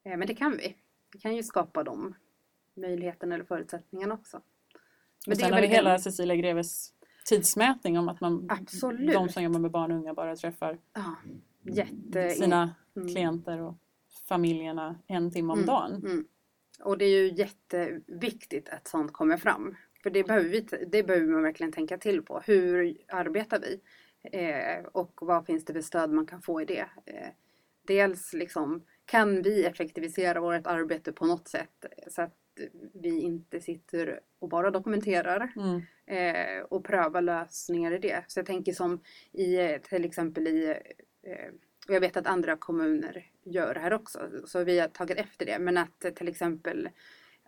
eh 0.05 0.17
men 0.17 0.27
det 0.27 0.35
kan 0.35 0.57
vi. 0.57 0.77
Vi 1.13 1.19
kan 1.19 1.37
ju 1.37 1.43
skapa 1.43 1.83
de 1.83 2.15
möjligheterna 2.75 3.35
eller 3.35 3.45
förutsättningarna 3.45 4.15
också. 4.15 4.41
Men 5.27 5.33
och 5.33 5.39
sen 5.39 5.53
har 5.53 5.61
vi 5.61 5.67
hela 5.67 5.99
Cecilia 5.99 6.37
Greves 6.37 6.93
tidsmätning 7.25 7.99
om 7.99 8.09
att 8.09 8.21
man, 8.21 8.47
Absolut. 8.49 9.13
de 9.13 9.29
som 9.29 9.43
jobbar 9.43 9.61
med 9.61 9.71
barn 9.71 9.93
och 9.93 9.99
unga 9.99 10.15
bara 10.15 10.37
träffar 10.37 10.79
ja, 10.93 11.17
jätte... 11.63 12.31
sina 12.31 12.75
mm. 12.97 13.09
klienter 13.09 13.61
och 13.61 13.75
familjerna 14.29 14.99
en 15.07 15.31
timme 15.31 15.53
om 15.53 15.59
mm. 15.59 15.67
dagen. 15.67 15.93
Mm. 15.93 16.27
Och 16.81 16.99
det 16.99 17.05
är 17.05 17.23
ju 17.23 17.35
jätteviktigt 17.35 18.69
att 18.69 18.89
sånt 18.89 19.13
kommer 19.13 19.37
fram. 19.37 19.77
För 20.03 20.11
det 20.11 20.25
behöver, 20.25 20.49
vi, 20.49 20.61
det 20.87 21.03
behöver 21.03 21.27
man 21.27 21.43
verkligen 21.43 21.73
tänka 21.73 21.99
till 21.99 22.23
på. 22.23 22.41
Hur 22.45 22.97
arbetar 23.09 23.61
vi? 23.61 23.81
Eh, 24.39 24.85
och 24.93 25.19
vad 25.23 25.47
finns 25.47 25.65
det 25.65 25.73
för 25.73 25.81
stöd 25.81 26.11
man 26.11 26.27
kan 26.27 26.43
få 26.43 26.63
i 26.63 26.65
det? 26.65 26.87
Eh, 27.07 27.29
dels 27.87 28.33
liksom, 28.33 28.85
kan 29.05 29.43
vi 29.43 29.65
effektivisera 29.65 30.41
vårt 30.41 30.67
arbete 30.67 31.13
på 31.13 31.27
något 31.27 31.49
sätt 31.49 31.85
så 32.09 32.23
att 32.23 32.35
vi 32.93 33.21
inte 33.21 33.61
sitter 33.61 34.21
och 34.39 34.49
bara 34.49 34.71
dokumenterar 34.71 35.53
mm. 35.57 35.83
eh, 36.07 36.63
och 36.63 36.85
prövar 36.85 37.23
lösningar 37.23 37.93
i 37.93 37.99
det. 37.99 38.25
Så 38.29 38.39
jag 38.39 38.47
tänker 38.47 38.73
som 38.73 39.01
i 39.33 39.79
till 39.89 40.05
exempel 40.05 40.47
i 40.47 40.77
eh, 41.23 41.55
och 41.89 41.95
jag 41.95 42.01
vet 42.01 42.17
att 42.17 42.27
andra 42.27 42.57
kommuner 42.57 43.31
gör 43.43 43.75
det 43.75 43.81
här 43.81 43.93
också, 43.93 44.31
så 44.45 44.65
vi 44.65 44.81
har 44.81 44.89
tagit 44.89 45.19
efter 45.19 45.47
det. 45.47 45.59
Men 45.59 45.79
att 45.79 46.01
till 46.17 46.29
exempel 46.29 46.89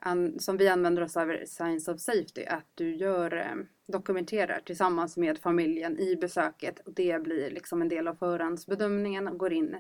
an, 0.00 0.40
som 0.40 0.56
vi 0.56 0.68
använder 0.68 1.02
oss 1.02 1.16
av 1.16 1.36
Science 1.46 1.92
of 1.92 2.00
Safety, 2.00 2.44
att 2.44 2.66
du 2.74 2.96
gör, 2.96 3.36
eh, 3.36 3.64
dokumenterar 3.86 4.60
tillsammans 4.64 5.16
med 5.16 5.38
familjen 5.38 5.98
i 5.98 6.16
besöket 6.16 6.78
och 6.78 6.92
det 6.92 7.22
blir 7.22 7.50
liksom 7.50 7.82
en 7.82 7.88
del 7.88 8.08
av 8.08 8.14
förhandsbedömningen 8.14 9.28
och 9.28 9.38
går 9.38 9.52
in 9.52 9.76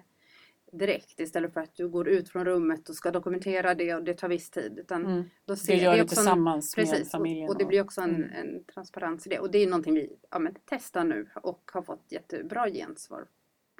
direkt 0.72 1.20
istället 1.20 1.52
för 1.52 1.60
att 1.60 1.74
du 1.74 1.88
går 1.88 2.08
ut 2.08 2.28
från 2.28 2.44
rummet 2.44 2.88
och 2.88 2.94
ska 2.94 3.10
dokumentera 3.10 3.74
det 3.74 3.94
och 3.94 4.04
det 4.04 4.14
tar 4.14 4.28
viss 4.28 4.50
tid. 4.50 4.78
Utan 4.78 5.06
mm. 5.06 5.24
då 5.44 5.56
ser, 5.56 5.76
du 5.76 5.82
gör 5.82 5.96
det, 5.96 6.02
det 6.02 6.08
tillsammans 6.08 6.78
en, 6.78 6.88
med 6.88 7.06
familjen. 7.08 7.48
Och, 7.48 7.54
och 7.54 7.58
det 7.58 7.64
blir 7.64 7.82
också 7.82 8.00
en, 8.00 8.14
mm. 8.14 8.30
en, 8.30 8.64
transparens 8.64 9.26
i 9.26 9.30
det. 9.30 9.38
Och 9.38 9.50
det 9.50 9.58
är 9.58 9.66
någonting 9.66 9.94
vi 9.94 10.16
ja, 10.30 10.38
men, 10.38 10.54
testar 10.64 11.04
nu 11.04 11.28
och 11.34 11.70
har 11.72 11.82
fått 11.82 12.12
jättebra 12.12 12.70
gensvar 12.70 13.28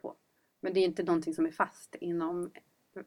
på. 0.02 0.14
Men 0.60 0.74
det 0.74 0.80
är 0.80 0.84
inte 0.84 1.02
någonting 1.02 1.34
som 1.34 1.46
är 1.46 1.50
fast 1.50 1.94
inom 1.94 2.50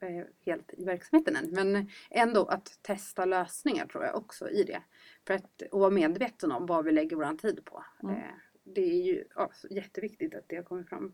eh, 0.02 0.26
helt 0.46 0.74
i 0.78 0.84
verksamheten 0.86 1.36
än. 1.36 1.52
Men 1.52 1.90
ändå 2.10 2.46
att 2.46 2.80
testa 2.82 3.26
lösningar 3.26 3.86
tror 3.86 4.04
jag 4.04 4.16
också 4.16 4.50
i 4.50 4.64
det. 4.64 4.82
För 5.28 5.34
att 5.34 5.62
och 5.72 5.80
vara 5.80 5.92
medveten 5.92 6.52
om 6.52 6.66
vad 6.66 6.86
vi 6.86 6.92
lägger 6.92 7.16
vår 7.16 7.38
tid 7.38 7.66
på. 7.66 7.84
Mm. 8.04 8.16
Eh, 8.16 8.24
det 8.64 8.82
är 8.82 9.04
ju 9.04 9.24
ja, 9.36 9.52
jätteviktigt 9.70 10.36
att 10.36 10.46
det 10.48 10.56
har 10.56 10.64
kommit 10.64 10.90
fram. 10.90 11.14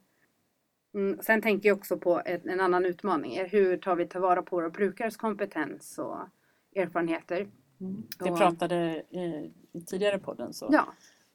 Mm, 0.95 1.19
sen 1.21 1.41
tänker 1.41 1.69
jag 1.69 1.77
också 1.77 1.97
på 1.97 2.21
en, 2.25 2.49
en 2.49 2.59
annan 2.59 2.85
utmaning. 2.85 3.45
Hur 3.45 3.77
tar 3.77 3.95
vi 3.95 4.07
tillvara 4.07 4.41
på 4.41 4.55
våra 4.55 4.69
brukares 4.69 5.17
kompetens 5.17 5.99
och 5.99 6.17
erfarenheter? 6.75 7.47
Mm. 7.81 8.03
Det 8.19 8.31
och, 8.31 8.37
pratade 8.37 9.03
i, 9.09 9.51
i 9.71 9.81
tidigare 9.81 10.19
podden 10.19 10.53
så 10.53 10.69
ja. 10.71 10.87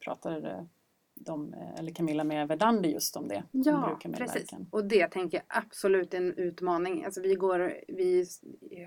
pratade 0.04 0.66
de, 1.14 1.54
eller 1.78 1.92
Camilla 1.92 2.24
med 2.24 2.48
Verdandi 2.48 2.92
just 2.92 3.16
om 3.16 3.28
det. 3.28 3.44
Ja, 3.50 3.98
precis. 4.16 4.50
Och 4.70 4.84
det 4.84 5.06
tänker 5.08 5.38
jag 5.38 5.44
absolut 5.48 6.14
är 6.14 6.18
en 6.18 6.34
utmaning. 6.34 7.04
Alltså 7.04 7.20
vi, 7.20 7.34
går, 7.34 7.74
vi 7.88 8.26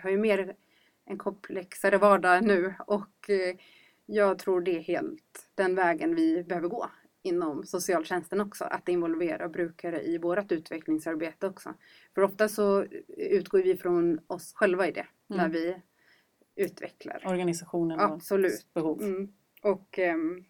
har 0.03 0.09
ju 0.09 0.17
mer 0.17 0.55
en 1.05 1.17
komplexare 1.17 1.97
vardag 1.97 2.43
nu 2.43 2.73
och 2.87 3.29
eh, 3.29 3.55
jag 4.05 4.39
tror 4.39 4.61
det 4.61 4.77
är 4.77 4.81
helt 4.81 5.49
den 5.55 5.75
vägen 5.75 6.15
vi 6.15 6.43
behöver 6.43 6.67
gå 6.67 6.89
inom 7.23 7.63
socialtjänsten 7.65 8.41
också, 8.41 8.63
att 8.63 8.89
involvera 8.89 9.49
brukare 9.49 10.01
i 10.01 10.17
vårt 10.17 10.51
utvecklingsarbete 10.51 11.47
också. 11.47 11.73
För 12.15 12.21
ofta 12.21 12.49
så 12.49 12.83
utgår 13.17 13.59
vi 13.59 13.77
från 13.77 14.19
oss 14.27 14.53
själva 14.53 14.87
i 14.87 14.91
det, 14.91 15.07
mm. 15.29 15.41
när 15.41 15.49
vi 15.49 15.81
utvecklar. 16.55 17.23
Organisationen 17.25 17.99
och 17.99 18.05
Absolut. 18.05 18.73
behov. 18.73 19.01
Mm. 19.01 19.33
Och 19.61 19.99
ähm, 19.99 20.45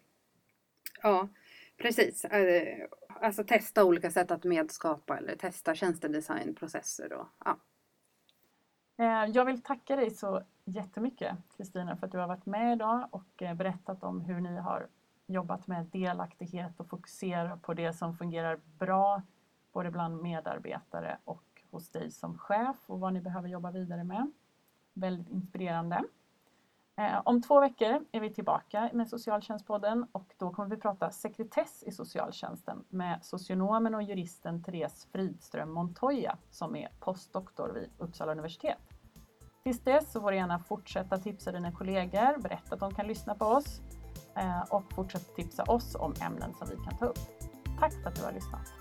ja, 1.02 1.28
precis. 1.76 2.24
Eh, 2.24 2.86
alltså 3.20 3.44
testa 3.44 3.84
olika 3.84 4.10
sätt 4.10 4.30
att 4.30 4.44
medskapa 4.44 5.18
eller 5.18 5.36
testa 5.36 5.74
tjänstedesignprocesser. 5.74 7.12
Och, 7.12 7.26
ja. 7.44 7.58
Eh, 8.96 9.30
jag 9.30 9.44
vill 9.44 9.62
tacka 9.62 9.96
dig 9.96 10.10
så 10.10 10.42
jättemycket 10.64 11.36
Kristina 11.56 11.96
för 11.96 12.06
att 12.06 12.12
du 12.12 12.18
har 12.18 12.28
varit 12.28 12.46
med 12.46 12.72
idag 12.72 13.08
och 13.10 13.42
eh, 13.42 13.54
berättat 13.54 14.02
om 14.02 14.20
hur 14.20 14.40
ni 14.40 14.56
har 14.56 14.88
jobbat 15.26 15.66
med 15.66 15.86
delaktighet 15.86 16.80
och 16.80 16.88
fokuserat 16.88 17.62
på 17.62 17.74
det 17.74 17.92
som 17.92 18.16
fungerar 18.16 18.60
bra 18.78 19.22
både 19.72 19.90
bland 19.90 20.22
medarbetare 20.22 21.18
och 21.24 21.62
hos 21.70 21.88
dig 21.90 22.10
som 22.10 22.38
chef 22.38 22.76
och 22.86 23.00
vad 23.00 23.12
ni 23.12 23.20
behöver 23.20 23.48
jobba 23.48 23.70
vidare 23.70 24.04
med. 24.04 24.32
Väldigt 24.92 25.28
inspirerande. 25.28 26.04
Eh, 26.96 27.20
om 27.24 27.42
två 27.42 27.60
veckor 27.60 28.04
är 28.12 28.20
vi 28.20 28.30
tillbaka 28.34 28.90
med 28.92 29.08
Socialtjänstpodden 29.08 30.06
och 30.12 30.34
då 30.38 30.50
kommer 30.50 30.68
vi 30.68 30.76
prata 30.76 31.10
sekretess 31.10 31.82
i 31.86 31.92
socialtjänsten 31.92 32.84
med 32.88 33.24
socionomen 33.24 33.94
och 33.94 34.02
juristen 34.02 34.62
Therese 34.62 35.08
Fridström 35.12 35.72
Montoya 35.72 36.38
som 36.50 36.76
är 36.76 36.88
postdoktor 37.00 37.68
vid 37.68 37.90
Uppsala 37.98 38.32
universitet. 38.32 38.78
Tills 39.62 39.80
dess 39.80 40.12
så 40.12 40.20
får 40.20 40.30
du 40.30 40.36
gärna 40.36 40.58
fortsätta 40.58 41.18
tipsa 41.18 41.52
dina 41.52 41.72
kollegor, 41.72 42.42
berätta 42.42 42.74
att 42.74 42.80
de 42.80 42.94
kan 42.94 43.06
lyssna 43.06 43.34
på 43.34 43.44
oss 43.44 43.80
Eh, 44.36 44.62
och 44.70 44.92
fortsätt 44.92 45.36
tipsa 45.36 45.62
oss 45.62 45.94
om 45.94 46.14
ämnen 46.20 46.54
som 46.54 46.68
vi 46.68 46.76
kan 46.76 46.98
ta 46.98 47.06
upp. 47.06 47.18
Tack 47.80 47.92
för 47.92 48.08
att 48.08 48.16
du 48.16 48.22
har 48.22 48.32
lyssnat. 48.32 48.73